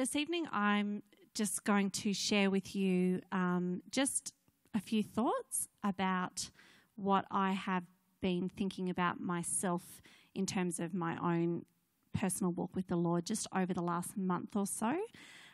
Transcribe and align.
this 0.00 0.16
evening, 0.16 0.46
I'm 0.50 1.02
just 1.34 1.62
going 1.64 1.90
to 1.90 2.14
share 2.14 2.48
with 2.48 2.74
you 2.74 3.20
um, 3.32 3.82
just 3.90 4.32
a 4.74 4.80
few 4.80 5.02
thoughts 5.02 5.68
about 5.84 6.48
what 6.96 7.26
I 7.30 7.52
have 7.52 7.84
been 8.22 8.48
thinking 8.48 8.88
about 8.88 9.20
myself 9.20 10.00
in 10.34 10.46
terms 10.46 10.80
of 10.80 10.94
my 10.94 11.18
own 11.22 11.66
personal 12.14 12.50
walk 12.50 12.74
with 12.74 12.86
the 12.86 12.96
Lord 12.96 13.26
just 13.26 13.46
over 13.54 13.74
the 13.74 13.82
last 13.82 14.16
month 14.16 14.56
or 14.56 14.66
so. 14.66 14.96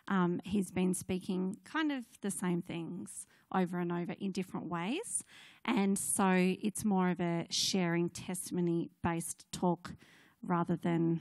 Um, 0.07 0.41
he's 0.45 0.71
been 0.71 0.95
speaking 0.95 1.57
kind 1.65 1.91
of 1.91 2.05
the 2.21 2.31
same 2.31 2.63
things 2.63 3.27
over 3.53 3.81
and 3.81 3.91
over 3.91 4.15
in 4.21 4.31
different 4.31 4.69
ways. 4.69 5.25
And 5.65 5.99
so 5.99 6.29
it's 6.37 6.85
more 6.85 7.11
of 7.11 7.19
a 7.19 7.49
sharing 7.51 8.11
testimony 8.11 8.91
based 9.03 9.45
talk 9.51 9.97
rather 10.41 10.77
than 10.77 11.21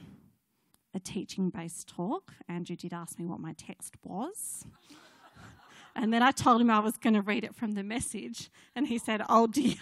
a 0.96 1.00
teaching 1.00 1.50
based 1.50 1.89
talk. 1.89 2.34
Andrew 2.48 2.75
did 2.75 2.93
ask 2.93 3.20
me 3.20 3.25
what 3.25 3.39
my 3.39 3.54
text 3.54 3.96
was. 4.04 4.66
and 5.96 6.11
then 6.14 6.24
I 6.24 6.32
told 6.32 6.61
him 6.61 6.71
I 6.71 6.79
was 6.79 6.97
going 6.97 7.14
to 7.14 7.21
read 7.21 7.43
it 7.43 7.54
from 7.54 7.74
the 7.74 7.83
message, 7.83 8.50
and 8.75 8.88
he 8.88 8.97
said, 8.97 9.21
Oh 9.29 9.46
dear. 9.46 9.75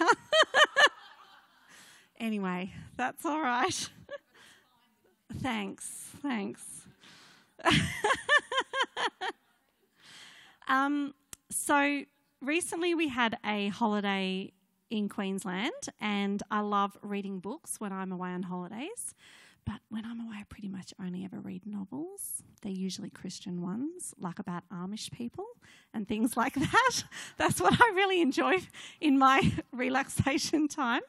anyway, 2.20 2.73
that's 2.98 3.26
all 3.26 3.42
right. 3.42 3.90
thanks, 5.42 5.86
thanks. 6.22 6.88
um, 10.68 11.14
so 11.52 12.04
recently 12.42 12.95
we 12.95 13.08
had 13.08 13.38
a 13.45 13.68
holiday 13.70 14.52
in 14.90 15.09
Queensland, 15.09 15.72
and 16.02 16.42
I 16.50 16.62
love 16.62 16.98
reading 17.02 17.40
books 17.40 17.80
when 17.80 17.94
I'm 17.94 18.12
away 18.12 18.30
on 18.30 18.44
holidays. 18.44 19.14
But 19.66 19.80
when 19.90 20.05
I'm 20.05 20.20
away, 20.20 20.38
I 20.40 20.44
pretty 20.49 20.67
much 20.67 20.94
only 20.99 21.23
ever 21.23 21.40
read 21.40 21.66
novels. 21.66 22.44
They're 22.62 22.72
usually 22.72 23.09
Christian 23.09 23.62
ones, 23.62 24.13
like 24.20 24.39
about 24.39 24.63
Amish 24.70 25.12
people 25.12 25.45
and 25.94 26.08
things 26.08 26.36
like 26.44 26.55
that. 26.55 27.03
That's 27.38 27.61
what 27.61 27.73
I 27.73 27.92
really 27.95 28.22
enjoy 28.22 28.58
in 29.00 29.17
my 29.17 29.52
relaxation 29.72 30.67
time. 30.67 31.02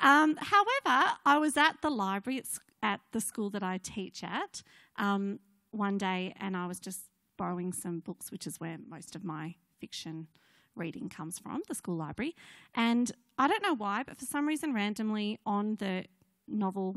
Um, 0.00 0.36
however, 0.40 1.12
I 1.24 1.38
was 1.38 1.56
at 1.56 1.80
the 1.82 1.90
library 1.90 2.42
at 2.82 3.00
the 3.12 3.20
school 3.20 3.50
that 3.50 3.62
I 3.62 3.78
teach 3.78 4.22
at 4.22 4.62
um, 4.96 5.40
one 5.72 5.98
day 5.98 6.34
and 6.38 6.56
I 6.56 6.66
was 6.66 6.78
just 6.78 7.00
borrowing 7.36 7.72
some 7.72 8.00
books, 8.00 8.30
which 8.30 8.46
is 8.46 8.60
where 8.60 8.78
most 8.88 9.16
of 9.16 9.24
my 9.24 9.54
fiction 9.80 10.28
reading 10.76 11.08
comes 11.08 11.38
from, 11.38 11.62
the 11.68 11.74
school 11.74 11.96
library. 11.96 12.36
And 12.74 13.10
I 13.38 13.48
don't 13.48 13.62
know 13.62 13.74
why, 13.74 14.04
but 14.04 14.18
for 14.18 14.24
some 14.24 14.46
reason, 14.46 14.72
randomly 14.72 15.38
on 15.44 15.76
the 15.76 16.04
novel 16.46 16.96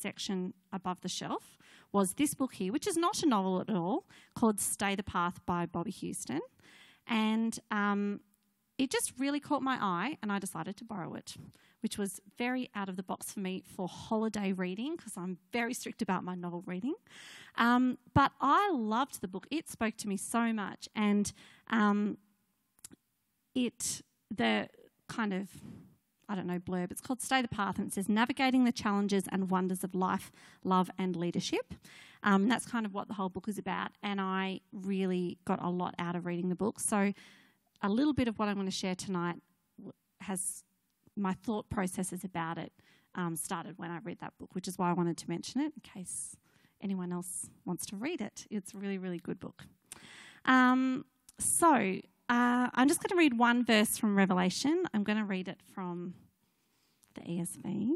section 0.00 0.54
above 0.72 1.00
the 1.00 1.08
shelf 1.08 1.56
was 1.92 2.14
this 2.14 2.34
book 2.34 2.54
here, 2.54 2.72
which 2.72 2.86
is 2.86 2.96
not 2.96 3.22
a 3.22 3.26
novel 3.26 3.60
at 3.60 3.70
all, 3.70 4.04
called 4.34 4.60
Stay 4.60 4.94
the 4.94 5.02
Path 5.02 5.40
by 5.44 5.66
Bobbie 5.66 5.90
Houston. 5.90 6.40
And 7.06 7.58
um, 7.70 8.20
it 8.78 8.90
just 8.90 9.12
really 9.18 9.40
caught 9.40 9.62
my 9.62 9.76
eye, 9.80 10.16
and 10.22 10.30
I 10.32 10.38
decided 10.38 10.76
to 10.78 10.84
borrow 10.84 11.14
it, 11.14 11.34
which 11.80 11.98
was 11.98 12.20
very 12.38 12.70
out 12.74 12.88
of 12.88 12.96
the 12.96 13.02
box 13.02 13.32
for 13.32 13.40
me 13.40 13.62
for 13.66 13.88
holiday 13.88 14.52
reading 14.52 14.96
because 14.96 15.16
I'm 15.16 15.38
very 15.52 15.74
strict 15.74 16.00
about 16.00 16.24
my 16.24 16.34
novel 16.34 16.62
reading. 16.64 16.94
Um, 17.56 17.98
but 18.14 18.32
I 18.40 18.70
loved 18.72 19.20
the 19.20 19.28
book, 19.28 19.46
it 19.50 19.68
spoke 19.68 19.96
to 19.98 20.08
me 20.08 20.16
so 20.16 20.52
much, 20.52 20.88
and 20.94 21.32
um, 21.68 22.16
it, 23.54 24.02
the 24.34 24.68
kind 25.08 25.34
of 25.34 25.48
I 26.30 26.36
don't 26.36 26.46
know, 26.46 26.60
blurb. 26.60 26.92
It's 26.92 27.00
called 27.00 27.20
Stay 27.20 27.42
the 27.42 27.48
Path, 27.48 27.78
and 27.78 27.88
it 27.88 27.92
says 27.92 28.08
Navigating 28.08 28.64
the 28.64 28.70
Challenges 28.70 29.24
and 29.32 29.50
Wonders 29.50 29.82
of 29.82 29.96
Life, 29.96 30.30
Love, 30.62 30.88
and 30.96 31.16
Leadership. 31.16 31.74
Um, 32.22 32.48
that's 32.48 32.64
kind 32.64 32.86
of 32.86 32.94
what 32.94 33.08
the 33.08 33.14
whole 33.14 33.28
book 33.28 33.48
is 33.48 33.58
about, 33.58 33.90
and 34.00 34.20
I 34.20 34.60
really 34.72 35.38
got 35.44 35.60
a 35.60 35.68
lot 35.68 35.96
out 35.98 36.14
of 36.14 36.26
reading 36.26 36.48
the 36.48 36.54
book. 36.54 36.78
So, 36.78 37.12
a 37.82 37.88
little 37.88 38.12
bit 38.12 38.28
of 38.28 38.38
what 38.38 38.46
I'm 38.46 38.54
going 38.54 38.66
to 38.66 38.70
share 38.70 38.94
tonight 38.94 39.36
has 40.20 40.62
my 41.16 41.32
thought 41.32 41.68
processes 41.68 42.22
about 42.22 42.58
it 42.58 42.72
um, 43.16 43.34
started 43.34 43.76
when 43.76 43.90
I 43.90 43.98
read 44.04 44.20
that 44.20 44.34
book, 44.38 44.54
which 44.54 44.68
is 44.68 44.78
why 44.78 44.90
I 44.90 44.92
wanted 44.92 45.16
to 45.18 45.28
mention 45.28 45.60
it 45.62 45.72
in 45.74 45.80
case 45.82 46.36
anyone 46.80 47.12
else 47.12 47.50
wants 47.64 47.86
to 47.86 47.96
read 47.96 48.20
it. 48.20 48.46
It's 48.50 48.72
a 48.72 48.76
really, 48.76 48.98
really 48.98 49.18
good 49.18 49.40
book. 49.40 49.64
Um, 50.44 51.06
so, 51.38 52.00
uh, 52.30 52.70
I'm 52.74 52.86
just 52.86 53.02
going 53.02 53.10
to 53.10 53.16
read 53.16 53.36
one 53.36 53.64
verse 53.64 53.98
from 53.98 54.16
Revelation. 54.16 54.84
I'm 54.94 55.02
going 55.02 55.18
to 55.18 55.24
read 55.24 55.48
it 55.48 55.58
from 55.74 56.14
the 57.16 57.22
ESV 57.22 57.90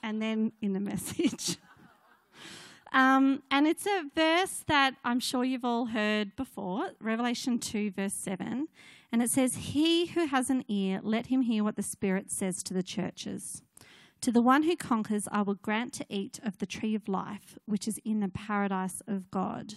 and 0.00 0.22
then 0.22 0.52
in 0.62 0.74
the 0.74 0.78
message. 0.78 1.56
um, 2.92 3.42
and 3.50 3.66
it's 3.66 3.84
a 3.84 4.04
verse 4.14 4.62
that 4.68 4.94
I'm 5.04 5.18
sure 5.18 5.42
you've 5.42 5.64
all 5.64 5.86
heard 5.86 6.36
before 6.36 6.90
Revelation 7.00 7.58
2, 7.58 7.90
verse 7.90 8.14
7. 8.14 8.68
And 9.10 9.20
it 9.20 9.28
says, 9.28 9.56
He 9.56 10.06
who 10.06 10.26
has 10.26 10.48
an 10.48 10.64
ear, 10.68 11.00
let 11.02 11.26
him 11.26 11.42
hear 11.42 11.64
what 11.64 11.74
the 11.74 11.82
Spirit 11.82 12.30
says 12.30 12.62
to 12.62 12.72
the 12.72 12.84
churches. 12.84 13.62
To 14.20 14.30
the 14.30 14.40
one 14.40 14.62
who 14.62 14.76
conquers, 14.76 15.26
I 15.32 15.42
will 15.42 15.56
grant 15.56 15.92
to 15.94 16.06
eat 16.08 16.38
of 16.44 16.58
the 16.58 16.66
tree 16.66 16.94
of 16.94 17.08
life, 17.08 17.58
which 17.66 17.88
is 17.88 17.98
in 18.04 18.20
the 18.20 18.28
paradise 18.28 19.02
of 19.08 19.32
God. 19.32 19.74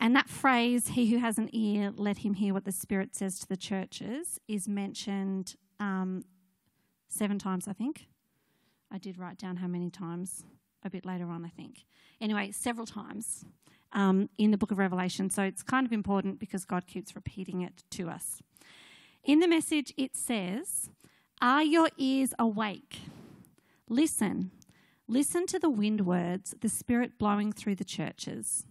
And 0.00 0.16
that 0.16 0.30
phrase, 0.30 0.88
he 0.88 1.10
who 1.10 1.18
has 1.18 1.36
an 1.36 1.50
ear, 1.52 1.92
let 1.94 2.18
him 2.18 2.34
hear 2.34 2.54
what 2.54 2.64
the 2.64 2.72
Spirit 2.72 3.14
says 3.14 3.38
to 3.40 3.46
the 3.46 3.56
churches, 3.56 4.40
is 4.48 4.66
mentioned 4.66 5.56
um, 5.78 6.24
seven 7.08 7.38
times, 7.38 7.68
I 7.68 7.74
think. 7.74 8.06
I 8.90 8.96
did 8.96 9.18
write 9.18 9.36
down 9.36 9.56
how 9.56 9.66
many 9.66 9.90
times 9.90 10.44
a 10.82 10.88
bit 10.88 11.04
later 11.04 11.28
on, 11.28 11.44
I 11.44 11.50
think. 11.50 11.84
Anyway, 12.18 12.50
several 12.50 12.86
times 12.86 13.44
um, 13.92 14.30
in 14.38 14.50
the 14.50 14.56
book 14.56 14.70
of 14.70 14.78
Revelation. 14.78 15.28
So 15.28 15.42
it's 15.42 15.62
kind 15.62 15.86
of 15.86 15.92
important 15.92 16.38
because 16.38 16.64
God 16.64 16.86
keeps 16.86 17.14
repeating 17.14 17.60
it 17.60 17.84
to 17.90 18.08
us. 18.08 18.40
In 19.22 19.40
the 19.40 19.48
message, 19.48 19.92
it 19.98 20.16
says, 20.16 20.88
Are 21.42 21.62
your 21.62 21.90
ears 21.98 22.32
awake? 22.38 23.00
Listen. 23.88 24.50
Listen 25.06 25.44
to 25.46 25.58
the 25.58 25.68
wind 25.68 26.06
words, 26.06 26.54
the 26.60 26.68
Spirit 26.68 27.18
blowing 27.18 27.52
through 27.52 27.74
the 27.74 27.84
churches. 27.84 28.64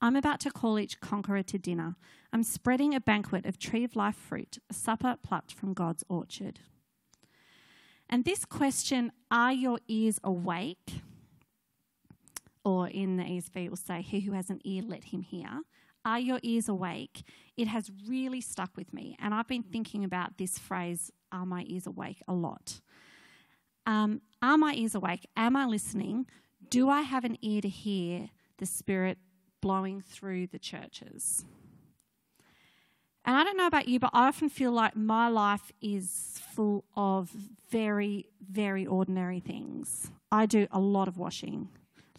I'm 0.00 0.16
about 0.16 0.40
to 0.40 0.50
call 0.50 0.78
each 0.78 1.00
conqueror 1.00 1.42
to 1.44 1.58
dinner. 1.58 1.96
I'm 2.32 2.42
spreading 2.42 2.94
a 2.94 3.00
banquet 3.00 3.46
of 3.46 3.58
tree 3.58 3.84
of 3.84 3.96
life 3.96 4.16
fruit, 4.16 4.58
a 4.70 4.74
supper 4.74 5.16
plucked 5.22 5.52
from 5.52 5.72
God's 5.72 6.04
orchard. 6.08 6.60
And 8.08 8.24
this 8.24 8.44
question, 8.44 9.10
are 9.30 9.52
your 9.52 9.78
ears 9.88 10.20
awake? 10.22 11.00
Or 12.64 12.88
in 12.88 13.16
the 13.16 13.24
ESV, 13.24 13.66
it 13.66 13.68
will 13.70 13.76
say, 13.76 14.02
He 14.02 14.20
who 14.20 14.32
has 14.32 14.50
an 14.50 14.60
ear, 14.64 14.82
let 14.86 15.04
him 15.04 15.22
hear. 15.22 15.62
Are 16.04 16.20
your 16.20 16.38
ears 16.42 16.68
awake? 16.68 17.22
It 17.56 17.68
has 17.68 17.90
really 18.08 18.40
stuck 18.40 18.76
with 18.76 18.92
me. 18.92 19.16
And 19.18 19.34
I've 19.34 19.48
been 19.48 19.62
thinking 19.62 20.04
about 20.04 20.38
this 20.38 20.58
phrase, 20.58 21.10
Are 21.32 21.46
my 21.46 21.64
ears 21.66 21.86
awake? 21.86 22.22
a 22.28 22.32
lot. 22.32 22.80
Um, 23.86 24.20
are 24.42 24.58
my 24.58 24.74
ears 24.74 24.94
awake? 24.94 25.26
Am 25.36 25.56
I 25.56 25.64
listening? 25.64 26.26
Do 26.68 26.88
I 26.88 27.02
have 27.02 27.24
an 27.24 27.38
ear 27.40 27.60
to 27.60 27.68
hear 27.68 28.30
the 28.58 28.66
Spirit 28.66 29.18
blowing 29.66 30.00
through 30.00 30.46
the 30.46 30.60
churches. 30.60 31.44
And 33.24 33.34
I 33.36 33.42
don't 33.42 33.56
know 33.56 33.66
about 33.66 33.88
you, 33.88 33.98
but 33.98 34.10
I 34.12 34.28
often 34.28 34.48
feel 34.48 34.70
like 34.70 34.94
my 34.94 35.26
life 35.26 35.72
is 35.82 36.40
full 36.54 36.84
of 36.94 37.30
very, 37.68 38.26
very 38.48 38.86
ordinary 38.86 39.40
things. 39.40 40.12
I 40.30 40.46
do 40.46 40.68
a 40.70 40.78
lot 40.78 41.08
of 41.08 41.18
washing, 41.18 41.68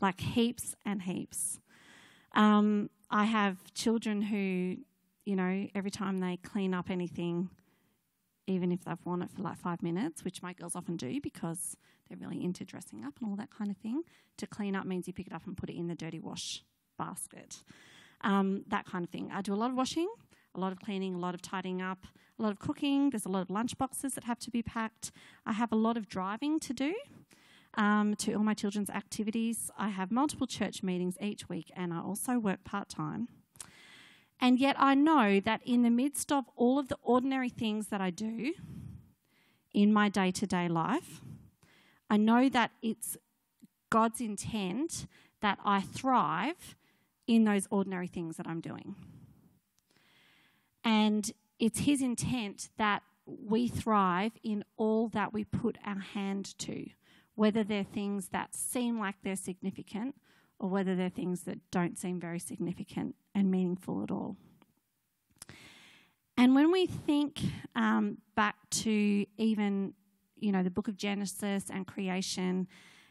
like 0.01 0.19
heaps 0.19 0.75
and 0.85 1.03
heaps. 1.03 1.61
Um, 2.33 2.89
I 3.09 3.23
have 3.23 3.73
children 3.73 4.23
who, 4.23 4.75
you 5.23 5.37
know, 5.37 5.69
every 5.73 5.91
time 5.91 6.19
they 6.19 6.35
clean 6.43 6.73
up 6.73 6.89
anything, 6.89 7.49
even 8.45 8.73
if 8.73 8.83
they've 8.83 9.05
worn 9.05 9.21
it 9.21 9.31
for 9.31 9.41
like 9.41 9.57
five 9.57 9.81
minutes, 9.81 10.25
which 10.25 10.41
my 10.43 10.51
girls 10.51 10.75
often 10.75 10.97
do 10.97 11.21
because 11.21 11.77
they're 12.09 12.17
really 12.17 12.43
into 12.43 12.65
dressing 12.65 13.05
up 13.05 13.13
and 13.21 13.29
all 13.29 13.37
that 13.37 13.51
kind 13.57 13.71
of 13.71 13.77
thing, 13.77 14.01
to 14.35 14.45
clean 14.45 14.75
up 14.75 14.85
means 14.85 15.07
you 15.07 15.13
pick 15.13 15.27
it 15.27 15.33
up 15.33 15.47
and 15.47 15.55
put 15.55 15.69
it 15.69 15.77
in 15.77 15.87
the 15.87 15.95
dirty 15.95 16.19
wash 16.19 16.61
basket. 16.97 17.63
Um, 18.21 18.63
that 18.67 18.85
kind 18.85 19.03
of 19.03 19.09
thing. 19.09 19.29
I 19.31 19.41
do 19.41 19.53
a 19.53 19.55
lot 19.55 19.69
of 19.69 19.77
washing, 19.77 20.09
a 20.55 20.59
lot 20.59 20.71
of 20.71 20.79
cleaning, 20.79 21.13
a 21.13 21.19
lot 21.19 21.35
of 21.35 21.41
tidying 21.41 21.81
up, 21.81 22.05
a 22.39 22.41
lot 22.41 22.51
of 22.51 22.59
cooking. 22.59 23.09
There's 23.09 23.25
a 23.25 23.29
lot 23.29 23.41
of 23.41 23.49
lunch 23.49 23.77
boxes 23.77 24.13
that 24.15 24.23
have 24.23 24.39
to 24.39 24.51
be 24.51 24.63
packed. 24.63 25.11
I 25.45 25.53
have 25.53 25.71
a 25.71 25.75
lot 25.75 25.97
of 25.97 26.09
driving 26.09 26.59
to 26.61 26.73
do 26.73 26.93
um, 27.75 28.15
to 28.15 28.33
all 28.33 28.43
my 28.43 28.53
children's 28.53 28.89
activities. 28.89 29.69
I 29.77 29.89
have 29.89 30.11
multiple 30.11 30.47
church 30.47 30.83
meetings 30.83 31.15
each 31.21 31.47
week, 31.47 31.71
and 31.75 31.93
I 31.93 31.99
also 31.99 32.39
work 32.39 32.63
part 32.63 32.89
time. 32.89 33.27
And 34.39 34.59
yet, 34.59 34.75
I 34.77 34.93
know 34.93 35.39
that 35.39 35.61
in 35.65 35.81
the 35.81 35.89
midst 35.89 36.31
of 36.31 36.45
all 36.55 36.77
of 36.77 36.89
the 36.89 36.97
ordinary 37.01 37.49
things 37.49 37.87
that 37.87 38.01
I 38.01 38.09
do 38.11 38.53
in 39.73 39.91
my 39.91 40.09
day 40.09 40.31
to 40.31 40.45
day 40.45 40.67
life, 40.67 41.21
I 42.09 42.17
know 42.17 42.49
that 42.49 42.71
it's 42.81 43.17
God's 43.89 44.21
intent 44.21 45.07
that 45.41 45.59
I 45.63 45.81
thrive 45.81 46.75
in 47.27 47.43
those 47.43 47.67
ordinary 47.69 48.07
things 48.07 48.37
that 48.37 48.47
I'm 48.47 48.61
doing. 48.61 48.95
And 50.83 51.29
it's 51.59 51.79
His 51.79 52.01
intent 52.01 52.69
that 52.77 53.03
we 53.25 53.67
thrive 53.67 54.31
in 54.43 54.63
all 54.77 55.09
that 55.09 55.33
we 55.33 55.43
put 55.43 55.77
our 55.85 55.99
hand 55.99 56.57
to, 56.59 56.85
whether 57.35 57.63
they're 57.63 57.83
things 57.83 58.29
that 58.29 58.55
seem 58.55 58.99
like 58.99 59.15
they're 59.21 59.35
significant 59.35 60.15
or 60.59 60.69
whether 60.69 60.95
they're 60.95 61.09
things 61.09 61.41
that 61.41 61.59
don't 61.71 61.97
seem 61.97 62.19
very 62.19 62.39
significant 62.39 63.15
and 63.35 63.51
meaningful 63.51 64.01
at 64.01 64.11
all. 64.11 64.37
And 66.37 66.55
when 66.55 66.71
we 66.71 66.85
think 66.85 67.41
um, 67.75 68.19
back 68.35 68.55
to 68.69 69.25
even, 69.37 69.93
you 70.39 70.51
know, 70.51 70.63
the 70.63 70.69
book 70.69 70.87
of 70.87 70.95
Genesis 70.95 71.65
and 71.69 71.85
creation 71.85 72.67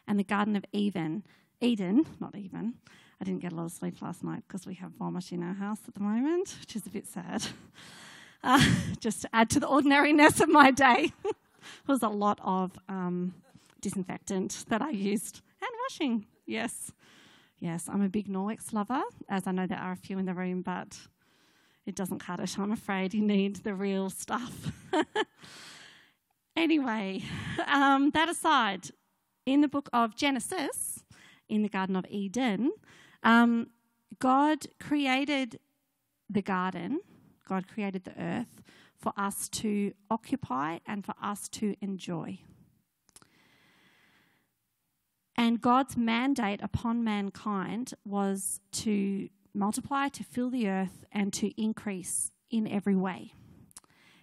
and 0.06 0.18
the 0.18 0.24
Garden 0.24 0.56
of 0.56 0.64
Eden, 0.72 1.24
Eden, 1.60 2.06
not 2.20 2.36
even, 2.36 2.74
I 3.20 3.24
didn't 3.24 3.40
get 3.40 3.52
a 3.52 3.54
lot 3.54 3.64
of 3.64 3.72
sleep 3.72 4.02
last 4.02 4.22
night 4.22 4.42
because 4.46 4.66
we 4.66 4.74
have 4.74 4.92
vomit 4.92 5.32
in 5.32 5.42
our 5.42 5.54
house 5.54 5.80
at 5.88 5.94
the 5.94 6.00
moment, 6.00 6.56
which 6.60 6.76
is 6.76 6.86
a 6.86 6.90
bit 6.90 7.06
sad. 7.06 7.46
Uh, 8.44 8.62
just 9.00 9.22
to 9.22 9.28
add 9.32 9.50
to 9.50 9.58
the 9.58 9.66
ordinariness 9.66 10.40
of 10.40 10.48
my 10.48 10.70
day, 10.70 11.10
was 11.88 12.02
a 12.02 12.08
lot 12.08 12.38
of 12.44 12.78
um, 12.88 13.34
disinfectant 13.80 14.64
that 14.68 14.80
I 14.80 14.90
used 14.90 15.40
and 15.60 15.70
washing. 15.84 16.26
Yes, 16.46 16.92
yes, 17.58 17.88
I'm 17.88 18.02
a 18.02 18.08
big 18.08 18.28
Norwex 18.28 18.72
lover, 18.72 19.02
as 19.28 19.48
I 19.48 19.52
know 19.52 19.66
there 19.66 19.78
are 19.78 19.92
a 19.92 19.96
few 19.96 20.18
in 20.18 20.26
the 20.26 20.34
room, 20.34 20.62
but 20.62 20.96
it 21.86 21.96
doesn't 21.96 22.18
cut 22.18 22.38
it. 22.38 22.56
I'm 22.58 22.70
afraid 22.70 23.14
you 23.14 23.22
need 23.22 23.56
the 23.56 23.74
real 23.74 24.10
stuff. 24.10 24.70
anyway, 26.56 27.22
um, 27.66 28.10
that 28.10 28.28
aside, 28.28 28.90
in 29.44 29.60
the 29.60 29.68
book 29.68 29.88
of 29.92 30.14
Genesis, 30.14 31.04
in 31.48 31.62
the 31.62 31.68
Garden 31.68 31.96
of 31.96 32.06
Eden, 32.10 32.72
um, 33.22 33.68
God 34.18 34.66
created 34.80 35.58
the 36.28 36.42
garden, 36.42 37.00
God 37.48 37.68
created 37.68 38.04
the 38.04 38.20
earth 38.20 38.62
for 38.96 39.12
us 39.16 39.48
to 39.50 39.92
occupy 40.10 40.78
and 40.86 41.04
for 41.04 41.14
us 41.22 41.48
to 41.50 41.74
enjoy. 41.80 42.38
And 45.36 45.60
God's 45.60 45.96
mandate 45.96 46.60
upon 46.62 47.04
mankind 47.04 47.92
was 48.04 48.60
to 48.72 49.28
multiply, 49.54 50.08
to 50.08 50.24
fill 50.24 50.50
the 50.50 50.68
earth, 50.68 51.04
and 51.12 51.32
to 51.34 51.50
increase 51.60 52.30
in 52.50 52.66
every 52.66 52.96
way. 52.96 53.32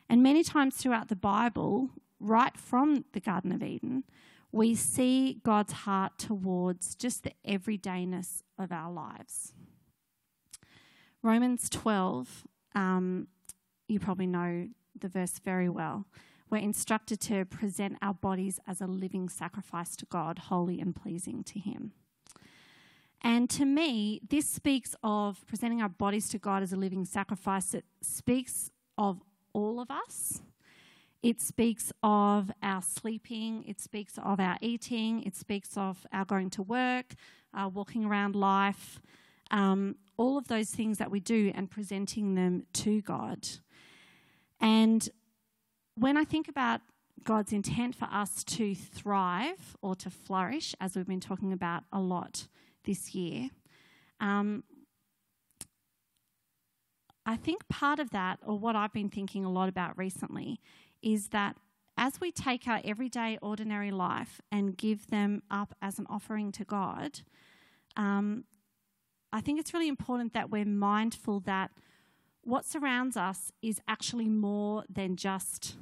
And 0.09 0.21
many 0.23 0.43
times 0.43 0.75
throughout 0.75 1.09
the 1.09 1.15
Bible, 1.15 1.89
right 2.19 2.57
from 2.57 3.05
the 3.13 3.19
Garden 3.19 3.51
of 3.51 3.63
Eden, 3.63 4.03
we 4.51 4.75
see 4.75 5.39
God's 5.43 5.73
heart 5.73 6.17
towards 6.17 6.93
just 6.95 7.23
the 7.23 7.33
everydayness 7.47 8.42
of 8.57 8.71
our 8.71 8.91
lives. 8.91 9.53
Romans 11.21 11.69
12, 11.69 12.47
um, 12.75 13.27
you 13.87 13.99
probably 13.99 14.27
know 14.27 14.67
the 14.99 15.07
verse 15.07 15.39
very 15.39 15.69
well. 15.69 16.05
We're 16.49 16.57
instructed 16.57 17.19
to 17.21 17.45
present 17.45 17.97
our 18.01 18.13
bodies 18.13 18.59
as 18.67 18.81
a 18.81 18.87
living 18.87 19.29
sacrifice 19.29 19.95
to 19.95 20.05
God, 20.05 20.37
holy 20.37 20.79
and 20.79 20.95
pleasing 20.95 21.43
to 21.45 21.59
Him. 21.59 21.93
And 23.21 23.49
to 23.51 23.65
me, 23.65 24.21
this 24.29 24.47
speaks 24.47 24.95
of 25.01 25.45
presenting 25.47 25.81
our 25.81 25.89
bodies 25.89 26.27
to 26.29 26.37
God 26.37 26.61
as 26.61 26.73
a 26.73 26.75
living 26.75 27.05
sacrifice. 27.05 27.73
It 27.73 27.85
speaks 28.01 28.69
of 28.97 29.21
all 29.53 29.79
of 29.79 29.89
us. 29.89 30.41
It 31.23 31.41
speaks 31.41 31.91
of 32.03 32.51
our 32.61 32.81
sleeping. 32.81 33.63
It 33.65 33.79
speaks 33.79 34.19
of 34.21 34.39
our 34.39 34.57
eating. 34.61 35.23
It 35.23 35.35
speaks 35.35 35.77
of 35.77 36.05
our 36.11 36.25
going 36.25 36.49
to 36.51 36.61
work, 36.61 37.15
our 37.53 37.69
walking 37.69 38.05
around 38.05 38.35
life, 38.35 39.01
um, 39.49 39.95
all 40.17 40.37
of 40.37 40.47
those 40.47 40.69
things 40.69 40.99
that 40.99 41.09
we 41.09 41.19
do 41.19 41.51
and 41.55 41.71
presenting 41.71 42.35
them 42.35 42.65
to 42.73 43.01
God. 43.01 43.47
And 44.59 45.09
when 45.95 46.17
I 46.17 46.25
think 46.25 46.47
about 46.47 46.81
God's 47.23 47.53
intent 47.53 47.95
for 47.95 48.09
us 48.11 48.43
to 48.43 48.75
thrive 48.75 49.77
or 49.81 49.95
to 49.95 50.09
flourish, 50.09 50.75
as 50.81 50.95
we've 50.95 51.07
been 51.07 51.19
talking 51.19 51.53
about 51.53 51.83
a 51.91 51.99
lot 51.99 52.47
this 52.83 53.15
year. 53.15 53.49
Um, 54.19 54.63
I 57.25 57.37
think 57.37 57.67
part 57.69 57.99
of 57.99 58.09
that, 58.11 58.39
or 58.45 58.57
what 58.57 58.75
I've 58.75 58.91
been 58.91 59.09
thinking 59.09 59.45
a 59.45 59.51
lot 59.51 59.69
about 59.69 59.97
recently, 59.97 60.59
is 61.03 61.29
that 61.29 61.57
as 61.97 62.19
we 62.19 62.31
take 62.31 62.67
our 62.67 62.81
everyday, 62.83 63.37
ordinary 63.41 63.91
life 63.91 64.41
and 64.51 64.75
give 64.75 65.07
them 65.07 65.43
up 65.51 65.75
as 65.81 65.99
an 65.99 66.07
offering 66.09 66.51
to 66.53 66.63
God, 66.65 67.19
um, 67.95 68.45
I 69.31 69.41
think 69.41 69.59
it's 69.59 69.73
really 69.73 69.87
important 69.87 70.33
that 70.33 70.49
we're 70.49 70.65
mindful 70.65 71.39
that 71.41 71.71
what 72.43 72.65
surrounds 72.65 73.15
us 73.15 73.51
is 73.61 73.79
actually 73.87 74.27
more 74.27 74.83
than 74.89 75.15
just 75.15 75.77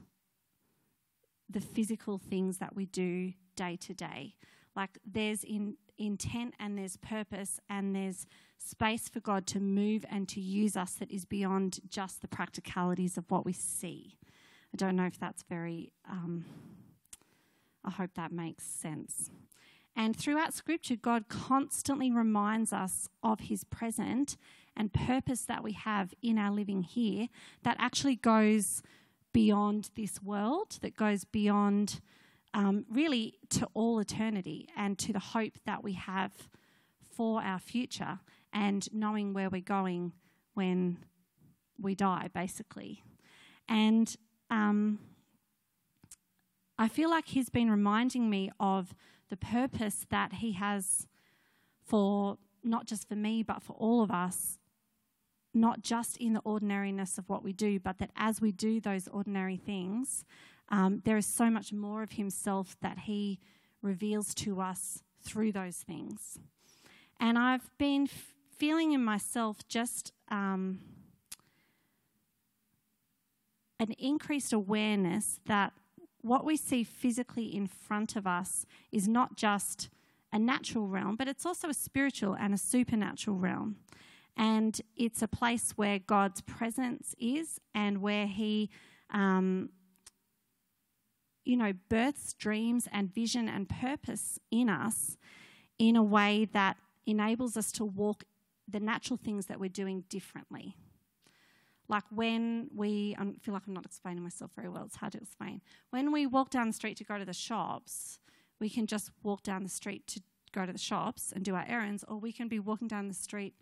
the 1.49 1.61
physical 1.61 2.17
things 2.17 2.57
that 2.59 2.75
we 2.75 2.85
do 2.85 3.33
day 3.55 3.77
to 3.77 3.93
day. 3.93 4.35
Like 4.75 4.97
there's 5.05 5.43
in, 5.43 5.75
intent 5.97 6.53
and 6.59 6.77
there's 6.77 6.97
purpose 6.97 7.59
and 7.69 7.95
there's 7.95 8.25
space 8.57 9.09
for 9.09 9.19
God 9.19 9.47
to 9.47 9.59
move 9.59 10.05
and 10.09 10.29
to 10.29 10.39
use 10.39 10.77
us 10.77 10.93
that 10.93 11.11
is 11.11 11.25
beyond 11.25 11.79
just 11.89 12.21
the 12.21 12.27
practicalities 12.27 13.17
of 13.17 13.29
what 13.29 13.45
we 13.45 13.53
see. 13.53 14.17
I 14.73 14.77
don't 14.77 14.95
know 14.95 15.05
if 15.05 15.19
that's 15.19 15.43
very, 15.43 15.91
um, 16.09 16.45
I 17.83 17.91
hope 17.91 18.11
that 18.15 18.31
makes 18.31 18.63
sense. 18.65 19.29
And 19.95 20.15
throughout 20.15 20.53
Scripture, 20.53 20.95
God 20.95 21.27
constantly 21.27 22.11
reminds 22.11 22.71
us 22.71 23.09
of 23.21 23.41
His 23.41 23.63
present 23.65 24.37
and 24.75 24.93
purpose 24.93 25.41
that 25.43 25.63
we 25.63 25.73
have 25.73 26.13
in 26.21 26.37
our 26.37 26.51
living 26.51 26.83
here 26.83 27.27
that 27.63 27.75
actually 27.79 28.15
goes 28.15 28.81
beyond 29.33 29.89
this 29.95 30.21
world, 30.21 30.77
that 30.81 30.95
goes 30.95 31.25
beyond 31.25 31.99
um, 32.53 32.85
really 32.89 33.35
to 33.49 33.67
all 33.73 33.99
eternity 33.99 34.67
and 34.75 34.97
to 34.99 35.13
the 35.13 35.19
hope 35.19 35.53
that 35.65 35.83
we 35.83 35.93
have 35.93 36.31
for 37.15 37.41
our 37.41 37.59
future 37.59 38.19
and 38.53 38.91
knowing 38.93 39.33
where 39.33 39.49
we're 39.49 39.61
going 39.61 40.13
when 40.53 40.97
we 41.79 41.95
die, 41.95 42.29
basically. 42.33 43.03
And 43.67 44.15
um, 44.51 44.99
I 46.77 46.87
feel 46.87 47.09
like 47.09 47.27
he's 47.27 47.49
been 47.49 47.71
reminding 47.71 48.29
me 48.29 48.51
of 48.59 48.93
the 49.29 49.37
purpose 49.37 50.05
that 50.09 50.33
he 50.33 50.51
has 50.53 51.07
for 51.85 52.37
not 52.63 52.85
just 52.85 53.07
for 53.07 53.15
me, 53.15 53.43
but 53.43 53.63
for 53.63 53.73
all 53.73 54.03
of 54.03 54.11
us, 54.11 54.59
not 55.53 55.81
just 55.81 56.17
in 56.17 56.33
the 56.33 56.41
ordinariness 56.41 57.17
of 57.17 57.27
what 57.29 57.43
we 57.43 57.53
do, 57.53 57.79
but 57.79 57.97
that 57.97 58.11
as 58.15 58.41
we 58.41 58.51
do 58.51 58.79
those 58.79 59.07
ordinary 59.07 59.57
things, 59.57 60.25
um, 60.69 61.01
there 61.05 61.17
is 61.17 61.25
so 61.25 61.49
much 61.49 61.73
more 61.73 62.03
of 62.03 62.13
himself 62.13 62.75
that 62.81 62.99
he 62.99 63.39
reveals 63.81 64.33
to 64.35 64.61
us 64.61 65.03
through 65.19 65.51
those 65.51 65.77
things. 65.77 66.39
And 67.19 67.37
I've 67.37 67.69
been 67.77 68.03
f- 68.03 68.33
feeling 68.57 68.93
in 68.93 69.03
myself 69.03 69.67
just 69.67 70.13
um, 70.29 70.79
an 73.81 73.91
increased 73.93 74.53
awareness 74.53 75.39
that 75.47 75.73
what 76.21 76.45
we 76.45 76.55
see 76.55 76.83
physically 76.83 77.45
in 77.45 77.65
front 77.65 78.15
of 78.15 78.27
us 78.27 78.65
is 78.91 79.07
not 79.07 79.35
just 79.35 79.89
a 80.31 80.37
natural 80.37 80.87
realm, 80.87 81.15
but 81.15 81.27
it's 81.27 81.45
also 81.45 81.67
a 81.67 81.73
spiritual 81.73 82.35
and 82.35 82.53
a 82.53 82.57
supernatural 82.57 83.37
realm. 83.37 83.77
And 84.37 84.79
it's 84.95 85.21
a 85.21 85.27
place 85.27 85.71
where 85.75 85.97
God's 85.99 86.41
presence 86.41 87.15
is 87.19 87.59
and 87.73 88.01
where 88.01 88.27
He 88.27 88.69
um, 89.09 89.71
you 91.43 91.57
know, 91.57 91.73
births 91.89 92.33
dreams 92.33 92.87
and 92.91 93.13
vision 93.13 93.49
and 93.49 93.67
purpose 93.67 94.39
in 94.51 94.69
us 94.69 95.17
in 95.79 95.95
a 95.95 96.03
way 96.03 96.47
that 96.53 96.77
enables 97.07 97.57
us 97.57 97.71
to 97.71 97.83
walk 97.83 98.23
the 98.67 98.79
natural 98.79 99.17
things 99.17 99.47
that 99.47 99.59
we're 99.59 99.67
doing 99.67 100.03
differently. 100.07 100.77
Like 101.91 102.05
when 102.09 102.69
we, 102.73 103.17
I 103.19 103.25
feel 103.41 103.53
like 103.53 103.63
I'm 103.67 103.73
not 103.73 103.85
explaining 103.85 104.23
myself 104.23 104.51
very 104.55 104.69
well, 104.69 104.85
it's 104.85 104.95
hard 104.95 105.11
to 105.11 105.17
explain. 105.17 105.61
When 105.89 106.13
we 106.13 106.25
walk 106.25 106.49
down 106.49 106.67
the 106.67 106.73
street 106.73 106.95
to 106.97 107.03
go 107.03 107.19
to 107.19 107.25
the 107.25 107.33
shops, 107.33 108.19
we 108.61 108.69
can 108.69 108.87
just 108.87 109.11
walk 109.23 109.43
down 109.43 109.63
the 109.63 109.69
street 109.69 110.07
to 110.07 110.21
go 110.53 110.65
to 110.65 110.71
the 110.71 110.79
shops 110.79 111.33
and 111.35 111.43
do 111.43 111.53
our 111.53 111.65
errands, 111.67 112.05
or 112.07 112.17
we 112.17 112.31
can 112.31 112.47
be 112.47 112.59
walking 112.59 112.87
down 112.87 113.09
the 113.09 113.13
street 113.13 113.55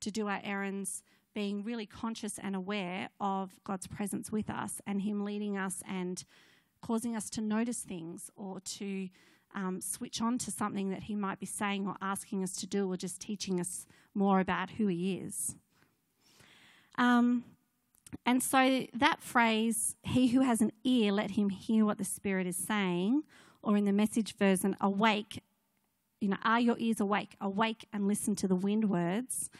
to 0.00 0.12
do 0.12 0.28
our 0.28 0.40
errands, 0.44 1.02
being 1.34 1.64
really 1.64 1.84
conscious 1.84 2.38
and 2.38 2.54
aware 2.54 3.08
of 3.20 3.58
God's 3.64 3.88
presence 3.88 4.30
with 4.30 4.48
us 4.48 4.80
and 4.86 5.02
Him 5.02 5.24
leading 5.24 5.56
us 5.58 5.82
and 5.88 6.22
causing 6.82 7.16
us 7.16 7.28
to 7.30 7.40
notice 7.40 7.80
things 7.80 8.30
or 8.36 8.60
to 8.60 9.08
um, 9.56 9.80
switch 9.80 10.22
on 10.22 10.38
to 10.38 10.52
something 10.52 10.90
that 10.90 11.02
He 11.02 11.16
might 11.16 11.40
be 11.40 11.46
saying 11.46 11.88
or 11.88 11.96
asking 12.00 12.44
us 12.44 12.54
to 12.58 12.66
do 12.68 12.88
or 12.92 12.96
just 12.96 13.20
teaching 13.20 13.58
us 13.58 13.88
more 14.14 14.38
about 14.38 14.70
who 14.70 14.86
He 14.86 15.14
is. 15.14 15.56
Um, 16.96 17.42
and 18.24 18.42
so 18.42 18.86
that 18.94 19.22
phrase, 19.22 19.96
he 20.02 20.28
who 20.28 20.40
has 20.40 20.60
an 20.60 20.72
ear, 20.84 21.12
let 21.12 21.32
him 21.32 21.50
hear 21.50 21.84
what 21.84 21.98
the 21.98 22.04
Spirit 22.04 22.46
is 22.46 22.56
saying, 22.56 23.22
or 23.62 23.76
in 23.76 23.84
the 23.84 23.92
message 23.92 24.36
version, 24.36 24.76
awake, 24.80 25.42
you 26.20 26.28
know, 26.28 26.36
are 26.44 26.60
your 26.60 26.76
ears 26.78 27.00
awake? 27.00 27.36
Awake 27.40 27.86
and 27.92 28.06
listen 28.06 28.36
to 28.36 28.48
the 28.48 28.54
wind 28.54 28.88
words. 28.88 29.50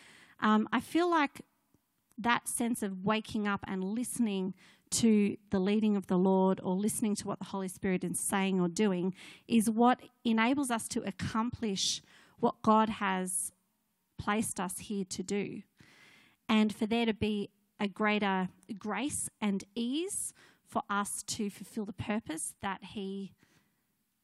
Um, 0.40 0.68
I 0.72 0.80
feel 0.80 1.10
like 1.10 1.42
that 2.18 2.46
sense 2.46 2.82
of 2.82 3.04
waking 3.04 3.48
up 3.48 3.64
and 3.66 3.82
listening 3.82 4.54
to 4.90 5.36
the 5.50 5.58
leading 5.58 5.96
of 5.96 6.06
the 6.06 6.18
Lord 6.18 6.60
or 6.62 6.74
listening 6.74 7.14
to 7.16 7.26
what 7.26 7.38
the 7.38 7.46
Holy 7.46 7.68
Spirit 7.68 8.04
is 8.04 8.20
saying 8.20 8.60
or 8.60 8.68
doing 8.68 9.14
is 9.48 9.70
what 9.70 10.00
enables 10.24 10.70
us 10.70 10.86
to 10.88 11.02
accomplish 11.02 12.02
what 12.38 12.60
God 12.62 12.88
has 12.88 13.52
placed 14.18 14.60
us 14.60 14.78
here 14.78 15.04
to 15.08 15.22
do. 15.22 15.62
And 16.48 16.74
for 16.74 16.86
there 16.86 17.06
to 17.06 17.14
be 17.14 17.50
a 17.82 17.88
greater 17.88 18.48
grace 18.78 19.28
and 19.40 19.64
ease 19.74 20.32
for 20.64 20.82
us 20.88 21.24
to 21.24 21.50
fulfill 21.50 21.84
the 21.84 21.92
purpose 21.92 22.54
that 22.62 22.78
He 22.94 23.34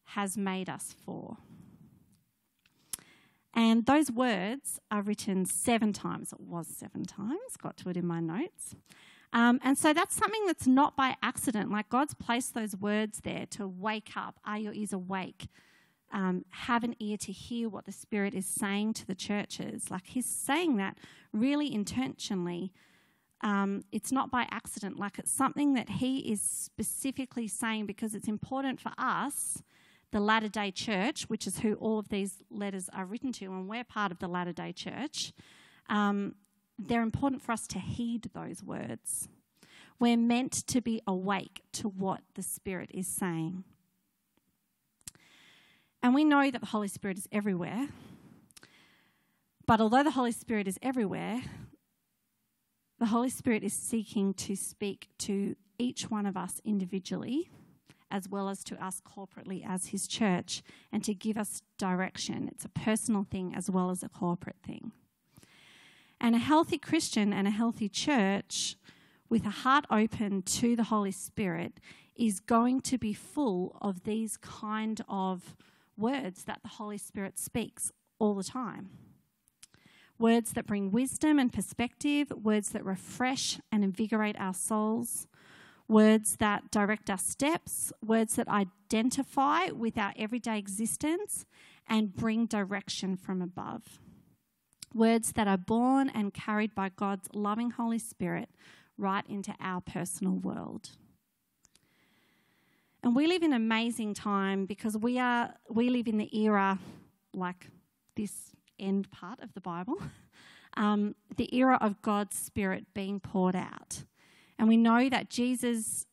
has 0.04 0.38
made 0.38 0.70
us 0.70 0.94
for. 1.04 1.38
And 3.52 3.84
those 3.84 4.12
words 4.12 4.78
are 4.92 5.02
written 5.02 5.44
seven 5.44 5.92
times. 5.92 6.32
It 6.32 6.40
was 6.40 6.68
seven 6.68 7.04
times, 7.04 7.56
got 7.60 7.76
to 7.78 7.90
it 7.90 7.96
in 7.96 8.06
my 8.06 8.20
notes. 8.20 8.76
Um, 9.32 9.58
and 9.64 9.76
so 9.76 9.92
that's 9.92 10.14
something 10.14 10.46
that's 10.46 10.68
not 10.68 10.96
by 10.96 11.16
accident. 11.20 11.70
Like 11.70 11.88
God's 11.88 12.14
placed 12.14 12.54
those 12.54 12.76
words 12.76 13.20
there 13.24 13.46
to 13.50 13.66
wake 13.66 14.12
up. 14.16 14.38
Are 14.44 14.56
your 14.56 14.72
ears 14.72 14.92
awake? 14.92 15.48
Um, 16.12 16.44
have 16.50 16.84
an 16.84 16.94
ear 17.00 17.16
to 17.18 17.32
hear 17.32 17.68
what 17.68 17.84
the 17.84 17.92
Spirit 17.92 18.34
is 18.34 18.46
saying 18.46 18.94
to 18.94 19.06
the 19.06 19.16
churches. 19.16 19.90
Like 19.90 20.06
He's 20.06 20.26
saying 20.26 20.76
that 20.76 20.96
really 21.32 21.74
intentionally. 21.74 22.72
Um, 23.40 23.82
it's 23.92 24.10
not 24.10 24.30
by 24.30 24.46
accident. 24.50 24.98
Like 24.98 25.18
it's 25.18 25.30
something 25.30 25.74
that 25.74 25.88
He 25.88 26.18
is 26.30 26.40
specifically 26.40 27.48
saying 27.48 27.86
because 27.86 28.14
it's 28.14 28.28
important 28.28 28.80
for 28.80 28.92
us 28.98 29.62
the 30.10 30.20
Latter 30.20 30.48
day 30.48 30.70
Church, 30.70 31.24
which 31.24 31.46
is 31.46 31.60
who 31.60 31.74
all 31.74 31.98
of 31.98 32.08
these 32.08 32.42
letters 32.50 32.88
are 32.92 33.04
written 33.04 33.32
to, 33.32 33.46
and 33.46 33.68
we're 33.68 33.84
part 33.84 34.10
of 34.10 34.18
the 34.18 34.28
Latter 34.28 34.52
day 34.52 34.72
Church, 34.72 35.32
um, 35.88 36.34
they're 36.78 37.02
important 37.02 37.42
for 37.42 37.52
us 37.52 37.66
to 37.68 37.78
heed 37.78 38.30
those 38.34 38.62
words. 38.62 39.28
We're 40.00 40.16
meant 40.16 40.52
to 40.68 40.80
be 40.80 41.02
awake 41.06 41.62
to 41.72 41.88
what 41.88 42.20
the 42.34 42.42
Spirit 42.42 42.90
is 42.94 43.08
saying. 43.08 43.64
And 46.02 46.14
we 46.14 46.24
know 46.24 46.50
that 46.50 46.60
the 46.60 46.66
Holy 46.66 46.88
Spirit 46.88 47.18
is 47.18 47.28
everywhere. 47.32 47.88
But 49.66 49.80
although 49.80 50.04
the 50.04 50.12
Holy 50.12 50.32
Spirit 50.32 50.68
is 50.68 50.78
everywhere, 50.80 51.42
the 52.98 53.06
Holy 53.06 53.30
Spirit 53.30 53.62
is 53.62 53.72
seeking 53.72 54.34
to 54.34 54.56
speak 54.56 55.08
to 55.18 55.54
each 55.78 56.10
one 56.10 56.26
of 56.26 56.36
us 56.36 56.60
individually 56.64 57.50
as 58.10 58.28
well 58.28 58.48
as 58.48 58.64
to 58.64 58.84
us 58.84 59.00
corporately 59.00 59.64
as 59.66 59.88
His 59.88 60.08
church 60.08 60.62
and 60.90 61.04
to 61.04 61.14
give 61.14 61.36
us 61.36 61.62
direction. 61.78 62.48
It's 62.50 62.64
a 62.64 62.70
personal 62.70 63.26
thing 63.30 63.54
as 63.54 63.70
well 63.70 63.90
as 63.90 64.02
a 64.02 64.08
corporate 64.08 64.56
thing. 64.66 64.92
And 66.20 66.34
a 66.34 66.38
healthy 66.38 66.78
Christian 66.78 67.32
and 67.32 67.46
a 67.46 67.52
healthy 67.52 67.88
church 67.88 68.76
with 69.28 69.44
a 69.44 69.50
heart 69.50 69.84
open 69.90 70.42
to 70.42 70.74
the 70.74 70.84
Holy 70.84 71.12
Spirit 71.12 71.80
is 72.16 72.40
going 72.40 72.80
to 72.80 72.98
be 72.98 73.12
full 73.12 73.76
of 73.80 74.02
these 74.02 74.36
kind 74.36 75.00
of 75.08 75.54
words 75.96 76.44
that 76.44 76.60
the 76.62 76.68
Holy 76.68 76.98
Spirit 76.98 77.38
speaks 77.38 77.92
all 78.18 78.34
the 78.34 78.42
time. 78.42 78.90
Words 80.18 80.52
that 80.52 80.66
bring 80.66 80.90
wisdom 80.90 81.38
and 81.38 81.52
perspective, 81.52 82.30
words 82.30 82.70
that 82.70 82.84
refresh 82.84 83.60
and 83.70 83.84
invigorate 83.84 84.36
our 84.38 84.54
souls, 84.54 85.28
words 85.86 86.36
that 86.36 86.70
direct 86.70 87.08
our 87.08 87.18
steps, 87.18 87.92
words 88.04 88.34
that 88.34 88.48
identify 88.48 89.66
with 89.66 89.96
our 89.96 90.12
everyday 90.16 90.58
existence 90.58 91.46
and 91.88 92.14
bring 92.14 92.46
direction 92.46 93.16
from 93.16 93.40
above. 93.40 94.00
Words 94.92 95.32
that 95.32 95.46
are 95.46 95.58
born 95.58 96.08
and 96.08 96.34
carried 96.34 96.74
by 96.74 96.88
God's 96.88 97.28
loving 97.32 97.70
Holy 97.70 97.98
Spirit 97.98 98.48
right 98.96 99.24
into 99.28 99.54
our 99.60 99.80
personal 99.80 100.34
world. 100.34 100.90
And 103.02 103.14
we 103.14 103.26
live 103.26 103.42
in 103.42 103.52
an 103.52 103.62
amazing 103.62 104.14
time 104.14 104.66
because 104.66 104.96
we 104.96 105.18
are 105.18 105.54
we 105.70 105.88
live 105.88 106.08
in 106.08 106.18
the 106.18 106.36
era 106.36 106.78
like 107.32 107.68
this 108.16 108.50
end 108.78 109.10
part 109.10 109.40
of 109.40 109.54
the 109.54 109.60
Bible, 109.60 109.96
um, 110.76 111.14
the 111.36 111.54
era 111.54 111.78
of 111.80 112.02
God's 112.02 112.36
Spirit 112.36 112.86
being 112.94 113.20
poured 113.20 113.56
out. 113.56 114.04
And 114.58 114.68
we 114.68 114.76
know 114.76 115.08
that 115.08 115.30
Jesus, 115.30 116.06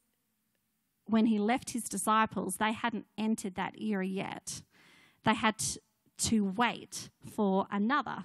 when 1.06 1.26
he 1.26 1.40
left 1.40 1.72
his 1.72 1.86
disciples, 1.86 2.58
they 2.58 2.74
hadn't 2.74 3.08
entered 3.18 3.56
that 3.56 3.80
era 3.82 4.06
yet. 4.06 4.62
They 5.24 5.34
had 5.34 5.56
to 6.18 6.46
wait 6.46 7.10
for 7.30 7.68
another, 7.72 8.24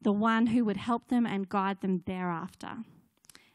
the 0.00 0.12
one 0.12 0.46
who 0.46 0.64
would 0.64 0.76
help 0.76 1.08
them 1.08 1.26
and 1.26 1.48
guide 1.48 1.80
them 1.80 2.02
thereafter. 2.06 2.78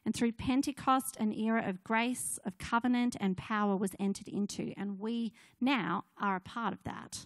And 0.06 0.14
through 0.14 0.34
Pentecost, 0.34 1.18
an 1.20 1.34
era 1.34 1.68
of 1.68 1.84
grace, 1.84 2.38
of 2.46 2.60
covenant, 2.60 3.16
and 3.20 3.36
power 3.36 3.76
was 3.76 3.96
entered 4.00 4.28
into, 4.28 4.72
and 4.78 5.00
we 5.00 5.34
now 5.60 6.04
are 6.22 6.36
a 6.36 6.40
part 6.42 6.74
of 6.74 6.84
that. 6.84 7.26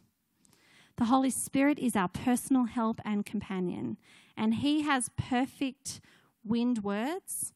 The 1.00 1.06
Holy 1.06 1.29
Spirit 1.29 1.79
is 1.79 1.96
our 1.96 2.10
personal 2.10 2.65
help 2.65 3.00
and 3.06 3.25
companion, 3.25 3.96
and 4.36 4.56
He 4.56 4.82
has 4.82 5.10
perfect 5.15 6.01
wind 6.44 6.84
words 6.84 7.53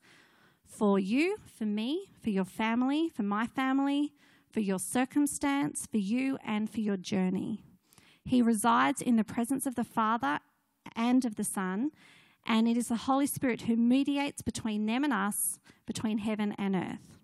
for 0.65 0.97
you, 0.97 1.35
for 1.57 1.65
me, 1.65 2.05
for 2.21 2.29
your 2.29 2.45
family, 2.45 3.09
for 3.09 3.23
my 3.23 3.45
family, 3.45 4.13
for 4.49 4.61
your 4.61 4.79
circumstance, 4.79 5.85
for 5.91 5.97
you, 5.97 6.37
and 6.45 6.69
for 6.69 6.79
your 6.79 6.95
journey. 6.95 7.65
He 8.23 8.41
resides 8.41 9.01
in 9.01 9.17
the 9.17 9.25
presence 9.25 9.65
of 9.65 9.75
the 9.75 9.83
Father 9.83 10.39
and 10.95 11.25
of 11.25 11.35
the 11.35 11.43
Son, 11.43 11.91
and 12.47 12.65
it 12.65 12.77
is 12.77 12.87
the 12.87 12.95
Holy 12.95 13.27
Spirit 13.27 13.63
who 13.63 13.75
mediates 13.75 14.41
between 14.41 14.85
them 14.85 15.03
and 15.03 15.11
us, 15.11 15.59
between 15.85 16.19
heaven 16.19 16.55
and 16.57 16.77
earth. 16.77 17.19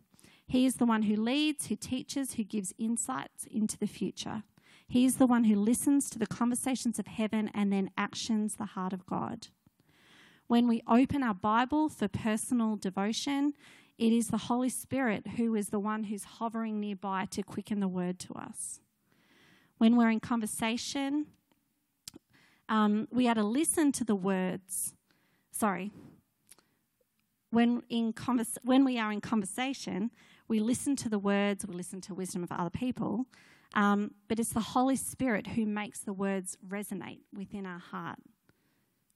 He 0.45 0.65
is 0.65 0.75
the 0.75 0.85
one 0.85 1.03
who 1.03 1.15
leads, 1.15 1.67
who 1.67 1.77
teaches, 1.77 2.33
who 2.33 2.43
gives 2.43 2.73
insights 2.77 3.45
into 3.49 3.77
the 3.77 3.87
future. 3.87 4.43
He 4.89 5.05
is 5.05 5.17
the 5.17 5.27
one 5.27 5.43
who 5.43 5.55
listens 5.55 6.09
to 6.09 6.17
the 6.17 6.25
conversations 6.25 6.97
of 6.97 7.05
heaven 7.05 7.51
and 7.53 7.71
then 7.71 7.91
actions 7.95 8.55
the 8.55 8.65
heart 8.65 8.91
of 8.91 9.05
God. 9.05 9.47
When 10.47 10.67
we 10.67 10.81
open 10.87 11.21
our 11.21 11.35
Bible 11.35 11.89
for 11.89 12.07
personal 12.07 12.75
devotion, 12.75 13.53
it 13.99 14.11
is 14.11 14.29
the 14.29 14.37
Holy 14.37 14.69
Spirit 14.69 15.27
who 15.37 15.53
is 15.53 15.69
the 15.69 15.79
one 15.79 16.05
who's 16.05 16.23
hovering 16.23 16.79
nearby 16.79 17.27
to 17.29 17.43
quicken 17.43 17.81
the 17.81 17.87
word 17.87 18.17
to 18.21 18.33
us. 18.33 18.79
When 19.77 19.95
we're 19.95 20.09
in 20.09 20.19
conversation, 20.19 21.27
um, 22.67 23.07
we 23.11 23.27
are 23.27 23.35
to 23.35 23.43
listen 23.43 23.91
to 23.91 24.03
the 24.03 24.15
words. 24.15 24.95
Sorry. 25.51 25.91
When, 27.51 27.83
in 27.89 28.13
convers- 28.13 28.57
when 28.63 28.83
we 28.83 28.97
are 28.97 29.11
in 29.11 29.21
conversation, 29.21 30.09
we 30.47 30.59
listen 30.59 30.95
to 30.95 31.09
the 31.09 31.19
words, 31.19 31.63
we 31.67 31.75
listen 31.75 32.01
to 32.01 32.15
wisdom 32.15 32.41
of 32.41 32.51
other 32.51 32.71
people, 32.71 33.27
um, 33.75 34.11
but 34.27 34.39
it's 34.39 34.53
the 34.53 34.59
Holy 34.59 34.95
Spirit 34.95 35.47
who 35.47 35.65
makes 35.65 35.99
the 35.99 36.13
words 36.13 36.57
resonate 36.67 37.21
within 37.35 37.65
our 37.65 37.79
heart 37.79 38.19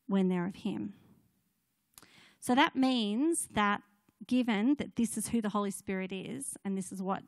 when 0.07 0.29
they're 0.29 0.45
of 0.45 0.55
Him. 0.55 0.93
So 2.39 2.53
that 2.55 2.75
means 2.75 3.47
that 3.53 3.81
given 4.27 4.75
that 4.75 4.95
this 4.95 5.17
is 5.17 5.29
who 5.29 5.41
the 5.41 5.49
Holy 5.49 5.71
Spirit 5.71 6.11
is 6.11 6.55
and 6.63 6.77
this 6.77 6.91
is 6.91 7.01
what 7.01 7.23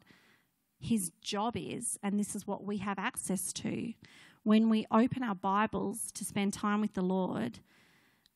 his 0.80 1.12
job 1.22 1.56
is 1.58 1.98
and 2.04 2.20
this 2.20 2.36
is 2.36 2.46
what 2.46 2.64
we 2.64 2.78
have 2.78 3.00
access 3.00 3.52
to, 3.54 3.94
when 4.44 4.70
we 4.70 4.86
open 4.92 5.24
our 5.24 5.36
Bibles 5.36 6.12
to 6.14 6.24
spend 6.24 6.54
time 6.54 6.82
with 6.82 6.94
the 6.94 7.02
Lord, 7.02 7.60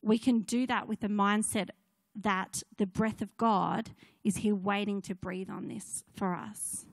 we 0.01 0.17
can 0.17 0.41
do 0.41 0.65
that 0.67 0.87
with 0.87 1.01
the 1.01 1.07
mindset 1.07 1.69
that 2.15 2.63
the 2.77 2.87
breath 2.87 3.21
of 3.21 3.35
God 3.37 3.91
is 4.23 4.37
here 4.37 4.55
waiting 4.55 5.01
to 5.03 5.15
breathe 5.15 5.49
on 5.49 5.67
this 5.67 6.03
for 6.15 6.33
us. 6.33 6.85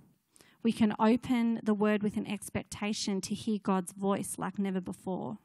We 0.66 0.72
can 0.72 0.96
open 0.98 1.60
the 1.62 1.74
word 1.74 2.02
with 2.02 2.16
an 2.16 2.26
expectation 2.26 3.20
to 3.20 3.36
hear 3.36 3.60
God's 3.62 3.92
voice 3.92 4.34
like 4.36 4.58
never 4.58 4.80
before. 4.80 5.38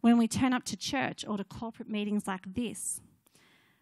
When 0.00 0.16
we 0.16 0.26
turn 0.26 0.54
up 0.54 0.64
to 0.64 0.78
church 0.78 1.26
or 1.28 1.36
to 1.36 1.44
corporate 1.44 1.90
meetings 1.90 2.26
like 2.26 2.54
this, 2.54 3.02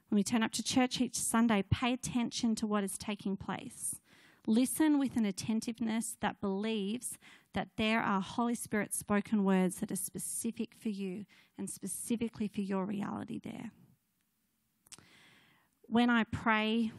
when 0.08 0.16
we 0.16 0.24
turn 0.24 0.42
up 0.42 0.50
to 0.54 0.64
church 0.64 1.00
each 1.00 1.14
Sunday, 1.14 1.62
pay 1.62 1.92
attention 1.92 2.56
to 2.56 2.66
what 2.66 2.82
is 2.82 2.98
taking 2.98 3.36
place. 3.36 4.00
Listen 4.48 4.98
with 4.98 5.16
an 5.16 5.24
attentiveness 5.24 6.16
that 6.20 6.40
believes 6.40 7.16
that 7.54 7.68
there 7.76 8.02
are 8.02 8.20
Holy 8.20 8.56
Spirit 8.56 8.92
spoken 8.92 9.44
words 9.44 9.76
that 9.76 9.92
are 9.92 9.96
specific 9.96 10.74
for 10.74 10.88
you 10.88 11.24
and 11.56 11.70
specifically 11.70 12.48
for 12.48 12.62
your 12.62 12.84
reality 12.84 13.38
there. 13.38 13.70
When 15.82 16.10
I 16.10 16.24
pray, 16.24 16.90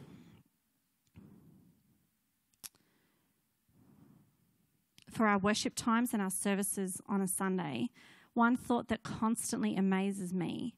for 5.12 5.26
our 5.26 5.38
worship 5.38 5.74
times 5.74 6.12
and 6.12 6.22
our 6.22 6.30
services 6.30 7.00
on 7.06 7.20
a 7.20 7.28
Sunday, 7.28 7.90
one 8.34 8.56
thought 8.56 8.88
that 8.88 9.02
constantly 9.02 9.76
amazes 9.76 10.32
me 10.32 10.74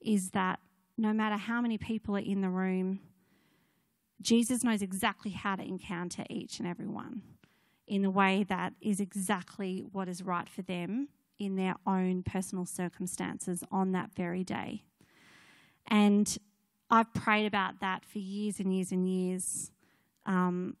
is 0.00 0.30
that 0.30 0.58
no 0.98 1.12
matter 1.12 1.36
how 1.36 1.60
many 1.60 1.78
people 1.78 2.16
are 2.16 2.20
in 2.20 2.40
the 2.40 2.48
room, 2.48 3.00
Jesus 4.20 4.64
knows 4.64 4.82
exactly 4.82 5.30
how 5.30 5.56
to 5.56 5.62
encounter 5.62 6.24
each 6.28 6.58
and 6.58 6.66
every 6.66 6.86
one 6.86 7.22
in 7.86 8.02
the 8.02 8.10
way 8.10 8.44
that 8.48 8.72
is 8.80 8.98
exactly 8.98 9.84
what 9.92 10.08
is 10.08 10.22
right 10.22 10.48
for 10.48 10.62
them 10.62 11.08
in 11.38 11.56
their 11.56 11.74
own 11.86 12.22
personal 12.22 12.64
circumstances 12.64 13.62
on 13.70 13.92
that 13.92 14.10
very 14.14 14.42
day. 14.42 14.82
And 15.86 16.36
I've 16.90 17.12
prayed 17.14 17.46
about 17.46 17.80
that 17.80 18.04
for 18.04 18.18
years 18.18 18.58
and 18.58 18.74
years 18.74 18.90
and 18.90 19.08
years. 19.08 19.70
Um, 20.24 20.76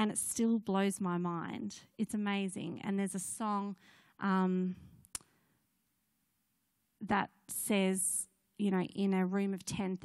and 0.00 0.10
it 0.10 0.16
still 0.16 0.58
blows 0.58 0.98
my 0.98 1.18
mind. 1.18 1.80
It's 1.98 2.14
amazing. 2.14 2.80
And 2.82 2.98
there's 2.98 3.14
a 3.14 3.18
song. 3.18 3.76
Um, 4.18 4.76
that 7.02 7.28
says, 7.48 8.26
you 8.56 8.70
know, 8.70 8.80
in 8.80 9.12
a 9.12 9.26
room 9.26 9.52
of 9.52 9.62
10,000, 9.66 9.98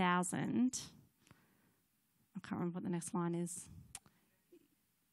I 2.35 2.39
can't 2.41 2.59
remember 2.59 2.75
what 2.75 2.83
the 2.83 2.89
next 2.89 3.13
line 3.13 3.35
is. 3.35 3.67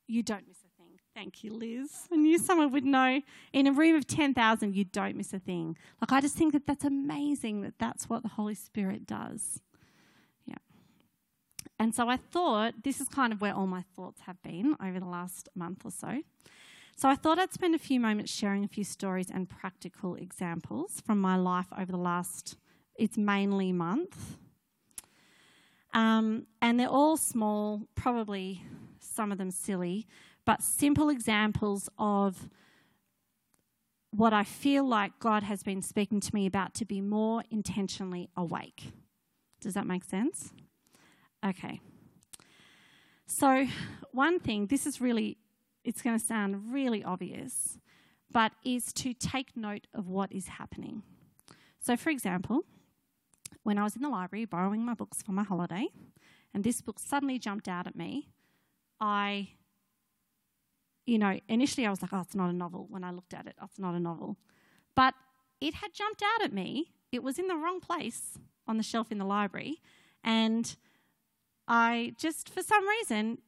You 0.09 0.25
don't 0.25 0.49
miss 0.49 0.59
a 0.59 0.83
thing. 0.83 0.99
Thank 1.15 1.45
you, 1.45 1.53
Liz. 1.55 2.09
I 2.13 2.17
knew 2.17 2.39
someone 2.39 2.73
would 2.73 2.85
know. 2.85 3.23
In 3.53 3.69
a 3.69 3.73
room 3.73 3.95
of 3.95 4.09
10,000, 4.09 4.75
you 4.75 4.85
don't 4.85 5.17
miss 5.17 5.33
a 5.33 5.39
thing. 5.39 5.77
Like, 6.01 6.11
I 6.11 6.21
just 6.21 6.35
think 6.35 6.53
that 6.55 6.67
that's 6.67 6.85
amazing 6.85 7.63
that 7.63 7.75
that's 7.79 8.09
what 8.09 8.25
the 8.25 8.31
Holy 8.31 8.57
Spirit 8.57 9.07
does. 9.07 9.61
And 11.83 11.93
so 11.93 12.09
I 12.09 12.17
thought 12.17 12.85
this 12.85 13.01
is 13.01 13.09
kind 13.09 13.33
of 13.33 13.41
where 13.41 13.53
all 13.53 13.67
my 13.67 13.83
thoughts 13.97 14.21
have 14.27 14.41
been 14.41 14.77
over 14.81 15.01
the 15.01 15.07
last 15.07 15.49
month 15.57 15.85
or 15.85 15.91
so. 15.91 16.23
So 16.95 17.09
I 17.09 17.17
thought 17.17 17.41
I'd 17.41 17.53
spend 17.53 17.75
a 17.75 17.79
few 17.79 17.99
moments 17.99 18.31
sharing 18.31 18.63
a 18.63 18.69
few 18.69 18.85
stories 18.85 19.29
and 19.29 19.49
practical 19.51 20.15
examples 20.15 21.03
from 21.05 21.21
my 21.21 21.35
life 21.35 21.67
over 21.77 21.91
the 21.91 21.99
last, 21.99 22.57
it's 22.95 23.19
mainly 23.19 23.73
month. 23.73 24.37
Um, 25.93 26.47
and 26.61 26.79
they're 26.79 26.89
all 26.89 27.17
small, 27.17 27.89
probably 27.97 28.63
some 29.01 29.33
of 29.33 29.39
them 29.39 29.51
silly, 29.51 30.07
but 30.45 30.63
simple 30.63 31.09
examples 31.09 31.89
of 31.99 32.49
what 34.13 34.33
I 34.33 34.45
feel 34.45 34.87
like 34.87 35.19
God 35.19 35.43
has 35.43 35.65
been 35.65 35.83
speaking 35.83 36.21
to 36.21 36.33
me 36.33 36.47
about 36.47 36.75
to 36.75 36.85
be 36.85 37.01
more 37.01 37.43
intentionally 37.51 38.31
awake. 38.37 38.93
Does 39.61 39.75
that 39.75 39.85
make 39.85 40.05
sense? 40.05 40.53
Okay. 41.45 41.81
So, 43.27 43.67
one 44.13 44.39
thing, 44.39 44.67
this 44.67 44.87
is 44.87 45.01
really 45.01 45.39
it's 45.85 46.03
going 46.03 46.19
to 46.19 46.25
sound 46.25 46.73
really 46.73 47.03
obvious, 47.03 47.79
but 48.31 48.53
is 48.65 48.93
to 48.93 49.13
take 49.13 49.57
note 49.57 49.87
of 49.95 50.09
what 50.09 50.33
is 50.33 50.47
happening. 50.49 51.03
So, 51.81 51.97
for 51.97 52.11
example, 52.11 52.61
when 53.65 53.79
I 53.79 53.83
was 53.83 53.97
in 53.97 54.03
the 54.03 54.09
library 54.09 54.45
borrowing 54.45 54.85
my 54.85 54.95
books 54.95 55.23
for 55.23 55.33
my 55.33 55.43
holiday, 55.43 55.89
and 56.55 56.63
this 56.63 56.81
book 56.81 56.99
suddenly 56.99 57.39
jumped 57.39 57.67
out 57.69 57.87
at 57.87 57.97
me, 57.97 58.29
I, 59.01 59.49
you 61.07 61.19
know, 61.19 61.41
initially 61.49 61.87
I 61.87 61.91
was 61.91 62.03
like, 62.03 62.13
oh, 62.13 62.21
it's 62.21 62.35
not 62.35 62.51
a 62.51 62.53
novel. 62.53 62.87
When 62.89 63.03
I 63.03 63.11
looked 63.11 63.35
at 63.35 63.47
it, 63.47 63.57
oh, 63.61 63.65
it's 63.65 63.79
not 63.79 63.95
a 63.95 64.01
novel. 64.01 64.37
But 64.95 65.15
it 65.61 65.75
had 65.75 65.93
jumped 65.93 66.23
out 66.23 66.45
at 66.45 66.53
me. 66.53 66.93
It 67.11 67.23
was 67.23 67.39
in 67.39 67.49
the 67.49 67.57
wrong 67.57 67.81
place 67.81 68.39
on 68.69 68.77
the 68.77 68.83
shelf 68.83 69.11
in 69.11 69.19
the 69.19 69.25
library. 69.25 69.81
And 70.23 70.77
I 71.69 72.15
just, 72.19 72.49
for 72.49 72.63
some 72.63 72.87
reason, 72.89 73.39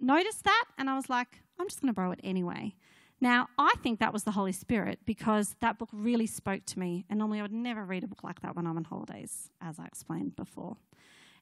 noticed 0.00 0.44
that 0.44 0.64
and 0.78 0.90
I 0.90 0.96
was 0.96 1.08
like, 1.08 1.40
I'm 1.58 1.68
just 1.68 1.80
going 1.80 1.92
to 1.92 1.94
borrow 1.94 2.12
it 2.12 2.20
anyway. 2.22 2.74
Now, 3.20 3.48
I 3.56 3.72
think 3.82 4.00
that 4.00 4.12
was 4.12 4.24
the 4.24 4.32
Holy 4.32 4.50
Spirit 4.50 4.98
because 5.04 5.54
that 5.60 5.78
book 5.78 5.88
really 5.92 6.26
spoke 6.26 6.66
to 6.66 6.78
me. 6.78 7.04
And 7.08 7.20
normally 7.20 7.38
I 7.38 7.42
would 7.42 7.52
never 7.52 7.84
read 7.84 8.02
a 8.02 8.08
book 8.08 8.24
like 8.24 8.40
that 8.40 8.56
when 8.56 8.66
I'm 8.66 8.76
on 8.76 8.84
holidays, 8.84 9.48
as 9.60 9.78
I 9.78 9.86
explained 9.86 10.34
before. 10.34 10.76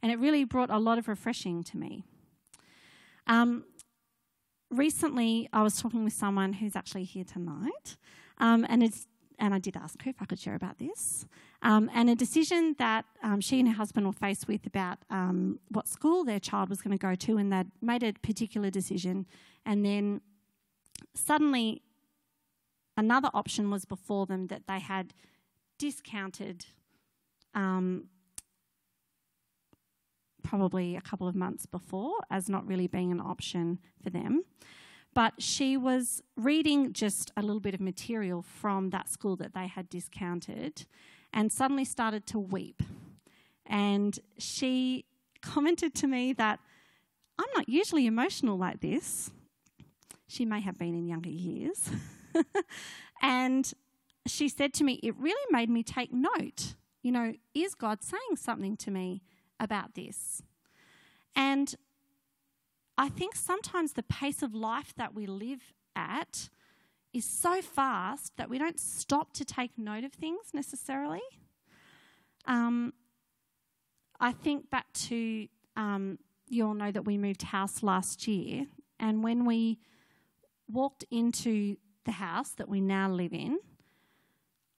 And 0.03 0.13
it 0.13 0.19
really 0.19 0.45
brought 0.45 0.71
a 0.71 0.79
lot 0.79 0.99
of 0.99 1.09
refreshing 1.09 1.63
to 1.65 1.79
me. 1.79 2.05
Um, 3.27 3.65
recently, 4.71 5.49
I 5.53 5.63
was 5.63 5.81
talking 5.81 6.05
with 6.05 6.13
someone 6.13 6.53
who's 6.55 6.77
actually 6.77 7.05
here 7.05 7.25
tonight, 7.25 7.97
um, 8.39 8.67
and 8.69 8.83
it's 8.83 9.07
and 9.41 9.55
I 9.55 9.59
did 9.59 9.77
ask 9.77 10.01
her 10.03 10.11
if 10.11 10.21
I 10.21 10.27
could 10.27 10.39
share 10.39 10.55
about 10.55 10.79
this. 10.79 11.27
Um, 11.63 11.91
and 11.95 12.09
a 12.09 12.15
decision 12.15 12.77
that 12.79 13.05
um, 13.23 13.41
she 13.41 13.59
and 13.59 13.69
her 13.69 13.75
husband 13.75 14.07
were 14.07 14.13
faced 14.13 14.47
with 14.47 14.67
about 14.67 14.99
um, 15.11 15.59
what 15.69 15.89
school 15.89 16.25
their 16.25 16.39
child 16.39 16.69
was 16.69 16.81
going 16.81 16.97
to 16.97 17.01
go 17.01 17.15
to, 17.15 17.37
and 17.39 17.53
they'd 17.53 17.71
made 17.81 18.03
a 18.03 18.13
particular 18.13 18.71
decision, 18.71 19.27
and 19.67 19.85
then 19.85 20.21
suddenly 21.15 21.83
another 22.97 23.31
option 23.35 23.71
was 23.71 23.85
before 23.85 24.27
them 24.27 24.47
that 24.49 24.67
they 24.69 24.79
had 24.79 25.15
discounted 25.79 26.67
um, 27.55 28.05
probably 30.43 30.97
a 30.97 31.01
couple 31.01 31.27
of 31.27 31.35
months 31.35 31.67
before 31.67 32.17
as 32.31 32.49
not 32.49 32.67
really 32.67 32.87
being 32.87 33.11
an 33.11 33.21
option 33.21 33.79
for 34.03 34.11
them. 34.11 34.45
But 35.13 35.43
she 35.43 35.77
was 35.77 36.23
reading 36.37 36.93
just 36.93 37.33
a 37.37 37.43
little 37.43 37.61
bit 37.61 37.75
of 37.75 37.81
material 37.81 38.43
from 38.43 38.91
that 38.91 39.09
school 39.09 39.37
that 39.37 39.55
they 39.55 39.67
had 39.67 39.89
discounted 39.89 40.87
and 41.33 41.51
suddenly 41.51 41.85
started 41.85 42.27
to 42.29 42.39
weep. 42.39 42.83
And 43.67 44.19
she 44.39 45.05
commented 45.43 45.95
to 45.97 46.07
me 46.07 46.33
that 46.35 46.61
I'm 47.39 47.49
not 47.57 47.69
usually 47.69 48.07
emotional 48.07 48.57
like 48.57 48.81
this. 48.81 49.31
She 50.27 50.45
may 50.45 50.61
have 50.61 50.79
been 50.79 50.95
in 50.95 51.07
younger 51.07 51.31
years. 51.31 51.91
and 53.23 53.73
she 54.27 54.49
said 54.49 54.73
to 54.75 54.85
me, 54.85 55.01
It 55.03 55.17
really 55.17 55.41
made 55.51 55.71
me 55.71 55.83
take 55.83 56.13
note. 56.13 56.75
You 57.03 57.13
know, 57.13 57.33
is 57.55 57.75
God 57.75 58.03
saying 58.03 58.37
something 58.37 58.77
to 58.79 58.91
me 58.91 59.23
about 59.59 59.95
this? 59.95 60.43
And 61.35 61.75
I 63.01 63.09
think 63.09 63.35
sometimes 63.35 63.95
the 63.95 64.03
pace 64.03 64.43
of 64.43 64.55
life 64.55 64.93
that 64.99 65.15
we 65.15 65.25
live 65.25 65.73
at 65.97 66.51
is 67.15 67.25
so 67.25 67.63
fast 67.63 68.37
that 68.37 68.51
we 68.51 68.59
don't 68.59 68.79
stop 68.79 69.33
to 69.33 69.45
take 69.45 69.79
note 69.79 70.05
of 70.05 70.13
things 70.13 70.51
necessarily. 70.53 71.23
Um, 72.45 72.93
I 74.21 74.33
think 74.33 74.69
back 74.69 74.93
to 75.09 75.49
um, 75.77 76.19
you 76.47 76.67
all 76.67 76.75
know 76.75 76.91
that 76.91 77.07
we 77.07 77.17
moved 77.17 77.41
house 77.41 77.83
last 77.83 78.29
year, 78.29 78.67
and 78.99 79.25
when 79.25 79.47
we 79.47 79.79
walked 80.71 81.07
into 81.11 81.79
the 82.05 82.13
house 82.13 82.51
that 82.51 82.69
we 82.69 82.83
now 82.83 83.09
live 83.09 83.33
in, 83.33 83.61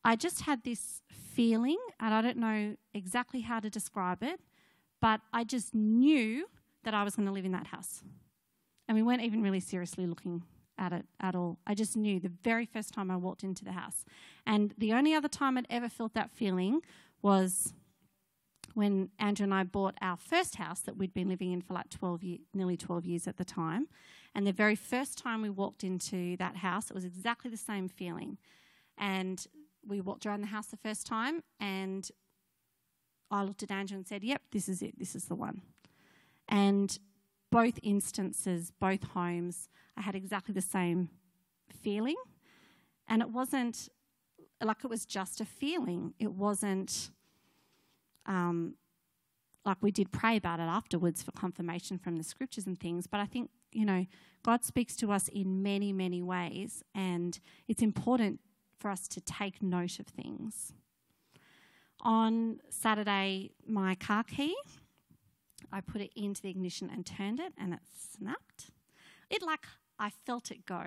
I 0.04 0.14
just 0.14 0.42
had 0.42 0.62
this 0.62 1.02
feeling, 1.10 1.78
and 1.98 2.14
I 2.14 2.22
don't 2.22 2.38
know 2.38 2.76
exactly 2.94 3.40
how 3.40 3.58
to 3.58 3.68
describe 3.68 4.22
it, 4.22 4.38
but 5.00 5.22
I 5.32 5.42
just 5.42 5.74
knew 5.74 6.46
that 6.84 6.94
I 6.94 7.04
was 7.04 7.16
going 7.16 7.26
to 7.26 7.32
live 7.32 7.44
in 7.44 7.52
that 7.52 7.68
house. 7.68 8.02
And 8.88 8.96
we 8.96 9.02
weren't 9.02 9.22
even 9.22 9.42
really 9.42 9.60
seriously 9.60 10.06
looking 10.06 10.42
at 10.78 10.92
it 10.92 11.06
at 11.20 11.34
all. 11.34 11.58
I 11.66 11.74
just 11.74 11.96
knew 11.96 12.18
the 12.18 12.32
very 12.42 12.66
first 12.66 12.92
time 12.92 13.10
I 13.10 13.16
walked 13.16 13.44
into 13.44 13.64
the 13.64 13.72
house. 13.72 14.04
And 14.46 14.74
the 14.76 14.92
only 14.92 15.14
other 15.14 15.28
time 15.28 15.56
I'd 15.56 15.66
ever 15.70 15.88
felt 15.88 16.14
that 16.14 16.30
feeling 16.30 16.80
was 17.20 17.72
when 18.74 19.10
Andrew 19.18 19.44
and 19.44 19.54
I 19.54 19.64
bought 19.64 19.96
our 20.00 20.16
first 20.16 20.56
house 20.56 20.80
that 20.80 20.96
we'd 20.96 21.14
been 21.14 21.28
living 21.28 21.52
in 21.52 21.60
for 21.60 21.74
like 21.74 21.90
12 21.90 22.22
years, 22.22 22.40
nearly 22.54 22.76
12 22.76 23.04
years 23.04 23.28
at 23.28 23.36
the 23.36 23.44
time. 23.44 23.88
And 24.34 24.46
the 24.46 24.52
very 24.52 24.74
first 24.74 25.18
time 25.18 25.42
we 25.42 25.50
walked 25.50 25.84
into 25.84 26.36
that 26.38 26.56
house, 26.56 26.90
it 26.90 26.94
was 26.94 27.04
exactly 27.04 27.50
the 27.50 27.56
same 27.56 27.88
feeling. 27.88 28.38
And 28.96 29.46
we 29.86 30.00
walked 30.00 30.26
around 30.26 30.40
the 30.40 30.46
house 30.46 30.66
the 30.66 30.76
first 30.76 31.06
time, 31.06 31.42
and 31.60 32.08
I 33.30 33.42
looked 33.42 33.62
at 33.62 33.70
Andrew 33.70 33.96
and 33.96 34.06
said, 34.06 34.22
Yep, 34.22 34.42
this 34.52 34.68
is 34.68 34.82
it, 34.82 34.98
this 34.98 35.14
is 35.14 35.24
the 35.26 35.34
one. 35.34 35.62
And 36.48 36.98
both 37.50 37.78
instances, 37.82 38.72
both 38.78 39.04
homes, 39.04 39.68
I 39.96 40.02
had 40.02 40.14
exactly 40.14 40.54
the 40.54 40.60
same 40.60 41.10
feeling. 41.82 42.16
And 43.08 43.22
it 43.22 43.30
wasn't 43.30 43.88
like 44.62 44.84
it 44.84 44.88
was 44.88 45.04
just 45.04 45.40
a 45.40 45.44
feeling. 45.44 46.14
It 46.18 46.32
wasn't 46.32 47.10
um, 48.26 48.74
like 49.64 49.78
we 49.80 49.90
did 49.90 50.12
pray 50.12 50.36
about 50.36 50.60
it 50.60 50.64
afterwards 50.64 51.22
for 51.22 51.32
confirmation 51.32 51.98
from 51.98 52.16
the 52.16 52.24
scriptures 52.24 52.66
and 52.66 52.78
things. 52.78 53.06
But 53.06 53.20
I 53.20 53.26
think, 53.26 53.50
you 53.72 53.84
know, 53.84 54.06
God 54.42 54.64
speaks 54.64 54.96
to 54.96 55.12
us 55.12 55.28
in 55.28 55.62
many, 55.62 55.92
many 55.92 56.22
ways. 56.22 56.82
And 56.94 57.38
it's 57.68 57.82
important 57.82 58.40
for 58.78 58.90
us 58.90 59.06
to 59.08 59.20
take 59.20 59.62
note 59.62 60.00
of 60.00 60.06
things. 60.06 60.72
On 62.00 62.58
Saturday, 62.68 63.52
my 63.66 63.94
car 63.94 64.24
key 64.24 64.56
I 65.72 65.80
put 65.80 66.00
it 66.00 66.12
into 66.14 66.42
the 66.42 66.50
ignition 66.50 66.90
and 66.92 67.06
turned 67.06 67.40
it, 67.40 67.52
and 67.58 67.72
it 67.72 67.80
snapped. 68.16 68.70
It 69.30 69.42
like 69.42 69.66
I 69.98 70.10
felt 70.10 70.50
it 70.50 70.66
go, 70.66 70.82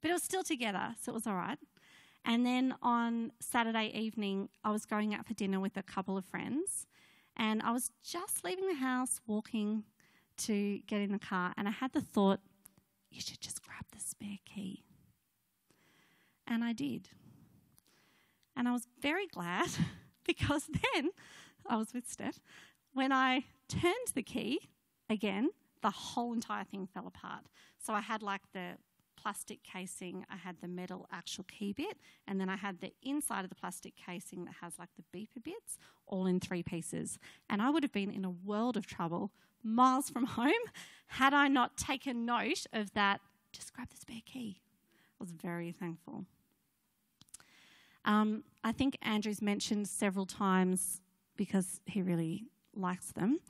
but 0.00 0.10
it 0.10 0.14
was 0.14 0.22
still 0.22 0.42
together, 0.42 0.94
so 1.00 1.12
it 1.12 1.14
was 1.14 1.26
all 1.26 1.34
right. 1.34 1.58
And 2.24 2.46
then 2.46 2.74
on 2.82 3.32
Saturday 3.40 3.90
evening, 3.94 4.48
I 4.64 4.70
was 4.70 4.86
going 4.86 5.12
out 5.14 5.26
for 5.26 5.34
dinner 5.34 5.58
with 5.58 5.76
a 5.76 5.82
couple 5.82 6.16
of 6.16 6.24
friends, 6.24 6.86
and 7.36 7.62
I 7.62 7.72
was 7.72 7.90
just 8.04 8.44
leaving 8.44 8.68
the 8.68 8.74
house, 8.74 9.20
walking 9.26 9.84
to 10.38 10.78
get 10.86 11.00
in 11.00 11.12
the 11.12 11.18
car, 11.18 11.52
and 11.56 11.66
I 11.66 11.72
had 11.72 11.92
the 11.92 12.00
thought, 12.00 12.40
you 13.10 13.20
should 13.20 13.40
just 13.40 13.62
grab 13.62 13.84
the 13.92 14.00
spare 14.00 14.38
key. 14.44 14.84
And 16.46 16.64
I 16.64 16.72
did. 16.72 17.08
And 18.56 18.68
I 18.68 18.72
was 18.72 18.86
very 19.00 19.26
glad 19.26 19.68
because 20.26 20.66
then 20.66 21.10
I 21.66 21.76
was 21.76 21.92
with 21.92 22.08
Steph. 22.08 22.40
When 22.92 23.12
I 23.12 23.44
turned 23.80 24.08
the 24.14 24.22
key 24.22 24.68
again, 25.08 25.50
the 25.82 25.90
whole 25.90 26.32
entire 26.32 26.64
thing 26.64 26.86
fell 26.86 27.06
apart. 27.06 27.44
So 27.78 27.92
I 27.92 28.00
had 28.00 28.22
like 28.22 28.42
the 28.52 28.76
plastic 29.20 29.62
casing, 29.62 30.24
I 30.30 30.36
had 30.36 30.56
the 30.60 30.68
metal 30.68 31.06
actual 31.12 31.44
key 31.44 31.72
bit, 31.72 31.98
and 32.26 32.40
then 32.40 32.48
I 32.48 32.56
had 32.56 32.80
the 32.80 32.92
inside 33.02 33.44
of 33.44 33.50
the 33.50 33.56
plastic 33.56 33.94
casing 33.94 34.44
that 34.46 34.54
has 34.60 34.78
like 34.78 34.88
the 34.96 35.16
beeper 35.16 35.42
bits, 35.42 35.78
all 36.06 36.26
in 36.26 36.40
three 36.40 36.62
pieces. 36.62 37.18
And 37.48 37.62
I 37.62 37.70
would 37.70 37.82
have 37.82 37.92
been 37.92 38.10
in 38.10 38.24
a 38.24 38.30
world 38.30 38.76
of 38.76 38.86
trouble 38.86 39.32
miles 39.62 40.10
from 40.10 40.26
home 40.38 40.52
had 41.06 41.34
I 41.34 41.48
not 41.48 41.76
taken 41.76 42.24
note 42.24 42.66
of 42.72 42.92
that. 42.94 43.20
Just 43.52 43.72
grab 43.74 43.90
the 43.90 43.96
spare 43.96 44.22
key. 44.24 44.60
I 45.20 45.22
was 45.22 45.30
very 45.30 45.72
thankful. 45.72 46.24
Um, 48.04 48.42
I 48.64 48.72
think 48.72 48.96
Andrew's 49.02 49.42
mentioned 49.42 49.88
several 49.88 50.26
times 50.26 51.00
because 51.36 51.80
he 51.86 52.02
really 52.02 52.44
likes 52.74 53.12
them 53.12 53.40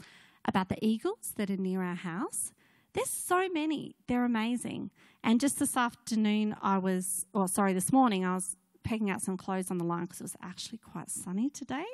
about 0.45 0.69
the 0.69 0.85
eagles 0.85 1.33
that 1.37 1.51
are 1.51 1.57
near 1.57 1.83
our 1.83 1.95
house. 1.95 2.53
There's 2.95 3.11
so 3.11 3.49
many. 3.49 3.95
They're 4.07 4.25
amazing. 4.25 4.91
And 5.25 5.41
just 5.41 5.59
this 5.59 5.77
afternoon, 5.77 6.57
I 6.61 6.79
was, 6.79 7.27
or 7.33 7.49
sorry, 7.49 7.73
this 7.73 7.93
morning, 7.93 8.25
I 8.25 8.35
was 8.35 8.57
picking 8.83 9.11
out 9.11 9.23
some 9.23 9.37
clothes 9.37 9.71
on 9.71 9.79
the 9.79 9.85
line 9.85 10.03
because 10.03 10.21
it 10.21 10.25
was 10.25 10.37
actually 10.43 10.79
quite 10.79 11.11
sunny 11.11 11.49
today. 11.49 11.85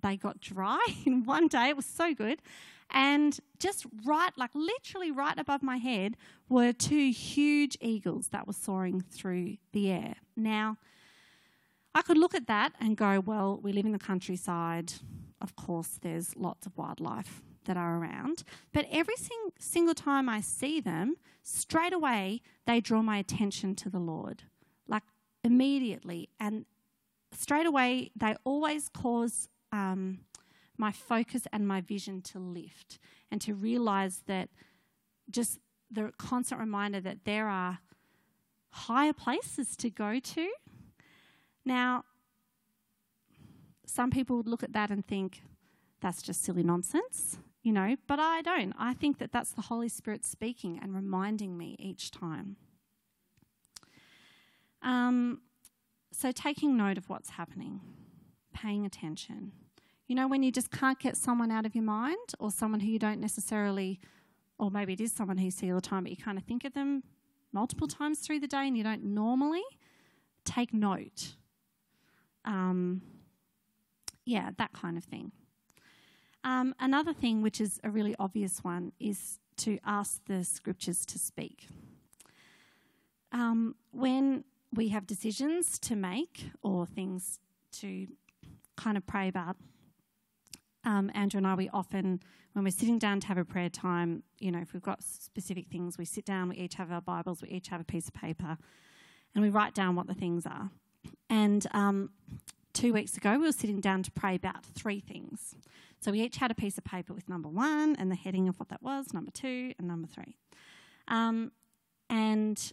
They 0.00 0.16
got 0.16 0.40
dry 0.40 0.84
in 1.04 1.24
one 1.24 1.48
day. 1.48 1.70
It 1.70 1.76
was 1.76 1.86
so 1.86 2.14
good. 2.14 2.40
And 2.92 3.38
just 3.58 3.86
right, 4.04 4.32
like 4.36 4.50
literally 4.54 5.10
right 5.10 5.38
above 5.38 5.62
my 5.62 5.76
head, 5.76 6.16
were 6.48 6.72
two 6.72 7.10
huge 7.10 7.76
eagles 7.80 8.28
that 8.28 8.46
were 8.46 8.52
soaring 8.52 9.00
through 9.00 9.58
the 9.72 9.90
air. 9.90 10.14
Now, 10.36 10.78
I 11.94 12.02
could 12.02 12.18
look 12.18 12.34
at 12.34 12.46
that 12.46 12.72
and 12.80 12.96
go, 12.96 13.20
well, 13.20 13.58
we 13.62 13.72
live 13.72 13.86
in 13.86 13.92
the 13.92 13.98
countryside. 13.98 14.92
Of 15.40 15.56
course, 15.56 15.98
there's 16.00 16.36
lots 16.36 16.66
of 16.66 16.76
wildlife 16.76 17.42
that 17.64 17.76
are 17.76 17.96
around. 17.96 18.44
But 18.72 18.86
every 18.90 19.16
sing- 19.16 19.52
single 19.58 19.94
time 19.94 20.28
I 20.28 20.40
see 20.40 20.80
them, 20.80 21.16
straight 21.42 21.92
away 21.92 22.42
they 22.66 22.80
draw 22.80 23.02
my 23.02 23.18
attention 23.18 23.74
to 23.76 23.90
the 23.90 23.98
Lord. 23.98 24.44
Like 24.86 25.02
immediately. 25.44 26.28
And 26.38 26.66
straight 27.32 27.66
away, 27.66 28.10
they 28.16 28.36
always 28.44 28.88
cause 28.88 29.48
um, 29.72 30.20
my 30.76 30.92
focus 30.92 31.42
and 31.52 31.66
my 31.66 31.80
vision 31.80 32.22
to 32.22 32.38
lift 32.38 32.98
and 33.30 33.40
to 33.42 33.54
realize 33.54 34.22
that 34.26 34.48
just 35.30 35.58
the 35.90 36.12
constant 36.18 36.60
reminder 36.60 37.00
that 37.00 37.24
there 37.24 37.48
are 37.48 37.78
higher 38.70 39.12
places 39.12 39.76
to 39.76 39.90
go 39.90 40.18
to. 40.18 40.50
Now, 41.64 42.04
some 43.90 44.10
people 44.10 44.36
would 44.36 44.48
look 44.48 44.62
at 44.62 44.72
that 44.72 44.90
and 44.90 45.06
think, 45.06 45.42
that's 46.00 46.22
just 46.22 46.42
silly 46.42 46.62
nonsense, 46.62 47.38
you 47.62 47.72
know, 47.72 47.96
but 48.06 48.18
I 48.18 48.40
don't. 48.42 48.74
I 48.78 48.94
think 48.94 49.18
that 49.18 49.32
that's 49.32 49.52
the 49.52 49.62
Holy 49.62 49.88
Spirit 49.88 50.24
speaking 50.24 50.78
and 50.82 50.94
reminding 50.94 51.58
me 51.58 51.76
each 51.78 52.10
time. 52.10 52.56
Um, 54.82 55.42
so, 56.12 56.32
taking 56.32 56.76
note 56.76 56.96
of 56.96 57.08
what's 57.10 57.30
happening, 57.30 57.80
paying 58.54 58.86
attention. 58.86 59.52
You 60.06 60.14
know, 60.16 60.26
when 60.26 60.42
you 60.42 60.50
just 60.50 60.70
can't 60.70 60.98
get 60.98 61.16
someone 61.16 61.50
out 61.50 61.66
of 61.66 61.74
your 61.74 61.84
mind 61.84 62.34
or 62.38 62.50
someone 62.50 62.80
who 62.80 62.88
you 62.88 62.98
don't 62.98 63.20
necessarily, 63.20 64.00
or 64.58 64.70
maybe 64.70 64.94
it 64.94 65.00
is 65.00 65.12
someone 65.12 65.36
who 65.36 65.44
you 65.44 65.50
see 65.50 65.70
all 65.70 65.76
the 65.76 65.82
time, 65.82 66.04
but 66.04 66.10
you 66.10 66.16
kind 66.16 66.38
of 66.38 66.44
think 66.44 66.64
of 66.64 66.72
them 66.72 67.02
multiple 67.52 67.86
times 67.86 68.20
through 68.20 68.40
the 68.40 68.48
day 68.48 68.66
and 68.66 68.76
you 68.76 68.82
don't 68.82 69.04
normally, 69.04 69.62
take 70.44 70.72
note. 70.72 71.34
Um, 72.44 73.02
yeah, 74.24 74.50
that 74.58 74.72
kind 74.72 74.96
of 74.96 75.04
thing. 75.04 75.32
Um, 76.42 76.74
another 76.78 77.12
thing, 77.12 77.42
which 77.42 77.60
is 77.60 77.80
a 77.84 77.90
really 77.90 78.14
obvious 78.18 78.64
one, 78.64 78.92
is 78.98 79.38
to 79.58 79.78
ask 79.84 80.24
the 80.26 80.44
scriptures 80.44 81.04
to 81.06 81.18
speak. 81.18 81.66
Um, 83.32 83.74
when 83.92 84.44
we 84.72 84.88
have 84.88 85.06
decisions 85.06 85.78
to 85.80 85.96
make 85.96 86.50
or 86.62 86.86
things 86.86 87.38
to 87.72 88.06
kind 88.76 88.96
of 88.96 89.06
pray 89.06 89.28
about, 89.28 89.56
um, 90.84 91.10
Andrew 91.14 91.38
and 91.38 91.46
I, 91.46 91.54
we 91.54 91.68
often, 91.68 92.20
when 92.54 92.64
we're 92.64 92.70
sitting 92.70 92.98
down 92.98 93.20
to 93.20 93.26
have 93.26 93.36
a 93.36 93.44
prayer 93.44 93.68
time, 93.68 94.22
you 94.38 94.50
know, 94.50 94.60
if 94.60 94.72
we've 94.72 94.82
got 94.82 95.02
specific 95.02 95.68
things, 95.68 95.98
we 95.98 96.06
sit 96.06 96.24
down, 96.24 96.48
we 96.48 96.56
each 96.56 96.74
have 96.76 96.90
our 96.90 97.02
Bibles, 97.02 97.42
we 97.42 97.48
each 97.48 97.68
have 97.68 97.80
a 97.80 97.84
piece 97.84 98.08
of 98.08 98.14
paper, 98.14 98.56
and 99.34 99.44
we 99.44 99.50
write 99.50 99.74
down 99.74 99.94
what 99.94 100.06
the 100.06 100.14
things 100.14 100.46
are. 100.46 100.70
And 101.28 101.66
um, 101.72 102.10
two 102.80 102.94
weeks 102.94 103.14
ago, 103.14 103.32
we 103.32 103.44
were 103.44 103.52
sitting 103.52 103.78
down 103.78 104.02
to 104.02 104.10
pray 104.10 104.34
about 104.34 104.64
three 104.64 105.00
things. 105.00 105.54
So 106.00 106.12
we 106.12 106.22
each 106.22 106.38
had 106.38 106.50
a 106.50 106.54
piece 106.54 106.78
of 106.78 106.84
paper 106.84 107.12
with 107.12 107.28
number 107.28 107.48
one 107.48 107.94
and 107.98 108.10
the 108.10 108.16
heading 108.16 108.48
of 108.48 108.58
what 108.58 108.70
that 108.70 108.82
was, 108.82 109.12
number 109.12 109.30
two, 109.30 109.74
and 109.78 109.86
number 109.86 110.08
three. 110.08 110.38
Um, 111.06 111.52
and 112.08 112.72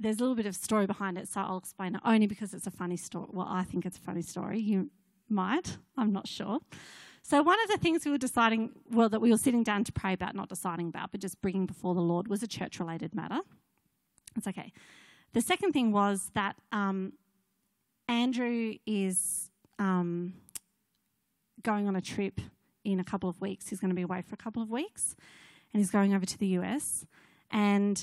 there's 0.00 0.16
a 0.16 0.20
little 0.20 0.34
bit 0.34 0.46
of 0.46 0.56
story 0.56 0.86
behind 0.86 1.18
it, 1.18 1.28
so 1.28 1.42
I'll 1.42 1.58
explain 1.58 1.96
it 1.96 2.00
only 2.02 2.26
because 2.26 2.54
it's 2.54 2.66
a 2.66 2.70
funny 2.70 2.96
story. 2.96 3.26
Well, 3.30 3.46
I 3.46 3.62
think 3.62 3.84
it's 3.84 3.98
a 3.98 4.00
funny 4.00 4.22
story. 4.22 4.58
You 4.58 4.90
might, 5.28 5.76
I'm 5.98 6.12
not 6.12 6.26
sure. 6.26 6.60
So, 7.22 7.42
one 7.42 7.58
of 7.64 7.68
the 7.68 7.76
things 7.76 8.06
we 8.06 8.10
were 8.10 8.18
deciding, 8.18 8.70
well, 8.90 9.10
that 9.10 9.20
we 9.20 9.30
were 9.30 9.38
sitting 9.38 9.64
down 9.64 9.84
to 9.84 9.92
pray 9.92 10.14
about, 10.14 10.34
not 10.34 10.48
deciding 10.48 10.88
about, 10.88 11.10
but 11.10 11.20
just 11.20 11.42
bringing 11.42 11.66
before 11.66 11.94
the 11.94 12.00
Lord, 12.00 12.28
was 12.28 12.42
a 12.42 12.46
church 12.46 12.78
related 12.80 13.14
matter. 13.14 13.40
It's 14.34 14.46
okay. 14.46 14.72
The 15.34 15.42
second 15.42 15.72
thing 15.72 15.92
was 15.92 16.30
that 16.34 16.56
um, 16.72 17.14
Andrew 18.08 18.74
is 18.86 19.50
um, 19.78 20.34
going 21.62 21.88
on 21.88 21.96
a 21.96 22.00
trip 22.00 22.40
in 22.84 23.00
a 23.00 23.04
couple 23.04 23.28
of 23.28 23.40
weeks. 23.40 23.68
He's 23.68 23.80
going 23.80 23.90
to 23.90 23.94
be 23.94 24.02
away 24.02 24.22
for 24.22 24.34
a 24.34 24.38
couple 24.38 24.62
of 24.62 24.70
weeks 24.70 25.16
and 25.72 25.80
he's 25.80 25.90
going 25.90 26.14
over 26.14 26.24
to 26.24 26.38
the 26.38 26.46
US. 26.58 27.04
And 27.50 28.02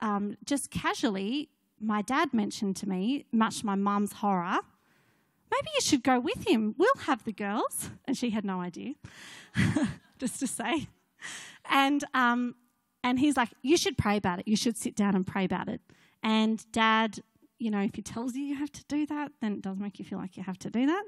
um, 0.00 0.36
just 0.44 0.70
casually, 0.70 1.50
my 1.80 2.02
dad 2.02 2.32
mentioned 2.32 2.76
to 2.76 2.88
me, 2.88 3.26
much 3.32 3.60
to 3.60 3.66
my 3.66 3.74
mum's 3.74 4.14
horror, 4.14 4.60
maybe 5.50 5.68
you 5.74 5.80
should 5.80 6.02
go 6.02 6.20
with 6.20 6.46
him. 6.46 6.74
We'll 6.78 6.88
have 7.06 7.24
the 7.24 7.32
girls. 7.32 7.90
And 8.04 8.16
she 8.16 8.30
had 8.30 8.44
no 8.44 8.60
idea, 8.60 8.94
just 10.18 10.40
to 10.40 10.46
say. 10.46 10.88
And, 11.68 12.04
um, 12.14 12.54
and 13.02 13.18
he's 13.18 13.36
like, 13.36 13.50
you 13.62 13.76
should 13.76 13.98
pray 13.98 14.16
about 14.16 14.40
it. 14.40 14.48
You 14.48 14.56
should 14.56 14.76
sit 14.76 14.94
down 14.96 15.14
and 15.14 15.26
pray 15.26 15.44
about 15.44 15.68
it. 15.68 15.80
And 16.22 16.64
dad, 16.72 17.20
you 17.60 17.70
know, 17.70 17.80
if 17.80 17.94
he 17.94 18.02
tells 18.02 18.34
you 18.34 18.42
you 18.42 18.56
have 18.56 18.72
to 18.72 18.84
do 18.88 19.06
that, 19.06 19.32
then 19.40 19.52
it 19.52 19.62
does 19.62 19.78
make 19.78 19.98
you 19.98 20.04
feel 20.04 20.18
like 20.18 20.36
you 20.36 20.42
have 20.42 20.58
to 20.60 20.70
do 20.70 20.86
that. 20.86 21.04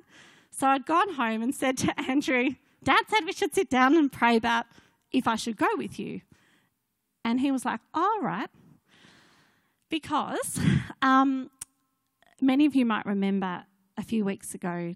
So 0.50 0.66
I'd 0.66 0.84
gone 0.84 1.14
home 1.14 1.42
and 1.42 1.54
said 1.54 1.78
to 1.78 2.00
Andrew, 2.08 2.50
Dad 2.84 3.02
said 3.08 3.24
we 3.24 3.32
should 3.32 3.54
sit 3.54 3.70
down 3.70 3.96
and 3.96 4.12
pray 4.12 4.36
about 4.36 4.66
if 5.10 5.26
I 5.26 5.36
should 5.36 5.56
go 5.56 5.68
with 5.76 5.98
you. 5.98 6.20
And 7.24 7.40
he 7.40 7.50
was 7.50 7.64
like, 7.64 7.80
All 7.94 8.20
right. 8.20 8.50
Because 9.88 10.60
um, 11.02 11.50
many 12.40 12.66
of 12.66 12.74
you 12.74 12.84
might 12.84 13.06
remember 13.06 13.64
a 13.96 14.02
few 14.02 14.24
weeks 14.24 14.54
ago, 14.54 14.94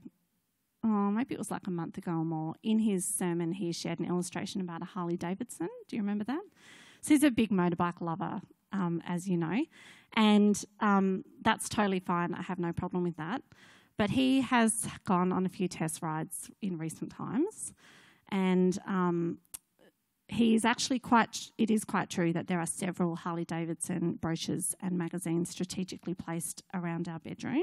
oh, 0.84 1.10
maybe 1.10 1.34
it 1.34 1.38
was 1.38 1.50
like 1.50 1.66
a 1.66 1.70
month 1.70 1.96
ago 1.98 2.12
or 2.12 2.24
more, 2.24 2.54
in 2.62 2.80
his 2.80 3.04
sermon, 3.04 3.52
he 3.52 3.72
shared 3.72 3.98
an 3.98 4.06
illustration 4.06 4.60
about 4.60 4.82
a 4.82 4.86
Harley 4.86 5.16
Davidson. 5.16 5.68
Do 5.88 5.96
you 5.96 6.02
remember 6.02 6.24
that? 6.24 6.42
So 7.00 7.14
he's 7.14 7.22
a 7.22 7.30
big 7.30 7.50
motorbike 7.50 8.00
lover, 8.00 8.40
um, 8.76 9.02
as 9.06 9.28
you 9.28 9.36
know, 9.36 9.58
and 10.14 10.64
um, 10.80 11.24
that's 11.42 11.68
totally 11.68 12.00
fine. 12.00 12.34
I 12.34 12.42
have 12.42 12.58
no 12.58 12.72
problem 12.72 13.02
with 13.02 13.16
that. 13.16 13.42
But 13.98 14.10
he 14.10 14.42
has 14.42 14.86
gone 15.04 15.32
on 15.32 15.46
a 15.46 15.48
few 15.48 15.68
test 15.68 16.02
rides 16.02 16.50
in 16.60 16.76
recent 16.76 17.10
times, 17.10 17.72
and 18.28 18.78
um, 18.86 19.38
he's 20.28 20.64
actually 20.64 20.98
quite, 20.98 21.50
it 21.56 21.70
is 21.70 21.84
quite 21.84 22.10
true 22.10 22.32
that 22.32 22.46
there 22.46 22.60
are 22.60 22.66
several 22.66 23.16
Harley 23.16 23.44
Davidson 23.44 24.18
brochures 24.20 24.74
and 24.80 24.98
magazines 24.98 25.50
strategically 25.50 26.14
placed 26.14 26.62
around 26.74 27.08
our 27.08 27.20
bedroom. 27.20 27.62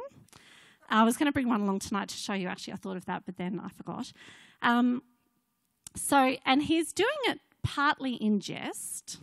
I 0.90 1.04
was 1.04 1.18
going 1.18 1.28
to 1.28 1.32
bring 1.32 1.50
one 1.50 1.62
along 1.62 1.80
tonight 1.80 2.10
to 2.10 2.16
show 2.16 2.34
you, 2.34 2.48
actually, 2.48 2.74
I 2.74 2.78
thought 2.78 2.98
of 2.98 3.06
that, 3.06 3.24
but 3.26 3.38
then 3.38 3.62
I 3.64 3.70
forgot. 3.70 4.12
Um, 4.62 5.04
so, 5.96 6.36
and 6.46 6.64
he's 6.64 6.94
doing 6.94 7.10
it 7.26 7.40
partly 7.64 8.14
in 8.16 8.40
jest, 8.40 9.20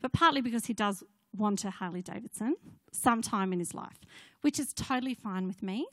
but 0.00 0.12
partly 0.12 0.40
because 0.40 0.66
he 0.66 0.74
does 0.74 1.02
want 1.36 1.64
a 1.64 1.70
Harley 1.70 2.02
Davidson 2.02 2.56
sometime 2.92 3.52
in 3.52 3.58
his 3.58 3.74
life, 3.74 4.00
which 4.40 4.58
is 4.58 4.72
totally 4.72 5.14
fine 5.14 5.46
with 5.46 5.62
me 5.62 5.86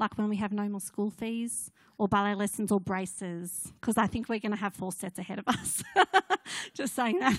like 0.00 0.16
when 0.16 0.28
we 0.28 0.36
have 0.36 0.50
no 0.52 0.68
more 0.68 0.80
school 0.80 1.10
fees 1.10 1.70
or 1.98 2.08
ballet 2.08 2.34
lessons 2.34 2.72
or 2.72 2.80
braces, 2.80 3.70
because 3.80 3.98
I 3.98 4.06
think 4.06 4.28
we're 4.28 4.40
going 4.40 4.52
to 4.52 4.58
have 4.58 4.74
four 4.74 4.90
sets 4.90 5.18
ahead 5.18 5.38
of 5.38 5.46
us. 5.46 5.84
Just 6.74 6.94
saying 6.96 7.20
that. 7.20 7.38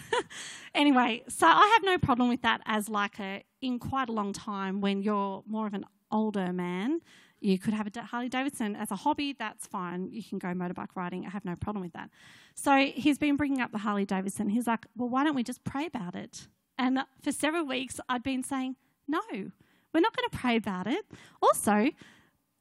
anyway, 0.76 1.24
so 1.28 1.48
I 1.48 1.72
have 1.74 1.84
no 1.84 1.98
problem 1.98 2.30
with 2.30 2.44
that 2.44 2.62
as 2.66 2.88
like 2.88 3.20
a 3.20 3.44
in 3.62 3.80
quite 3.80 4.08
a 4.08 4.12
long 4.12 4.32
time 4.32 4.80
when 4.80 5.02
you're 5.02 5.44
more 5.48 5.68
of 5.68 5.74
an 5.74 5.86
older 6.12 6.54
man. 6.54 7.02
You 7.42 7.58
could 7.58 7.74
have 7.74 7.88
a 7.94 8.02
Harley 8.02 8.30
Davidson 8.30 8.76
as 8.76 8.92
a 8.92 8.96
hobby, 8.96 9.36
that's 9.38 9.66
fine. 9.66 10.10
You 10.12 10.24
can 10.24 10.38
go 10.38 10.50
motorbike 10.50 10.96
riding, 10.96 11.26
I 11.26 11.30
have 11.30 11.44
no 11.44 11.56
problem 11.56 11.84
with 11.84 11.94
that. 11.94 12.10
So 12.54 12.78
he's 12.78 13.18
been 13.18 13.36
bringing 13.36 13.62
up 13.62 13.72
the 13.72 13.80
Harley 13.80 14.06
Davidson. 14.06 14.50
He's 14.50 14.68
like, 14.68 14.86
well, 14.96 15.10
why 15.10 15.24
don't 15.24 15.36
we 15.36 15.44
just 15.44 15.64
pray 15.64 15.88
about 15.88 16.16
it? 16.16 16.48
And 16.78 17.00
for 17.22 17.32
several 17.32 17.66
weeks, 17.66 18.00
I'd 18.08 18.24
been 18.24 18.44
saying, 18.44 18.76
no, 19.08 19.22
we're 19.32 20.02
not 20.02 20.16
going 20.16 20.30
to 20.30 20.38
pray 20.38 20.56
about 20.56 20.88
it. 20.88 21.04
Also, 21.42 21.90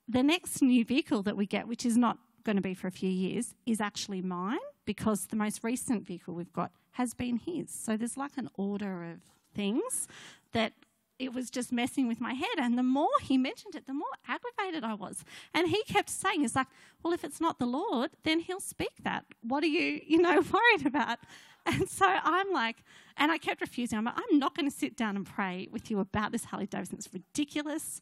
the 0.09 0.23
next 0.23 0.63
new 0.63 0.85
vehicle 0.85 1.23
that 1.23 1.37
we 1.37 1.47
get, 1.47 1.69
which 1.69 1.85
is 1.85 1.97
not 1.97 2.19
going 2.43 2.57
to 2.57 2.63
be 2.63 2.75
for 2.75 2.87
a 2.87 2.93
few 2.93 3.11
years, 3.11 3.55
is 3.67 3.81
actually 3.81 4.23
mine 4.23 4.59
because 4.87 5.27
the 5.27 5.37
most 5.37 5.63
recent 5.63 6.07
vehicle 6.07 6.35
we've 6.35 6.53
got 6.53 6.73
has 6.93 7.15
been 7.15 7.37
his. 7.37 7.71
So 7.71 7.97
there's 7.97 8.17
like 8.17 8.37
an 8.37 8.49
order 8.55 9.05
of 9.05 9.21
things 9.55 10.09
that 10.53 10.73
it 11.21 11.35
was 11.35 11.51
just 11.51 11.71
messing 11.71 12.09
with 12.09 12.21
my 12.21 12.33
head. 12.33 12.57
And 12.59 12.77
the 12.77 12.83
more 12.83 13.09
he 13.23 13.39
mentioned 13.39 13.75
it, 13.75 13.87
the 13.87 13.95
more 13.95 14.09
aggravated 14.27 14.83
I 14.85 14.95
was. 14.95 15.25
And 15.55 15.69
he 15.69 15.83
kept 15.85 16.11
saying, 16.11 16.45
"It's 16.45 16.57
like, 16.57 16.69
well, 17.03 17.13
if 17.13 17.25
it's 17.25 17.41
not 17.41 17.59
the 17.59 17.67
Lord, 17.67 18.11
then 18.25 18.41
He'll 18.41 18.61
speak 18.61 19.03
that. 19.05 19.25
What 19.43 19.63
are 19.63 19.69
you, 19.69 20.01
you 20.07 20.19
know, 20.19 20.41
worried 20.53 20.87
about?" 20.87 21.19
And 21.67 21.89
so 21.89 22.07
I'm 22.07 22.51
like, 22.53 22.83
and 23.19 23.31
I 23.31 23.37
kept 23.37 23.61
refusing. 23.61 23.99
I'm 23.99 24.05
like, 24.05 24.17
I'm 24.17 24.39
not 24.39 24.57
going 24.57 24.69
to 24.69 24.75
sit 24.75 24.97
down 24.97 25.15
and 25.15 25.27
pray 25.27 25.69
with 25.71 25.91
you 25.91 26.01
about 26.01 26.33
this 26.33 26.45
Harley 26.45 26.67
Davidson. 26.67 26.97
It's 26.97 27.13
ridiculous 27.13 28.01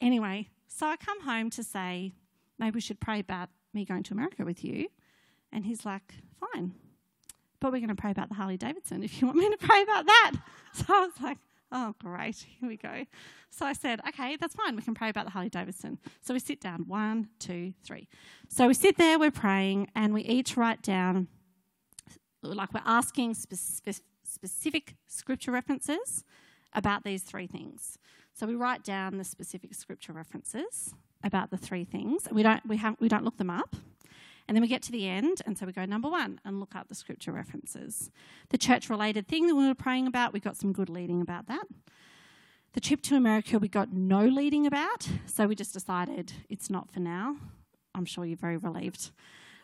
anyway, 0.00 0.48
so 0.66 0.86
I 0.86 0.96
come 0.96 1.22
home 1.22 1.50
to 1.50 1.62
say, 1.64 2.12
maybe 2.58 2.74
we 2.74 2.80
should 2.80 3.00
pray 3.00 3.20
about 3.20 3.48
me 3.72 3.84
going 3.84 4.02
to 4.04 4.14
America 4.14 4.44
with 4.44 4.64
you. 4.64 4.88
And 5.52 5.64
he's 5.64 5.84
like, 5.84 6.14
fine. 6.38 6.72
But 7.60 7.72
we're 7.72 7.80
going 7.80 7.88
to 7.88 7.94
pray 7.94 8.10
about 8.10 8.28
the 8.28 8.34
Harley 8.36 8.56
Davidson 8.56 9.02
if 9.02 9.20
you 9.20 9.26
want 9.26 9.38
me 9.38 9.50
to 9.50 9.58
pray 9.58 9.82
about 9.82 10.06
that. 10.06 10.32
So 10.72 10.84
I 10.88 11.00
was 11.00 11.20
like, 11.20 11.38
oh, 11.72 11.94
great. 12.00 12.36
Here 12.60 12.68
we 12.68 12.76
go. 12.76 13.04
So 13.50 13.66
I 13.66 13.72
said, 13.72 14.00
okay, 14.08 14.36
that's 14.36 14.54
fine. 14.54 14.76
We 14.76 14.82
can 14.82 14.94
pray 14.94 15.08
about 15.08 15.24
the 15.24 15.30
Harley 15.30 15.48
Davidson. 15.48 15.98
So 16.20 16.34
we 16.34 16.40
sit 16.40 16.60
down. 16.60 16.84
One, 16.86 17.28
two, 17.38 17.74
three. 17.82 18.08
So 18.48 18.68
we 18.68 18.74
sit 18.74 18.96
there, 18.96 19.18
we're 19.18 19.30
praying, 19.30 19.88
and 19.94 20.14
we 20.14 20.22
each 20.22 20.56
write 20.56 20.82
down, 20.82 21.28
like 22.42 22.72
we're 22.72 22.82
asking 22.84 23.34
spe- 23.34 24.00
specific 24.24 24.94
scripture 25.06 25.50
references 25.50 26.24
about 26.72 27.04
these 27.04 27.22
three 27.22 27.46
things. 27.46 27.98
So 28.32 28.46
we 28.46 28.54
write 28.54 28.84
down 28.84 29.18
the 29.18 29.24
specific 29.24 29.74
scripture 29.74 30.12
references 30.12 30.94
about 31.22 31.50
the 31.50 31.56
three 31.56 31.84
things. 31.84 32.28
We 32.30 32.42
don't 32.42 32.64
we 32.66 32.76
have 32.78 32.96
we 33.00 33.08
don't 33.08 33.24
look 33.24 33.36
them 33.36 33.50
up. 33.50 33.76
And 34.50 34.56
then 34.56 34.62
we 34.62 34.66
get 34.66 34.82
to 34.82 34.90
the 34.90 35.06
end, 35.06 35.42
and 35.46 35.56
so 35.56 35.64
we 35.64 35.70
go 35.70 35.84
number 35.84 36.08
one 36.08 36.40
and 36.44 36.58
look 36.58 36.74
up 36.74 36.88
the 36.88 36.94
scripture 36.96 37.30
references. 37.30 38.10
The 38.48 38.58
church 38.58 38.90
related 38.90 39.28
thing 39.28 39.46
that 39.46 39.54
we 39.54 39.64
were 39.64 39.76
praying 39.76 40.08
about, 40.08 40.32
we 40.32 40.40
got 40.40 40.56
some 40.56 40.72
good 40.72 40.88
leading 40.88 41.20
about 41.20 41.46
that. 41.46 41.68
The 42.72 42.80
trip 42.80 43.00
to 43.02 43.14
America, 43.14 43.60
we 43.60 43.68
got 43.68 43.92
no 43.92 44.26
leading 44.26 44.66
about, 44.66 45.08
so 45.24 45.46
we 45.46 45.54
just 45.54 45.72
decided 45.72 46.32
it's 46.48 46.68
not 46.68 46.90
for 46.90 46.98
now. 46.98 47.36
I'm 47.94 48.04
sure 48.04 48.24
you're 48.24 48.36
very 48.36 48.56
relieved. 48.56 49.12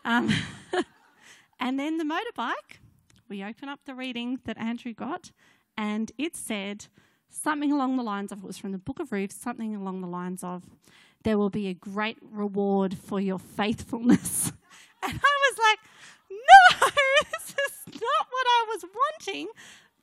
Um, 0.05 0.33
and 1.59 1.77
then 1.77 1.97
the 1.97 2.05
motorbike, 2.05 2.77
we 3.27 3.43
open 3.43 3.67
up 3.67 3.81
the 3.83 3.93
reading 3.93 4.39
that 4.45 4.57
Andrew 4.57 4.93
got, 4.93 5.31
and 5.75 6.13
it 6.17 6.37
said 6.37 6.85
something 7.29 7.73
along 7.73 7.97
the 7.97 8.03
lines 8.03 8.31
of 8.31 8.37
it 8.37 8.45
was 8.45 8.57
from 8.57 8.71
the 8.71 8.77
book 8.77 9.01
of 9.01 9.11
Ruth, 9.11 9.33
something 9.33 9.75
along 9.75 9.99
the 9.99 10.07
lines 10.07 10.45
of, 10.45 10.63
there 11.25 11.37
will 11.37 11.49
be 11.49 11.67
a 11.67 11.73
great 11.73 12.17
reward 12.21 12.97
for 12.97 13.19
your 13.19 13.37
faithfulness. 13.37 14.53
And 15.03 15.13
I 15.13 15.51
was 15.51 15.57
like, 15.57 15.79
no, 16.31 16.87
this 17.31 17.49
is 17.49 17.93
not 17.93 18.27
what 18.29 18.47
I 18.47 18.65
was 18.69 18.83
wanting 18.83 19.47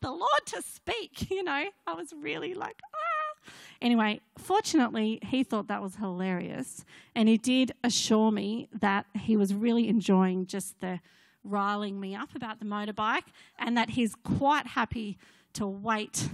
the 0.04 0.10
Lord 0.10 0.46
to 0.46 0.62
speak. 0.62 1.30
You 1.34 1.42
know, 1.42 1.64
I 1.86 1.94
was 1.94 2.12
really 2.16 2.54
like, 2.54 2.80
ah. 2.94 3.50
Anyway, 3.82 4.20
fortunately, 4.38 5.18
he 5.22 5.42
thought 5.42 5.66
that 5.68 5.82
was 5.82 5.96
hilarious. 5.96 6.84
And 7.14 7.28
he 7.28 7.36
did 7.36 7.72
assure 7.82 8.30
me 8.30 8.68
that 8.72 9.06
he 9.14 9.36
was 9.36 9.52
really 9.52 9.88
enjoying 9.88 10.46
just 10.46 10.80
the 10.80 11.00
riling 11.42 11.98
me 12.00 12.14
up 12.14 12.34
about 12.36 12.60
the 12.60 12.64
motorbike 12.64 13.24
and 13.58 13.76
that 13.76 13.90
he's 13.90 14.14
quite 14.14 14.68
happy 14.68 15.18
to 15.54 15.66
wait 15.66 16.28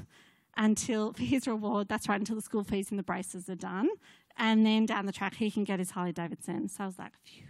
until 0.57 1.13
for 1.13 1.23
his 1.23 1.49
reward, 1.49 1.89
that's 1.89 2.09
right, 2.09 2.21
until 2.21 2.37
the 2.37 2.43
school 2.43 2.63
fees 2.63 2.91
and 2.91 2.99
the 2.99 3.03
braces 3.03 3.49
are 3.49 3.55
done. 3.55 3.89
And 4.37 4.67
then 4.67 4.87
down 4.87 5.07
the 5.07 5.13
track, 5.13 5.35
he 5.35 5.51
can 5.51 5.65
get 5.65 5.79
his 5.79 5.93
Harley 5.93 6.13
Davidson. 6.13 6.69
So 6.69 6.85
I 6.85 6.87
was 6.87 6.99
like, 6.99 7.13
phew. 7.25 7.50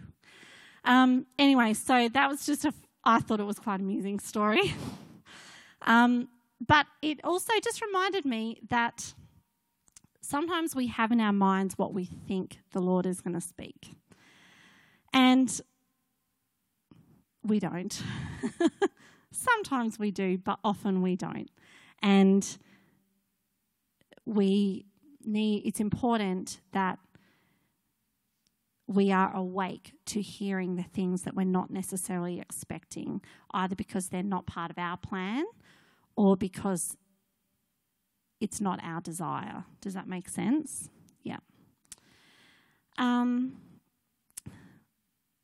Um, 0.83 1.25
anyway, 1.37 1.73
so 1.73 2.09
that 2.09 2.29
was 2.29 2.45
just 2.45 2.65
a, 2.65 2.73
I 3.03 3.19
thought 3.19 3.39
it 3.39 3.45
was 3.45 3.59
quite 3.59 3.75
an 3.75 3.81
amusing 3.81 4.19
story. 4.19 4.73
um, 5.83 6.27
but 6.65 6.85
it 7.01 7.19
also 7.23 7.53
just 7.63 7.81
reminded 7.81 8.25
me 8.25 8.59
that 8.69 9.13
sometimes 10.21 10.75
we 10.75 10.87
have 10.87 11.11
in 11.11 11.19
our 11.19 11.33
minds 11.33 11.77
what 11.77 11.93
we 11.93 12.05
think 12.05 12.59
the 12.71 12.81
Lord 12.81 13.05
is 13.05 13.21
going 13.21 13.33
to 13.33 13.41
speak. 13.41 13.95
And 15.13 15.61
we 17.43 17.59
don't. 17.59 18.01
sometimes 19.31 19.97
we 19.99 20.11
do, 20.11 20.37
but 20.37 20.59
often 20.63 21.01
we 21.01 21.15
don't. 21.15 21.49
And 22.01 22.47
we 24.25 24.85
need, 25.25 25.63
it's 25.65 25.79
important 25.79 26.59
that 26.71 26.99
we 28.91 29.11
are 29.11 29.35
awake 29.35 29.93
to 30.05 30.21
hearing 30.21 30.75
the 30.75 30.83
things 30.83 31.21
that 31.23 31.35
we're 31.35 31.43
not 31.43 31.71
necessarily 31.71 32.39
expecting, 32.39 33.21
either 33.53 33.75
because 33.75 34.09
they're 34.09 34.21
not 34.21 34.45
part 34.45 34.69
of 34.69 34.77
our 34.77 34.97
plan 34.97 35.45
or 36.15 36.35
because 36.35 36.97
it's 38.41 38.59
not 38.59 38.79
our 38.83 38.99
desire. 38.99 39.63
Does 39.79 39.93
that 39.93 40.07
make 40.07 40.27
sense? 40.27 40.89
Yeah. 41.23 41.37
Um, 42.97 43.57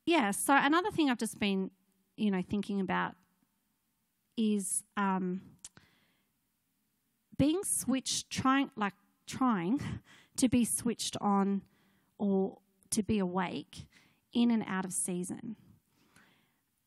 yeah, 0.04 0.30
so 0.30 0.54
another 0.56 0.90
thing 0.90 1.10
I've 1.10 1.18
just 1.18 1.38
been, 1.38 1.70
you 2.16 2.30
know, 2.30 2.42
thinking 2.42 2.80
about 2.80 3.14
is 4.36 4.82
um, 4.96 5.40
being 7.38 7.62
switched, 7.64 8.30
trying, 8.30 8.70
like, 8.76 8.94
trying 9.26 9.80
to 10.36 10.48
be 10.48 10.64
switched 10.64 11.16
on 11.20 11.62
or 12.18 12.58
to 12.90 13.02
be 13.02 13.18
awake 13.18 13.86
in 14.32 14.50
and 14.50 14.64
out 14.66 14.84
of 14.84 14.92
season. 14.92 15.56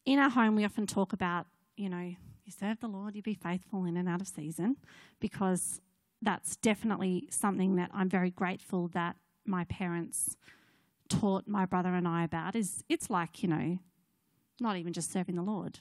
In 0.05 0.19
our 0.19 0.29
home, 0.29 0.55
we 0.55 0.65
often 0.65 0.87
talk 0.87 1.13
about, 1.13 1.47
you 1.75 1.89
know, 1.89 2.15
you 2.43 2.51
serve 2.51 2.79
the 2.79 2.87
Lord, 2.87 3.15
you 3.15 3.21
be 3.21 3.33
faithful 3.33 3.85
in 3.85 3.97
and 3.97 4.09
out 4.09 4.21
of 4.21 4.27
season, 4.27 4.77
because 5.19 5.79
that's 6.21 6.55
definitely 6.57 7.27
something 7.29 7.75
that 7.75 7.91
I'm 7.93 8.09
very 8.09 8.31
grateful 8.31 8.87
that 8.89 9.15
my 9.45 9.63
parents 9.65 10.35
taught 11.09 11.47
my 11.47 11.65
brother 11.65 11.93
and 11.93 12.07
I 12.07 12.23
about. 12.23 12.55
Is 12.55 12.83
it's 12.89 13.09
like, 13.09 13.43
you 13.43 13.49
know, 13.49 13.79
not 14.59 14.77
even 14.77 14.93
just 14.93 15.11
serving 15.11 15.35
the 15.35 15.41
Lord. 15.41 15.79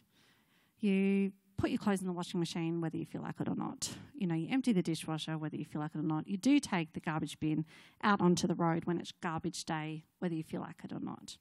You 0.79 1.33
put 1.61 1.71
your 1.71 1.79
clothes 1.79 2.01
in 2.01 2.07
the 2.07 2.13
washing 2.13 2.41
machine 2.41 2.81
whether 2.81 2.97
you 2.97 3.05
feel 3.05 3.21
like 3.21 3.35
it 3.39 3.49
or 3.49 3.55
not. 3.55 3.91
You 4.15 4.27
know, 4.27 4.35
you 4.35 4.49
empty 4.51 4.73
the 4.73 4.83
dishwasher 4.83 5.37
whether 5.37 5.57
you 5.57 5.65
feel 5.65 5.81
like 5.81 5.91
it 5.95 5.99
or 5.99 6.03
not. 6.03 6.27
You 6.27 6.39
do 6.39 6.59
take 6.59 6.95
the 6.95 7.01
garbage 7.01 7.39
bin 7.39 7.67
out 8.03 8.21
onto 8.21 8.47
the 8.47 8.55
road 8.55 8.87
when 8.87 8.99
it's 8.99 9.13
garbage 9.23 9.65
day 9.65 10.05
whether 10.21 10.35
you 10.35 10.43
feel 10.43 10.63
like 10.63 10.77
it 10.83 10.93
or 10.93 11.01
not. 11.01 11.37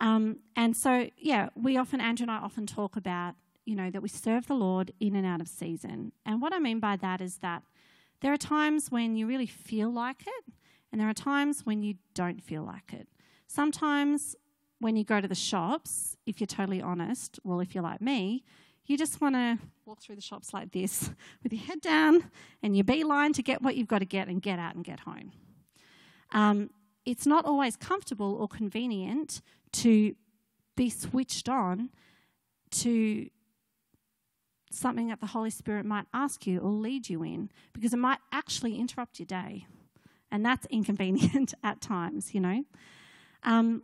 Um, 0.00 0.38
and 0.56 0.76
so, 0.76 1.08
yeah, 1.18 1.50
we 1.54 1.76
often, 1.76 2.00
Andrew 2.00 2.24
and 2.24 2.30
I 2.30 2.38
often 2.38 2.66
talk 2.66 2.96
about, 2.96 3.34
you 3.64 3.74
know, 3.76 3.90
that 3.90 4.02
we 4.02 4.08
serve 4.08 4.46
the 4.46 4.54
Lord 4.54 4.92
in 5.00 5.14
and 5.16 5.26
out 5.26 5.40
of 5.40 5.48
season. 5.48 6.12
And 6.24 6.40
what 6.40 6.52
I 6.52 6.58
mean 6.58 6.80
by 6.80 6.96
that 6.96 7.20
is 7.20 7.38
that 7.38 7.62
there 8.20 8.32
are 8.32 8.38
times 8.38 8.90
when 8.90 9.16
you 9.16 9.26
really 9.26 9.46
feel 9.46 9.90
like 9.92 10.22
it, 10.26 10.52
and 10.90 11.00
there 11.00 11.08
are 11.08 11.14
times 11.14 11.66
when 11.66 11.82
you 11.82 11.94
don't 12.14 12.42
feel 12.42 12.62
like 12.62 12.92
it. 12.92 13.08
Sometimes 13.46 14.34
when 14.78 14.96
you 14.96 15.04
go 15.04 15.20
to 15.20 15.28
the 15.28 15.34
shops, 15.34 16.16
if 16.26 16.40
you're 16.40 16.46
totally 16.46 16.80
honest, 16.80 17.38
well, 17.44 17.60
if 17.60 17.74
you're 17.74 17.84
like 17.84 18.00
me, 18.00 18.44
you 18.90 18.96
just 18.96 19.20
want 19.20 19.34
to 19.34 19.58
walk 19.84 20.00
through 20.00 20.16
the 20.16 20.20
shops 20.20 20.52
like 20.52 20.72
this 20.72 21.10
with 21.42 21.52
your 21.52 21.62
head 21.62 21.80
down 21.80 22.30
and 22.62 22.76
your 22.76 22.84
beeline 22.84 23.32
to 23.34 23.42
get 23.42 23.62
what 23.62 23.76
you've 23.76 23.88
got 23.88 24.00
to 24.00 24.04
get 24.06 24.28
and 24.28 24.42
get 24.42 24.58
out 24.58 24.74
and 24.74 24.84
get 24.84 25.00
home. 25.00 25.32
Um, 26.32 26.70
it's 27.04 27.26
not 27.26 27.44
always 27.44 27.76
comfortable 27.76 28.34
or 28.34 28.48
convenient 28.48 29.40
to 29.72 30.14
be 30.76 30.90
switched 30.90 31.48
on 31.48 31.90
to 32.70 33.28
something 34.70 35.08
that 35.08 35.20
the 35.20 35.26
Holy 35.26 35.50
Spirit 35.50 35.86
might 35.86 36.06
ask 36.12 36.46
you 36.46 36.58
or 36.58 36.70
lead 36.70 37.08
you 37.08 37.22
in 37.22 37.50
because 37.72 37.92
it 37.92 37.98
might 37.98 38.18
actually 38.32 38.76
interrupt 38.76 39.18
your 39.18 39.26
day. 39.26 39.66
And 40.30 40.44
that's 40.44 40.66
inconvenient 40.70 41.54
at 41.62 41.80
times, 41.80 42.34
you 42.34 42.40
know. 42.40 42.64
Um, 43.42 43.82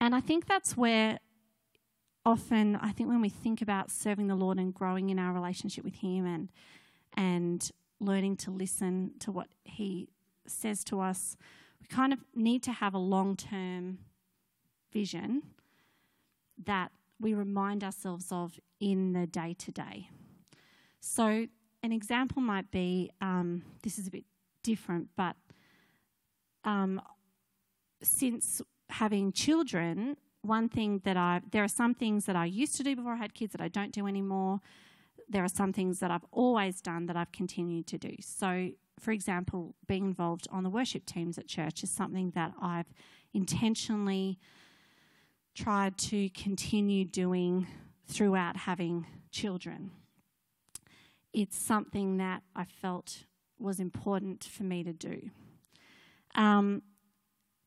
and 0.00 0.14
I 0.14 0.20
think 0.20 0.46
that's 0.46 0.76
where 0.76 1.18
often 2.24 2.76
I 2.76 2.92
think 2.92 3.08
when 3.08 3.20
we 3.20 3.28
think 3.28 3.62
about 3.62 3.90
serving 3.90 4.28
the 4.28 4.34
Lord 4.34 4.58
and 4.58 4.72
growing 4.72 5.10
in 5.10 5.18
our 5.18 5.32
relationship 5.32 5.84
with 5.84 5.96
Him 5.96 6.26
and 6.26 6.48
and 7.14 7.70
learning 8.00 8.36
to 8.36 8.50
listen 8.50 9.12
to 9.20 9.30
what 9.30 9.48
He 9.64 10.08
says 10.46 10.84
to 10.84 11.00
us, 11.00 11.36
we 11.80 11.86
kind 11.86 12.12
of 12.12 12.20
need 12.34 12.62
to 12.64 12.72
have 12.72 12.94
a 12.94 12.98
long 12.98 13.36
term 13.36 13.98
vision 14.92 15.42
that 16.64 16.92
we 17.20 17.34
remind 17.34 17.82
ourselves 17.84 18.26
of 18.30 18.58
in 18.80 19.12
the 19.12 19.26
day 19.26 19.54
to 19.58 19.70
day. 19.70 20.08
So, 21.00 21.46
an 21.84 21.92
example 21.92 22.42
might 22.42 22.70
be 22.70 23.10
um, 23.20 23.62
this 23.82 23.98
is 23.98 24.06
a 24.06 24.10
bit 24.10 24.24
different, 24.62 25.08
but 25.16 25.36
um, 26.64 27.00
since 28.02 28.62
having 28.88 29.32
children, 29.32 30.16
one 30.42 30.68
thing 30.68 31.00
that 31.04 31.16
I, 31.16 31.40
there 31.50 31.64
are 31.64 31.68
some 31.68 31.94
things 31.94 32.26
that 32.26 32.36
I 32.36 32.44
used 32.44 32.76
to 32.76 32.82
do 32.82 32.96
before 32.96 33.12
I 33.12 33.16
had 33.16 33.34
kids 33.34 33.52
that 33.52 33.60
I 33.60 33.68
don't 33.68 33.92
do 33.92 34.06
anymore. 34.06 34.60
There 35.28 35.42
are 35.42 35.48
some 35.48 35.72
things 35.72 36.00
that 36.00 36.10
I've 36.10 36.26
always 36.30 36.80
done 36.80 37.06
that 37.06 37.16
I've 37.16 37.32
continued 37.32 37.86
to 37.88 37.98
do. 37.98 38.16
So, 38.20 38.70
for 38.98 39.12
example, 39.12 39.74
being 39.86 40.04
involved 40.04 40.48
on 40.50 40.62
the 40.64 40.70
worship 40.70 41.06
teams 41.06 41.38
at 41.38 41.46
church 41.46 41.82
is 41.82 41.90
something 41.90 42.32
that 42.34 42.52
I've 42.60 42.92
intentionally 43.32 44.38
tried 45.54 45.96
to 45.98 46.28
continue 46.30 47.04
doing 47.04 47.66
throughout 48.06 48.56
having 48.56 49.06
children. 49.30 49.90
It's 51.32 51.56
something 51.56 52.18
that 52.18 52.42
I 52.54 52.64
felt 52.64 53.24
was 53.58 53.80
important 53.80 54.44
for 54.44 54.64
me 54.64 54.82
to 54.82 54.92
do. 54.92 55.30
Um, 56.34 56.82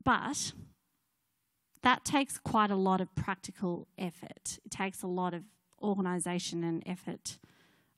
but 0.03 0.53
that 1.85 2.03
takes 2.03 2.39
quite 2.39 2.71
a 2.71 2.75
lot 2.75 2.99
of 2.99 3.13
practical 3.13 3.87
effort. 3.95 4.57
It 4.65 4.71
takes 4.71 5.03
a 5.03 5.07
lot 5.07 5.35
of 5.35 5.43
organisation 5.79 6.63
and 6.63 6.81
effort 6.87 7.37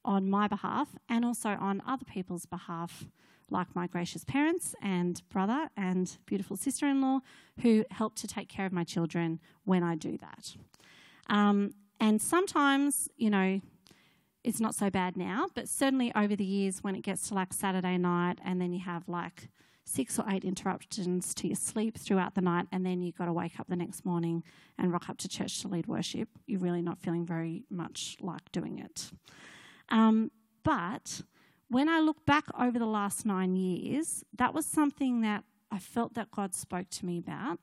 on 0.04 0.30
my 0.30 0.50
behalf 0.50 0.90
and 1.08 1.24
also 1.24 1.52
on 1.52 1.82
other 1.88 2.04
people's 2.04 2.46
behalf 2.46 3.06
like 3.50 3.74
my 3.74 3.88
gracious 3.88 4.26
parents 4.26 4.76
and 4.82 5.22
brother 5.30 5.70
and 5.78 6.18
beautiful 6.26 6.58
sister 6.58 6.86
in 6.86 7.00
law 7.00 7.22
who 7.62 7.86
help 7.92 8.16
to 8.16 8.28
take 8.28 8.50
care 8.50 8.66
of 8.66 8.74
my 8.74 8.84
children 8.84 9.40
when 9.64 9.84
I 9.84 9.96
do 9.96 10.18
that. 10.18 10.58
Um, 11.30 11.74
and 11.98 12.22
sometimes, 12.22 13.08
you 13.16 13.30
know, 13.30 13.62
it's 14.44 14.60
not 14.60 14.76
so 14.76 14.90
bad 14.90 15.16
now, 15.16 15.48
but 15.56 15.70
certainly 15.70 16.12
over 16.14 16.36
the 16.36 16.44
years 16.44 16.84
when 16.84 16.94
it 16.94 17.04
gets 17.04 17.30
to 17.30 17.36
like 17.36 17.54
Saturday 17.54 17.98
night 17.98 18.40
and 18.44 18.60
then 18.60 18.74
you 18.74 18.82
have 18.82 19.08
like 19.08 19.48
six 19.88 20.20
or 20.20 20.26
eight 20.30 20.44
interruptions 20.44 21.34
to 21.34 21.48
your 21.48 21.56
sleep 21.56 21.98
throughout 21.98 22.36
the 22.36 22.42
night, 22.42 22.68
and 22.74 22.86
then 22.86 23.02
you've 23.02 23.16
got 23.16 23.26
to 23.26 23.34
wake 23.34 23.58
up 23.58 23.68
the 23.70 23.76
next 23.76 24.06
morning 24.06 24.44
and 24.78 24.92
rock 24.92 25.10
up 25.10 25.18
to 25.18 25.30
church 25.30 25.62
to 25.62 25.68
lead 25.70 25.88
worship, 25.88 26.28
you're 26.46 26.60
really 26.60 26.82
not 26.82 27.00
feeling 27.00 27.26
very 27.26 27.64
much 27.70 28.18
like 28.20 28.52
doing 28.52 28.80
it. 28.80 29.12
Um, 29.88 30.30
but 30.64 31.22
when 31.70 31.88
I 31.88 32.00
look 32.00 32.26
back 32.26 32.44
over 32.60 32.78
the 32.78 32.86
last 32.86 33.26
nine 33.26 33.56
years, 33.56 34.26
that 34.38 34.54
was 34.54 34.66
something 34.66 35.22
that 35.22 35.46
I 35.72 35.80
felt 35.80 36.16
that 36.16 36.32
God 36.32 36.54
spoke 36.54 36.90
to 36.90 37.06
me 37.06 37.18
about. 37.18 37.60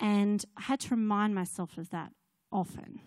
And 0.00 0.44
I 0.56 0.62
had 0.62 0.80
to 0.80 0.90
remind 0.90 1.32
myself 1.34 1.78
of 1.78 1.90
that 1.90 2.10
often. 2.50 3.00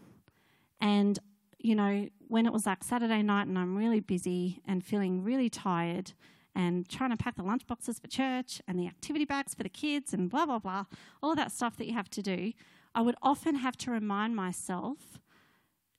And, 0.80 1.20
you 1.58 1.76
know, 1.76 2.08
when 2.28 2.46
it 2.46 2.54
was 2.54 2.66
like 2.66 2.86
Saturday 2.86 3.22
night 3.22 3.48
and 3.48 3.60
I'm 3.60 3.78
really 3.78 4.00
busy 4.00 4.62
and 4.66 4.84
feeling 4.84 5.24
really 5.24 5.50
tired 5.50 6.14
and 6.56 6.88
trying 6.90 7.12
to 7.12 7.18
pack 7.18 7.36
the 7.36 7.44
lunch 7.44 7.66
boxes 7.68 8.00
for 8.00 8.08
church 8.08 8.62
and 8.68 8.78
the 8.78 8.88
activity 8.88 9.26
bags 9.26 9.54
for 9.54 9.64
the 9.64 9.70
kids 9.70 10.14
and 10.14 10.30
blah, 10.30 10.46
blah, 10.46 10.60
blah, 10.60 10.86
all 11.24 11.36
that 11.36 11.52
stuff 11.52 11.78
that 11.78 11.88
you 11.88 11.94
have 11.94 12.10
to 12.10 12.22
do, 12.22 12.54
I 12.94 13.02
would 13.02 13.16
often 13.22 13.56
have 13.56 13.78
to 13.78 13.92
remind 13.92 14.36
myself 14.36 15.20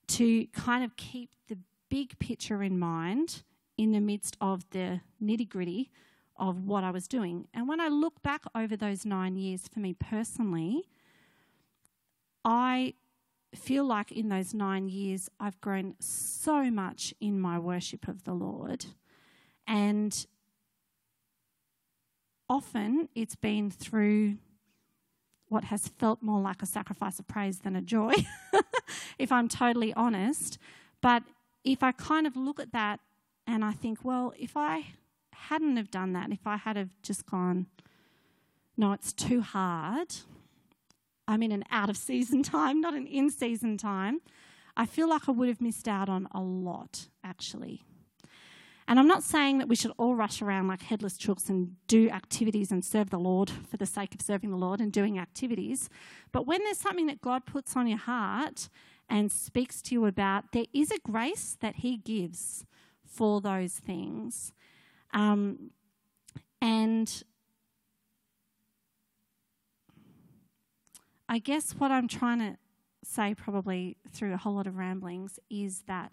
to 0.08 0.46
kind 0.48 0.84
of 0.84 0.96
keep 0.96 1.30
the 1.48 1.58
big 1.88 2.18
picture 2.18 2.62
in 2.62 2.78
mind 2.78 3.42
in 3.78 3.92
the 3.92 4.00
midst 4.00 4.36
of 4.40 4.68
the 4.70 5.00
nitty 5.22 5.48
gritty 5.48 5.90
of 6.36 6.66
what 6.66 6.84
I 6.84 6.90
was 6.90 7.08
doing. 7.08 7.46
And 7.54 7.68
when 7.68 7.80
I 7.80 7.88
look 7.88 8.22
back 8.22 8.42
over 8.54 8.76
those 8.76 9.06
nine 9.06 9.36
years 9.36 9.68
for 9.68 9.80
me 9.80 9.94
personally, 9.94 10.84
I 12.44 12.94
feel 13.54 13.84
like 13.84 14.10
in 14.10 14.28
those 14.28 14.54
nine 14.54 14.88
years 14.88 15.28
I've 15.38 15.60
grown 15.60 15.94
so 16.00 16.70
much 16.70 17.14
in 17.20 17.40
my 17.40 17.58
worship 17.58 18.08
of 18.08 18.24
the 18.24 18.32
Lord. 18.32 18.86
And 19.66 20.26
often 22.52 23.08
it's 23.14 23.34
been 23.34 23.70
through 23.70 24.36
what 25.48 25.64
has 25.64 25.88
felt 25.88 26.22
more 26.22 26.38
like 26.38 26.62
a 26.62 26.66
sacrifice 26.66 27.18
of 27.18 27.26
praise 27.26 27.60
than 27.60 27.74
a 27.74 27.80
joy, 27.80 28.12
if 29.18 29.32
I'm 29.32 29.48
totally 29.48 29.94
honest. 29.94 30.58
But 31.00 31.22
if 31.64 31.82
I 31.82 31.92
kind 31.92 32.26
of 32.26 32.36
look 32.36 32.60
at 32.60 32.72
that 32.72 33.00
and 33.46 33.64
I 33.64 33.72
think, 33.72 34.04
well, 34.04 34.34
if 34.38 34.54
I 34.54 34.84
hadn't 35.32 35.78
have 35.78 35.90
done 35.90 36.12
that, 36.12 36.30
if 36.30 36.46
I 36.46 36.56
had 36.56 36.76
have 36.76 36.94
just 37.02 37.24
gone, 37.24 37.68
no, 38.76 38.92
it's 38.92 39.14
too 39.14 39.40
hard. 39.40 40.14
I'm 41.26 41.42
in 41.42 41.52
an 41.52 41.64
out 41.70 41.88
of 41.88 41.96
season 41.96 42.42
time, 42.56 42.82
not 42.82 42.92
an 42.92 43.06
in 43.06 43.30
season 43.30 43.78
time. 43.78 44.20
I 44.76 44.84
feel 44.84 45.08
like 45.08 45.26
I 45.26 45.32
would 45.32 45.48
have 45.48 45.62
missed 45.62 45.88
out 45.88 46.10
on 46.10 46.28
a 46.32 46.40
lot, 46.40 47.08
actually. 47.24 47.82
And 48.88 48.98
I'm 48.98 49.06
not 49.06 49.22
saying 49.22 49.58
that 49.58 49.68
we 49.68 49.76
should 49.76 49.92
all 49.96 50.14
rush 50.14 50.42
around 50.42 50.68
like 50.68 50.82
headless 50.82 51.16
chooks 51.16 51.48
and 51.48 51.76
do 51.86 52.10
activities 52.10 52.72
and 52.72 52.84
serve 52.84 53.10
the 53.10 53.18
Lord 53.18 53.48
for 53.50 53.76
the 53.76 53.86
sake 53.86 54.14
of 54.14 54.20
serving 54.20 54.50
the 54.50 54.56
Lord 54.56 54.80
and 54.80 54.92
doing 54.92 55.18
activities. 55.18 55.88
But 56.32 56.46
when 56.46 56.62
there's 56.64 56.78
something 56.78 57.06
that 57.06 57.20
God 57.20 57.46
puts 57.46 57.76
on 57.76 57.86
your 57.86 57.98
heart 57.98 58.68
and 59.08 59.30
speaks 59.30 59.80
to 59.82 59.94
you 59.94 60.06
about, 60.06 60.52
there 60.52 60.66
is 60.72 60.90
a 60.90 60.98
grace 60.98 61.56
that 61.60 61.76
He 61.76 61.96
gives 61.96 62.64
for 63.04 63.40
those 63.40 63.74
things. 63.74 64.52
Um, 65.14 65.70
and 66.60 67.22
I 71.28 71.38
guess 71.38 71.72
what 71.72 71.90
I'm 71.90 72.08
trying 72.08 72.38
to 72.40 72.56
say, 73.04 73.34
probably 73.34 73.96
through 74.12 74.34
a 74.34 74.36
whole 74.36 74.54
lot 74.54 74.66
of 74.66 74.76
ramblings, 74.76 75.38
is 75.50 75.82
that 75.86 76.12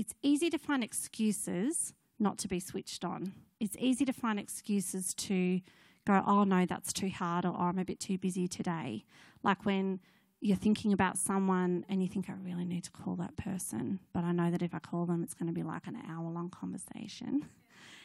it's 0.00 0.14
easy 0.22 0.48
to 0.48 0.56
find 0.56 0.82
excuses 0.82 1.92
not 2.18 2.38
to 2.38 2.48
be 2.48 2.58
switched 2.58 3.04
on. 3.04 3.34
It's 3.60 3.76
easy 3.78 4.06
to 4.06 4.14
find 4.14 4.40
excuses 4.40 5.12
to 5.12 5.60
go, 6.06 6.24
oh 6.26 6.44
no, 6.44 6.64
that's 6.64 6.90
too 6.90 7.10
hard, 7.10 7.44
or 7.44 7.54
oh, 7.54 7.64
I'm 7.64 7.78
a 7.78 7.84
bit 7.84 8.00
too 8.00 8.16
busy 8.16 8.48
today. 8.48 9.04
Like 9.42 9.66
when 9.66 10.00
you're 10.40 10.56
thinking 10.56 10.94
about 10.94 11.18
someone 11.18 11.84
and 11.86 12.02
you 12.02 12.08
think, 12.08 12.30
I 12.30 12.32
really 12.42 12.64
need 12.64 12.84
to 12.84 12.90
call 12.90 13.14
that 13.16 13.36
person, 13.36 14.00
but 14.14 14.24
I 14.24 14.32
know 14.32 14.50
that 14.50 14.62
if 14.62 14.74
I 14.74 14.78
call 14.78 15.04
them, 15.04 15.22
it's 15.22 15.34
going 15.34 15.48
to 15.48 15.52
be 15.52 15.62
like 15.62 15.86
an 15.86 15.98
hour 16.08 16.30
long 16.30 16.48
conversation. 16.48 17.44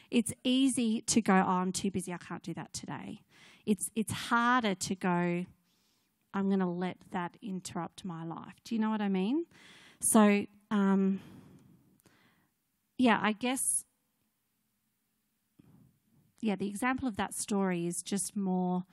It's 0.08 0.32
easy 0.44 1.00
to 1.00 1.20
go, 1.20 1.32
oh, 1.34 1.50
I'm 1.50 1.72
too 1.72 1.90
busy, 1.90 2.12
I 2.12 2.18
can't 2.18 2.40
do 2.40 2.54
that 2.54 2.72
today. 2.72 3.22
It's, 3.66 3.90
it's 3.96 4.12
harder 4.12 4.76
to 4.76 4.94
go, 4.94 5.44
I'm 6.32 6.46
going 6.46 6.60
to 6.60 6.66
let 6.66 6.98
that 7.10 7.36
interrupt 7.42 8.04
my 8.04 8.24
life. 8.24 8.54
Do 8.62 8.76
you 8.76 8.80
know 8.80 8.90
what 8.90 9.00
I 9.00 9.08
mean? 9.08 9.46
So, 9.98 10.46
um, 10.70 11.20
yeah, 12.98 13.18
I 13.22 13.32
guess, 13.32 13.84
yeah, 16.40 16.56
the 16.56 16.68
example 16.68 17.08
of 17.08 17.16
that 17.16 17.34
story 17.34 17.86
is 17.86 18.02
just 18.02 18.36
more 18.36 18.84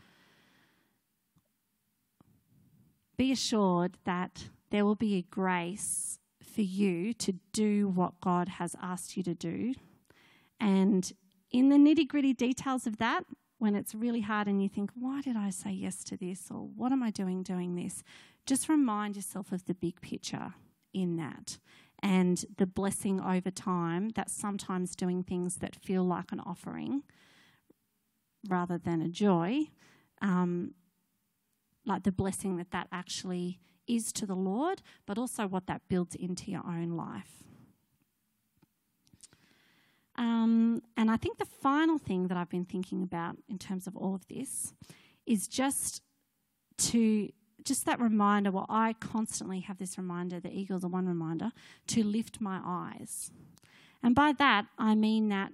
be 3.17 3.31
assured 3.31 3.97
that 4.05 4.49
there 4.71 4.85
will 4.85 4.95
be 4.95 5.15
a 5.15 5.21
grace 5.21 6.17
for 6.41 6.61
you 6.61 7.13
to 7.13 7.33
do 7.51 7.87
what 7.87 8.19
God 8.19 8.47
has 8.49 8.75
asked 8.81 9.15
you 9.15 9.23
to 9.23 9.35
do. 9.35 9.75
And 10.59 11.11
in 11.51 11.69
the 11.69 11.77
nitty 11.77 12.07
gritty 12.07 12.33
details 12.33 12.87
of 12.87 12.97
that, 12.97 13.25
when 13.59 13.75
it's 13.75 13.95
really 13.95 14.21
hard 14.21 14.47
and 14.47 14.61
you 14.61 14.67
think, 14.67 14.91
why 14.93 15.21
did 15.21 15.37
I 15.37 15.49
say 15.49 15.71
yes 15.71 16.03
to 16.05 16.17
this? 16.17 16.49
Or 16.51 16.67
what 16.75 16.91
am 16.91 17.01
I 17.01 17.11
doing 17.11 17.43
doing 17.43 17.75
this? 17.75 18.03
Just 18.45 18.67
remind 18.67 19.15
yourself 19.15 19.51
of 19.51 19.65
the 19.65 19.73
big 19.73 20.01
picture 20.01 20.53
in 20.93 21.15
that 21.17 21.59
and 22.03 22.45
the 22.57 22.67
blessing 22.67 23.19
over 23.19 23.49
time 23.49 24.09
that 24.09 24.29
sometimes 24.29 24.95
doing 24.95 25.23
things 25.23 25.55
that 25.55 25.75
feel 25.75 26.03
like 26.03 26.31
an 26.31 26.39
offering 26.39 27.01
rather 28.47 28.77
than 28.77 29.01
a 29.01 29.07
joy 29.07 29.69
um, 30.21 30.73
like 31.85 32.03
the 32.03 32.11
blessing 32.11 32.55
that 32.57 32.71
that 32.71 32.87
actually 32.91 33.59
is 33.87 34.13
to 34.13 34.25
the 34.25 34.35
Lord, 34.35 34.81
but 35.05 35.17
also 35.17 35.47
what 35.47 35.67
that 35.67 35.81
builds 35.89 36.15
into 36.15 36.49
your 36.49 36.65
own 36.65 36.91
life. 36.91 37.43
Um, 40.15 40.81
and 40.95 41.11
I 41.11 41.17
think 41.17 41.37
the 41.37 41.45
final 41.45 41.97
thing 41.97 42.27
that 42.27 42.37
I've 42.37 42.49
been 42.49 42.65
thinking 42.65 43.03
about 43.03 43.37
in 43.49 43.57
terms 43.57 43.87
of 43.87 43.97
all 43.97 44.15
of 44.15 44.27
this 44.27 44.73
is 45.25 45.47
just 45.47 46.01
to 46.77 47.29
just 47.63 47.86
that 47.86 47.99
reminder. 47.99 48.52
Well, 48.52 48.65
I 48.69 48.93
constantly 48.93 49.62
have 49.62 49.78
this 49.78 49.97
reminder. 49.97 50.39
The 50.39 50.52
eagles 50.52 50.84
are 50.84 50.89
one 50.89 51.08
reminder 51.08 51.52
to 51.88 52.04
lift 52.04 52.41
my 52.41 52.60
eyes, 52.63 53.32
and 54.02 54.13
by 54.15 54.34
that 54.34 54.65
I 54.78 54.95
mean 54.95 55.30
that 55.30 55.54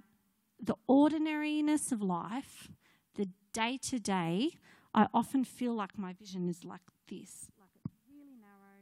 the 0.62 0.76
ordinariness 0.86 1.92
of 1.92 2.02
life, 2.02 2.68
the 3.14 3.28
day 3.52 3.78
to 3.82 3.98
day, 3.98 4.50
I 4.94 5.06
often 5.14 5.44
feel 5.44 5.74
like 5.74 5.96
my 5.96 6.12
vision 6.12 6.48
is 6.48 6.64
like 6.64 6.82
this. 7.08 7.48
Like 7.58 7.70
it's 7.84 7.94
really 8.08 8.34
narrow. 8.38 8.80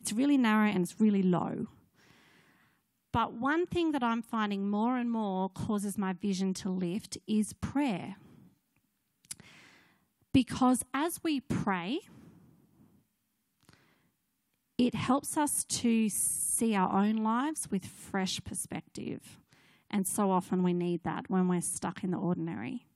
It's 0.00 0.12
really 0.12 0.38
narrow 0.38 0.68
and 0.68 0.82
it's 0.82 1.00
really 1.00 1.22
low. 1.22 1.66
But 3.12 3.32
one 3.32 3.66
thing 3.66 3.92
that 3.92 4.02
I'm 4.02 4.22
finding 4.22 4.68
more 4.68 4.96
and 4.96 5.10
more 5.10 5.48
causes 5.48 5.98
my 5.98 6.12
vision 6.12 6.54
to 6.54 6.70
lift 6.70 7.18
is 7.26 7.52
prayer. 7.54 8.16
Because 10.32 10.84
as 10.92 11.20
we 11.24 11.40
pray, 11.40 12.00
it 14.78 14.94
helps 14.94 15.36
us 15.36 15.64
to 15.64 16.08
see 16.08 16.74
our 16.74 16.92
own 16.92 17.16
lives 17.16 17.68
with 17.70 17.84
fresh 17.84 18.40
perspective. 18.44 19.38
And 19.90 20.06
so 20.06 20.30
often 20.30 20.62
we 20.62 20.72
need 20.72 21.02
that 21.02 21.28
when 21.28 21.48
we're 21.48 21.60
stuck 21.60 22.04
in 22.04 22.12
the 22.12 22.18
ordinary. 22.18 22.86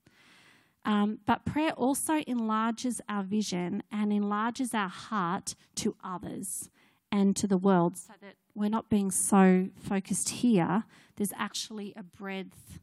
Um, 0.84 1.18
but 1.26 1.44
prayer 1.44 1.72
also 1.72 2.22
enlarges 2.26 3.00
our 3.08 3.22
vision 3.22 3.82
and 3.90 4.12
enlarges 4.12 4.74
our 4.74 4.88
heart 4.88 5.54
to 5.76 5.96
others 6.02 6.70
and 7.10 7.36
to 7.36 7.46
the 7.46 7.58
world 7.58 7.96
so 7.96 8.14
that 8.20 8.34
we're 8.54 8.68
not 8.68 8.88
being 8.88 9.10
so 9.10 9.68
focused 9.76 10.28
here. 10.28 10.84
There's 11.16 11.32
actually 11.36 11.92
a 11.96 12.02
breadth 12.02 12.80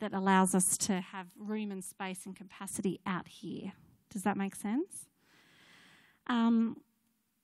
that 0.00 0.12
allows 0.12 0.54
us 0.54 0.76
to 0.76 1.00
have 1.00 1.26
room 1.38 1.70
and 1.70 1.84
space 1.84 2.26
and 2.26 2.34
capacity 2.34 3.00
out 3.06 3.28
here. 3.28 3.72
Does 4.10 4.22
that 4.22 4.36
make 4.36 4.54
sense? 4.54 5.06
Um, 6.26 6.76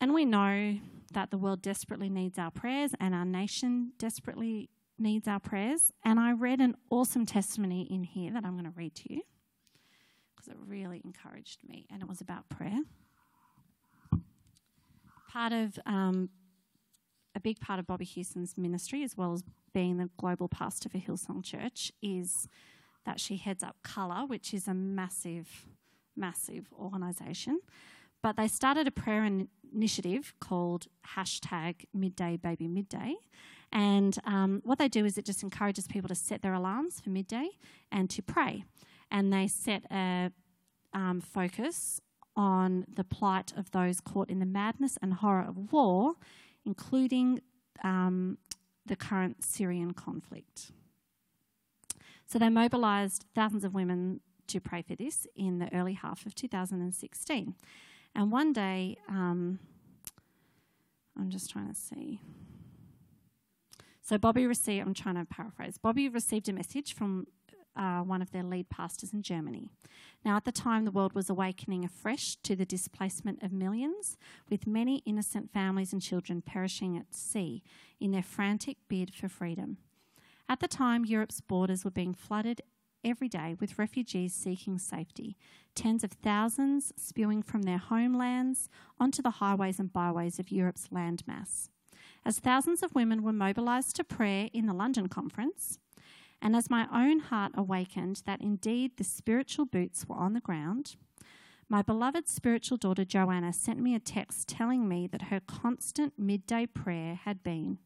and 0.01 0.15
we 0.15 0.25
know 0.25 0.79
that 1.13 1.31
the 1.31 1.39
world 1.39 1.63
desperately 1.63 2.09
needs 2.09 2.39
our 2.39 2.51
prayers 2.51 2.93
and 3.01 3.15
our 3.15 3.25
nation 3.25 3.93
desperately 3.99 4.69
needs 4.99 5.27
our 5.29 5.41
prayers. 5.41 5.93
And 6.05 6.19
I 6.21 6.33
read 6.33 6.61
an 6.61 6.77
awesome 6.91 7.25
testimony 7.25 7.83
in 7.91 8.05
here 8.05 8.33
that 8.33 8.45
I'm 8.45 8.53
going 8.53 8.65
to 8.65 8.77
read 8.77 8.95
to 8.97 9.13
you 9.13 9.23
because 10.35 10.49
it 10.49 10.57
really 10.67 11.01
encouraged 11.05 11.61
me, 11.69 11.87
and 11.91 12.01
it 12.03 12.09
was 12.09 12.21
about 12.21 12.49
prayer. 12.49 12.79
Part 15.31 15.53
of 15.53 15.79
um, 15.85 16.31
a 17.35 17.41
big 17.41 17.61
part 17.61 17.79
of 17.81 17.87
Bobbie 17.87 18.05
Houston's 18.05 18.57
ministry, 18.57 19.03
as 19.03 19.17
well 19.17 19.33
as 19.33 19.43
being 19.73 19.97
the 19.97 20.11
global 20.17 20.49
pastor 20.49 20.89
for 20.89 20.99
Hillsong 20.99 21.45
Church 21.45 21.93
is 22.03 22.49
that 23.05 23.21
she 23.21 23.37
heads 23.37 23.63
up 23.63 23.77
Colour, 23.83 24.27
which 24.27 24.55
is 24.55 24.69
a 24.69 24.75
massive, 24.75 25.67
massive 26.17 26.67
organisation. 26.79 27.61
But 28.23 28.37
they 28.37 28.49
started 28.49 28.87
a 28.87 28.91
prayer 28.91 29.25
in- 29.25 29.49
initiative 29.75 30.35
called 30.41 30.87
hashtag 31.17 31.87
Midday 31.95 32.37
Baby 32.37 32.69
Midday. 32.69 33.15
And 33.73 34.19
um, 34.25 34.63
what 34.65 34.79
they 34.79 34.89
do 34.89 35.05
is 35.05 35.19
it 35.19 35.25
just 35.25 35.43
encourages 35.43 35.87
people 35.87 36.09
to 36.09 36.15
set 36.15 36.43
their 36.43 36.55
alarms 36.55 37.01
for 37.01 37.11
midday 37.11 37.51
and 37.93 38.09
to 38.11 38.23
pray. 38.23 38.65
And 39.11 39.33
they 39.33 39.47
set 39.47 39.85
a 39.91 40.33
um, 40.95 41.21
focus 41.21 42.01
on 42.35 42.87
the 42.93 43.05
plight 43.05 43.53
of 43.57 43.71
those 43.73 44.01
caught 44.01 44.31
in 44.31 44.39
the 44.39 44.47
madness 44.47 44.97
and 45.03 45.15
horror 45.15 45.45
of 45.47 45.73
war, 45.73 46.15
including 46.65 47.43
um, 47.83 48.39
the 48.87 48.97
current 48.97 49.45
Syrian 49.45 49.93
conflict. 49.93 50.73
So 52.27 52.39
they 52.39 52.49
mobilised 52.49 53.25
thousands 53.35 53.65
of 53.65 53.75
women 53.75 54.21
to 54.49 54.61
pray 54.61 54.83
for 54.83 54.95
this 54.95 55.27
in 55.35 55.59
the 55.59 55.73
early 55.75 55.95
half 55.95 56.27
of 56.27 56.35
2016. 56.35 57.55
And 58.15 58.33
one 58.33 58.53
day, 58.53 58.99
um, 59.09 59.59
I'm 61.19 61.31
just 61.31 61.51
trying 61.51 61.69
to 61.69 61.75
see. 61.75 62.21
So 64.03 64.19
Bobbie 64.19 64.47
received, 64.47 64.87
I'm 64.87 64.95
trying 64.95 65.17
to 65.17 65.25
paraphrase, 65.25 65.79
Bobbie 65.79 66.09
received 66.09 66.49
a 66.49 66.53
message 66.53 66.95
from 66.95 67.27
uh, 67.77 68.01
one 68.01 68.21
of 68.21 68.33
their 68.33 68.43
lead 68.43 68.69
pastors 68.69 69.13
in 69.13 69.23
Germany. 69.23 69.69
Now, 70.25 70.37
at 70.37 70.45
the 70.45 70.53
time, 70.53 70.85
the 70.85 70.91
world 70.91 71.13
was 71.13 71.31
awakening 71.31 71.85
afresh 71.85 72.37
to 72.37 72.57
the 72.57 72.65
displacement 72.65 73.43
of 73.43 73.53
millions, 73.53 74.17
with 74.51 74.67
many 74.67 75.03
innocent 75.07 75.53
families 75.53 75.93
and 75.93 76.03
children 76.03 76.43
perishing 76.43 76.97
at 76.97 77.15
sea 77.15 77.63
in 78.01 78.11
their 78.11 78.23
frantic 78.23 78.79
bid 78.89 79.15
for 79.15 79.29
freedom. 79.29 79.77
At 80.49 80.61
the 80.61 80.69
time, 80.69 81.05
Europe's 81.05 81.41
borders 81.41 81.85
were 81.85 81.91
being 81.91 82.15
flooded 82.15 82.63
every 83.05 83.29
day 83.29 83.57
with 83.61 83.79
refugees 83.79 84.35
seeking 84.35 84.79
safety, 84.79 85.37
tens 85.75 86.05
of 86.05 86.13
thousands 86.13 86.93
spewing 86.97 87.43
from 87.43 87.63
their 87.63 87.79
homelands 87.79 88.69
onto 88.99 89.23
the 89.23 89.33
highways 89.33 89.79
and 89.79 89.93
byways 89.93 90.39
of 90.39 90.51
Europe's 90.51 90.89
landmass. 90.89 91.69
As 92.25 92.39
thousands 92.39 92.83
of 92.83 92.95
women 92.95 93.23
were 93.23 93.33
mobilised 93.33 93.97
to 93.97 94.05
prayer 94.05 94.51
in 94.53 94.67
the 94.67 94.75
London 94.75 95.09
conference, 95.09 95.79
and 96.41 96.55
as 96.55 96.71
my 96.71 96.87
own 96.93 97.21
heart 97.21 97.53
awakened 97.55 98.23
that 98.27 98.41
indeed 98.41 98.93
the 98.97 99.05
spiritual 99.05 99.65
boots 99.65 100.07
were 100.09 100.17
on 100.17 100.35
the 100.35 100.41
ground, 100.41 100.97
my 101.69 101.83
beloved 101.83 102.29
spiritual 102.29 102.79
daughter 102.79 103.05
Joanna 103.05 103.53
sent 103.53 103.79
me 103.79 103.95
a 103.95 104.01
text 104.01 104.49
telling 104.49 104.89
me 104.89 105.07
that 105.07 105.23
her 105.23 105.41
constant 105.41 106.15
midday 106.19 106.67
prayer 106.67 107.15
had 107.15 107.43
been 107.43 107.79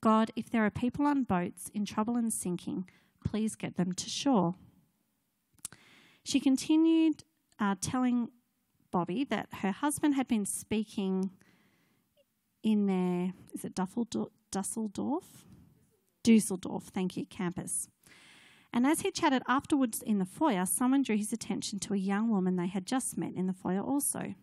God, 0.00 0.30
if 0.34 0.48
there 0.48 0.64
are 0.64 0.70
people 0.70 1.06
on 1.06 1.24
boats 1.24 1.70
in 1.74 1.84
trouble 1.84 2.16
and 2.16 2.32
sinking, 2.32 2.88
please 3.24 3.56
get 3.56 3.76
them 3.76 3.92
to 3.92 4.08
shore. 4.08 4.54
She 6.24 6.40
continued 6.40 7.24
uh, 7.58 7.76
telling 7.80 8.28
Bobbie 8.90 9.24
that 9.24 9.48
her 9.60 9.72
husband 9.72 10.14
had 10.14 10.28
been 10.28 10.46
speaking 10.46 11.30
in 12.62 12.86
their, 12.86 13.32
is 13.54 13.64
it 13.64 13.74
Dusseldorf? 13.74 15.44
Dusseldorf, 16.22 16.84
thank 16.84 17.16
you, 17.16 17.24
campus. 17.26 17.88
And 18.72 18.86
as 18.86 19.00
he 19.00 19.10
chatted 19.10 19.42
afterwards 19.48 20.02
in 20.02 20.18
the 20.18 20.24
foyer, 20.24 20.66
someone 20.66 21.02
drew 21.02 21.16
his 21.16 21.32
attention 21.32 21.78
to 21.80 21.94
a 21.94 21.98
young 21.98 22.28
woman 22.28 22.56
they 22.56 22.68
had 22.68 22.86
just 22.86 23.16
met 23.16 23.34
in 23.34 23.46
the 23.46 23.52
foyer 23.52 23.80
also. 23.80 24.34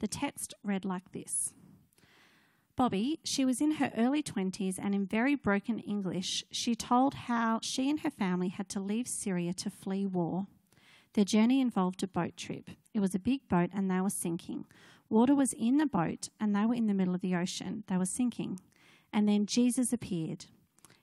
The 0.00 0.08
text 0.08 0.54
read 0.64 0.84
like 0.84 1.12
this 1.12 1.52
Bobbie, 2.76 3.20
she 3.22 3.44
was 3.44 3.60
in 3.60 3.72
her 3.72 3.92
early 3.96 4.22
20s 4.22 4.78
and 4.82 4.94
in 4.94 5.06
very 5.06 5.36
broken 5.36 5.78
English, 5.78 6.44
she 6.50 6.74
told 6.74 7.14
how 7.14 7.60
she 7.62 7.88
and 7.88 8.00
her 8.00 8.10
family 8.10 8.48
had 8.48 8.68
to 8.70 8.80
leave 8.80 9.06
Syria 9.06 9.54
to 9.54 9.70
flee 9.70 10.06
war. 10.06 10.48
Their 11.12 11.24
journey 11.24 11.60
involved 11.60 12.02
a 12.02 12.08
boat 12.08 12.36
trip. 12.36 12.70
It 12.92 12.98
was 12.98 13.14
a 13.14 13.20
big 13.20 13.48
boat 13.48 13.70
and 13.72 13.88
they 13.88 14.00
were 14.00 14.10
sinking. 14.10 14.66
Water 15.08 15.36
was 15.36 15.52
in 15.52 15.76
the 15.76 15.86
boat 15.86 16.30
and 16.40 16.54
they 16.54 16.66
were 16.66 16.74
in 16.74 16.88
the 16.88 16.94
middle 16.94 17.14
of 17.14 17.20
the 17.20 17.36
ocean. 17.36 17.84
They 17.86 17.96
were 17.96 18.06
sinking. 18.06 18.58
And 19.12 19.28
then 19.28 19.46
Jesus 19.46 19.92
appeared. 19.92 20.46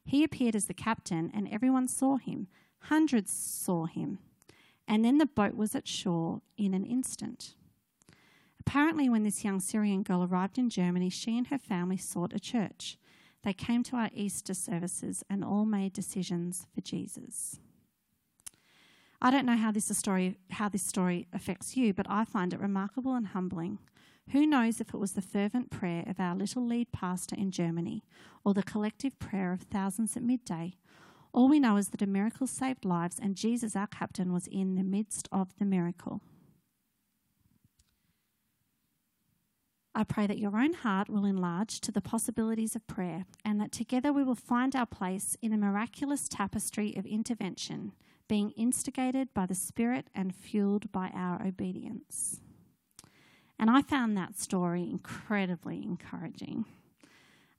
He 0.03 0.25
appeared 0.25 0.57
as 0.57 0.65
the 0.65 0.73
captain 0.73 1.31
and 1.33 1.47
everyone 1.47 1.87
saw 1.87 2.17
him. 2.17 2.47
Hundreds 2.79 3.31
saw 3.31 3.85
him. 3.85 4.19
And 4.89 5.05
then 5.05 5.19
the 5.19 5.25
boat 5.25 5.55
was 5.55 5.73
at 5.73 5.87
shore 5.87 6.41
in 6.57 6.73
an 6.73 6.85
instant. 6.85 7.55
Apparently, 8.71 9.09
when 9.09 9.23
this 9.23 9.43
young 9.43 9.59
Syrian 9.59 10.01
girl 10.01 10.23
arrived 10.23 10.57
in 10.57 10.69
Germany, 10.69 11.09
she 11.09 11.37
and 11.37 11.47
her 11.47 11.57
family 11.57 11.97
sought 11.97 12.31
a 12.31 12.39
church. 12.39 12.97
They 13.43 13.51
came 13.51 13.83
to 13.83 13.97
our 13.97 14.09
Easter 14.13 14.53
services 14.53 15.25
and 15.29 15.43
all 15.43 15.65
made 15.65 15.91
decisions 15.91 16.67
for 16.73 16.79
Jesus. 16.79 17.59
I 19.21 19.29
don't 19.29 19.45
know 19.45 19.57
how 19.57 19.73
this 19.73 19.97
story 19.97 20.37
how 20.51 20.69
this 20.69 20.83
story 20.83 21.27
affects 21.33 21.75
you, 21.75 21.93
but 21.93 22.09
I 22.09 22.23
find 22.23 22.53
it 22.53 22.61
remarkable 22.61 23.13
and 23.13 23.27
humbling. 23.27 23.79
Who 24.29 24.47
knows 24.47 24.79
if 24.79 24.93
it 24.93 25.01
was 25.01 25.11
the 25.11 25.21
fervent 25.21 25.69
prayer 25.69 26.05
of 26.07 26.17
our 26.21 26.33
little 26.33 26.65
lead 26.65 26.93
pastor 26.93 27.35
in 27.35 27.51
Germany 27.51 28.05
or 28.45 28.53
the 28.53 28.63
collective 28.63 29.19
prayer 29.19 29.51
of 29.51 29.63
thousands 29.63 30.15
at 30.15 30.23
midday? 30.23 30.77
All 31.33 31.49
we 31.49 31.59
know 31.59 31.75
is 31.75 31.89
that 31.89 32.01
a 32.01 32.07
miracle 32.07 32.47
saved 32.47 32.85
lives 32.85 33.19
and 33.21 33.35
Jesus, 33.35 33.75
our 33.75 33.87
captain, 33.87 34.31
was 34.31 34.47
in 34.47 34.75
the 34.75 34.83
midst 34.83 35.27
of 35.29 35.49
the 35.59 35.65
miracle. 35.65 36.21
I 39.93 40.05
pray 40.05 40.25
that 40.25 40.37
your 40.37 40.57
own 40.57 40.73
heart 40.73 41.09
will 41.09 41.25
enlarge 41.25 41.81
to 41.81 41.91
the 41.91 42.01
possibilities 42.01 42.75
of 42.75 42.87
prayer 42.87 43.25
and 43.43 43.59
that 43.59 43.73
together 43.73 44.13
we 44.13 44.23
will 44.23 44.35
find 44.35 44.73
our 44.75 44.85
place 44.85 45.35
in 45.41 45.51
a 45.51 45.57
miraculous 45.57 46.29
tapestry 46.29 46.95
of 46.95 47.05
intervention, 47.05 47.91
being 48.29 48.51
instigated 48.51 49.33
by 49.33 49.45
the 49.45 49.55
Spirit 49.55 50.07
and 50.15 50.33
fueled 50.33 50.91
by 50.93 51.11
our 51.13 51.45
obedience. 51.45 52.39
And 53.59 53.69
I 53.69 53.81
found 53.81 54.15
that 54.17 54.39
story 54.39 54.83
incredibly 54.83 55.83
encouraging. 55.83 56.65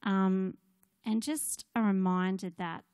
Um, 0.02 0.56
and 1.04 1.22
just 1.22 1.66
a 1.76 1.82
reminder 1.82 2.50
that, 2.56 2.84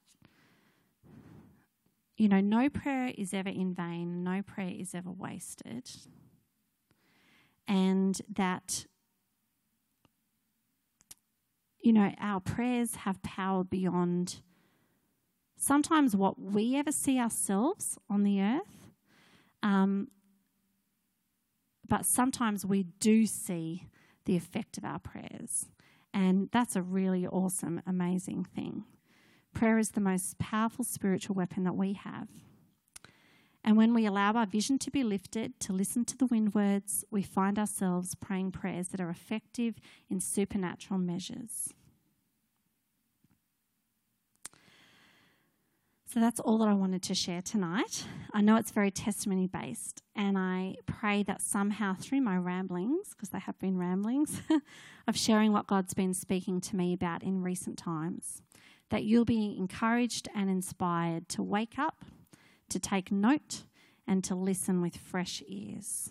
you 2.16 2.28
know, 2.28 2.40
no 2.40 2.68
prayer 2.68 3.12
is 3.16 3.32
ever 3.32 3.48
in 3.48 3.72
vain, 3.72 4.24
no 4.24 4.42
prayer 4.42 4.74
is 4.76 4.94
ever 4.94 5.10
wasted. 5.10 5.88
And 7.68 8.20
that 8.28 8.86
you 11.80 11.92
know, 11.92 12.12
our 12.20 12.40
prayers 12.40 12.96
have 12.96 13.22
power 13.22 13.64
beyond 13.64 14.40
sometimes 15.56 16.14
what 16.14 16.40
we 16.40 16.76
ever 16.76 16.92
see 16.92 17.18
ourselves 17.18 17.98
on 18.08 18.22
the 18.22 18.40
earth. 18.40 18.90
Um, 19.62 20.08
but 21.88 22.04
sometimes 22.04 22.66
we 22.66 22.84
do 23.00 23.26
see 23.26 23.88
the 24.24 24.36
effect 24.36 24.76
of 24.76 24.84
our 24.84 24.98
prayers. 24.98 25.66
And 26.12 26.48
that's 26.52 26.76
a 26.76 26.82
really 26.82 27.26
awesome, 27.26 27.82
amazing 27.86 28.44
thing. 28.44 28.84
Prayer 29.54 29.78
is 29.78 29.90
the 29.90 30.00
most 30.00 30.38
powerful 30.38 30.84
spiritual 30.84 31.34
weapon 31.34 31.64
that 31.64 31.76
we 31.76 31.94
have. 31.94 32.28
And 33.68 33.76
when 33.76 33.92
we 33.92 34.06
allow 34.06 34.32
our 34.32 34.46
vision 34.46 34.78
to 34.78 34.90
be 34.90 35.04
lifted, 35.04 35.60
to 35.60 35.74
listen 35.74 36.06
to 36.06 36.16
the 36.16 36.24
wind 36.24 36.54
words, 36.54 37.04
we 37.10 37.20
find 37.20 37.58
ourselves 37.58 38.14
praying 38.14 38.52
prayers 38.52 38.88
that 38.88 38.98
are 38.98 39.10
effective 39.10 39.74
in 40.08 40.20
supernatural 40.20 40.98
measures. 40.98 41.74
So 46.06 46.18
that's 46.18 46.40
all 46.40 46.56
that 46.60 46.68
I 46.68 46.72
wanted 46.72 47.02
to 47.02 47.14
share 47.14 47.42
tonight. 47.42 48.06
I 48.32 48.40
know 48.40 48.56
it's 48.56 48.70
very 48.70 48.90
testimony 48.90 49.46
based, 49.46 50.02
and 50.16 50.38
I 50.38 50.76
pray 50.86 51.22
that 51.24 51.42
somehow 51.42 51.92
through 51.92 52.22
my 52.22 52.38
ramblings, 52.38 53.10
because 53.10 53.28
they 53.28 53.38
have 53.38 53.58
been 53.58 53.76
ramblings, 53.76 54.40
of 55.06 55.14
sharing 55.14 55.52
what 55.52 55.66
God's 55.66 55.92
been 55.92 56.14
speaking 56.14 56.62
to 56.62 56.74
me 56.74 56.94
about 56.94 57.22
in 57.22 57.42
recent 57.42 57.76
times, 57.76 58.40
that 58.88 59.04
you'll 59.04 59.26
be 59.26 59.58
encouraged 59.58 60.26
and 60.34 60.48
inspired 60.48 61.28
to 61.28 61.42
wake 61.42 61.78
up 61.78 62.06
to 62.70 62.78
take 62.78 63.10
note 63.10 63.64
and 64.06 64.24
to 64.24 64.34
listen 64.34 64.80
with 64.80 64.96
fresh 64.96 65.42
ears. 65.46 66.10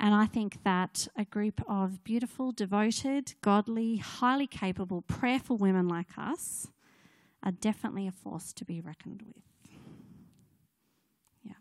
And 0.00 0.14
I 0.14 0.26
think 0.26 0.64
that 0.64 1.06
a 1.16 1.24
group 1.24 1.62
of 1.68 2.02
beautiful, 2.02 2.50
devoted, 2.50 3.34
godly, 3.40 3.98
highly 3.98 4.48
capable, 4.48 5.02
prayerful 5.02 5.56
women 5.56 5.86
like 5.86 6.18
us 6.18 6.66
are 7.44 7.52
definitely 7.52 8.08
a 8.08 8.12
force 8.12 8.52
to 8.54 8.64
be 8.64 8.80
reckoned 8.80 9.22
with. 9.22 9.44
Yeah. 11.44 11.52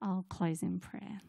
I'll 0.00 0.24
close 0.28 0.62
in 0.62 0.78
prayer. 0.78 1.20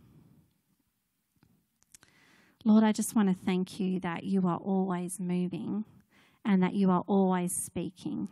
Lord, 2.64 2.84
I 2.84 2.92
just 2.92 3.16
want 3.16 3.30
to 3.30 3.46
thank 3.46 3.80
you 3.80 4.00
that 4.02 4.24
you 4.24 4.48
are 4.48 4.58
always 4.58 5.20
moving 5.20 5.86
and 6.46 6.62
that 6.62 6.76
you 6.76 6.92
are 6.92 7.04
always 7.08 7.56
speaking 7.56 8.28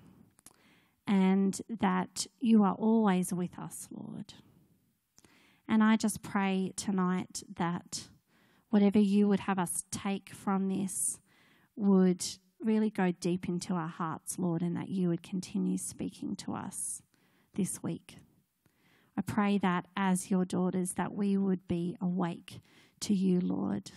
and 1.09 1.59
that 1.79 2.27
you 2.39 2.63
are 2.63 2.75
always 2.75 3.33
with 3.33 3.57
us, 3.57 3.87
Lord. 3.91 4.35
And 5.67 5.83
I 5.83 5.95
just 5.95 6.21
pray 6.21 6.71
tonight 6.75 7.41
that 7.57 8.09
whatever 8.69 8.99
you 8.99 9.27
would 9.27 9.39
have 9.41 9.57
us 9.57 9.85
take 9.89 10.29
from 10.29 10.69
this 10.69 11.19
would 11.75 12.23
really 12.63 12.91
go 12.91 13.11
deep 13.11 13.49
into 13.49 13.73
our 13.73 13.87
hearts, 13.87 14.37
Lord, 14.37 14.61
and 14.61 14.77
that 14.77 14.89
you 14.89 15.09
would 15.09 15.23
continue 15.23 15.79
speaking 15.79 16.35
to 16.37 16.53
us 16.53 17.01
this 17.55 17.81
week. 17.81 18.17
I 19.17 19.21
pray 19.21 19.57
that 19.57 19.87
as 19.97 20.29
your 20.29 20.45
daughters 20.45 20.93
that 20.93 21.15
we 21.15 21.37
would 21.37 21.67
be 21.67 21.97
awake 21.99 22.61
to 23.01 23.15
you, 23.15 23.39
Lord, 23.39 23.89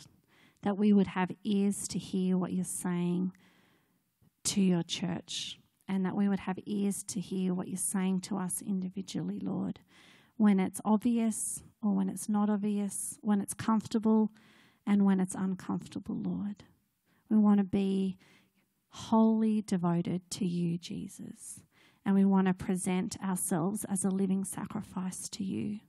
that 0.62 0.78
we 0.78 0.94
would 0.94 1.08
have 1.08 1.30
ears 1.44 1.86
to 1.88 1.98
hear 1.98 2.38
what 2.38 2.54
you're 2.54 2.64
saying 2.64 3.32
to 4.44 4.62
your 4.62 4.82
church, 4.82 5.58
and 5.92 6.06
that 6.06 6.16
we 6.16 6.26
would 6.26 6.40
have 6.40 6.58
ears 6.64 7.02
to 7.02 7.20
hear 7.20 7.52
what 7.52 7.68
you're 7.68 7.76
saying 7.76 8.18
to 8.18 8.38
us 8.38 8.62
individually, 8.62 9.38
Lord, 9.38 9.78
when 10.38 10.58
it's 10.58 10.80
obvious 10.86 11.62
or 11.82 11.94
when 11.94 12.08
it's 12.08 12.30
not 12.30 12.48
obvious, 12.48 13.18
when 13.20 13.42
it's 13.42 13.52
comfortable 13.52 14.30
and 14.86 15.04
when 15.04 15.20
it's 15.20 15.34
uncomfortable, 15.34 16.16
Lord. 16.16 16.64
We 17.28 17.36
want 17.36 17.58
to 17.58 17.64
be 17.64 18.16
wholly 18.88 19.60
devoted 19.60 20.22
to 20.30 20.46
you, 20.46 20.78
Jesus, 20.78 21.60
and 22.06 22.14
we 22.14 22.24
want 22.24 22.46
to 22.46 22.54
present 22.54 23.18
ourselves 23.22 23.84
as 23.84 24.02
a 24.02 24.08
living 24.08 24.44
sacrifice 24.44 25.28
to 25.28 25.44
you. 25.44 25.80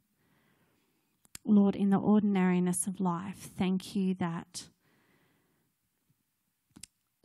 Lord, 1.45 1.77
in 1.77 1.91
the 1.91 1.97
ordinariness 1.97 2.87
of 2.87 2.99
life, 2.99 3.49
thank 3.57 3.95
you 3.95 4.15
that 4.15 4.67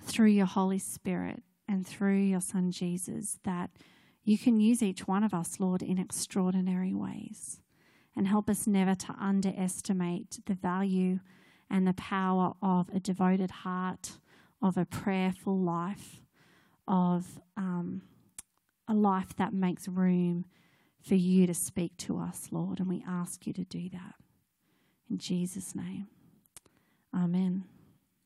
through 0.00 0.28
your 0.28 0.46
Holy 0.46 0.78
Spirit 0.78 1.42
and 1.68 1.86
through 1.86 2.18
your 2.18 2.40
Son 2.40 2.70
Jesus, 2.70 3.38
that 3.44 3.70
you 4.24 4.38
can 4.38 4.60
use 4.60 4.82
each 4.82 5.06
one 5.06 5.22
of 5.24 5.34
us, 5.34 5.60
Lord, 5.60 5.82
in 5.82 5.98
extraordinary 5.98 6.94
ways. 6.94 7.60
And 8.16 8.26
help 8.26 8.50
us 8.50 8.66
never 8.66 8.94
to 8.94 9.14
underestimate 9.18 10.40
the 10.46 10.54
value 10.54 11.20
and 11.70 11.86
the 11.86 11.94
power 11.94 12.54
of 12.60 12.88
a 12.94 12.98
devoted 12.98 13.50
heart, 13.50 14.18
of 14.60 14.76
a 14.76 14.84
prayerful 14.84 15.56
life, 15.56 16.20
of 16.88 17.40
um, 17.56 18.02
a 18.88 18.94
life 18.94 19.36
that 19.36 19.52
makes 19.52 19.86
room 19.86 20.46
for 21.00 21.14
you 21.14 21.46
to 21.46 21.54
speak 21.54 21.96
to 21.98 22.18
us, 22.18 22.48
Lord. 22.50 22.80
And 22.80 22.88
we 22.88 23.04
ask 23.06 23.46
you 23.46 23.52
to 23.52 23.64
do 23.64 23.88
that. 23.90 24.14
In 25.10 25.18
Jesus' 25.18 25.74
name, 25.74 26.08
amen. 27.14 27.64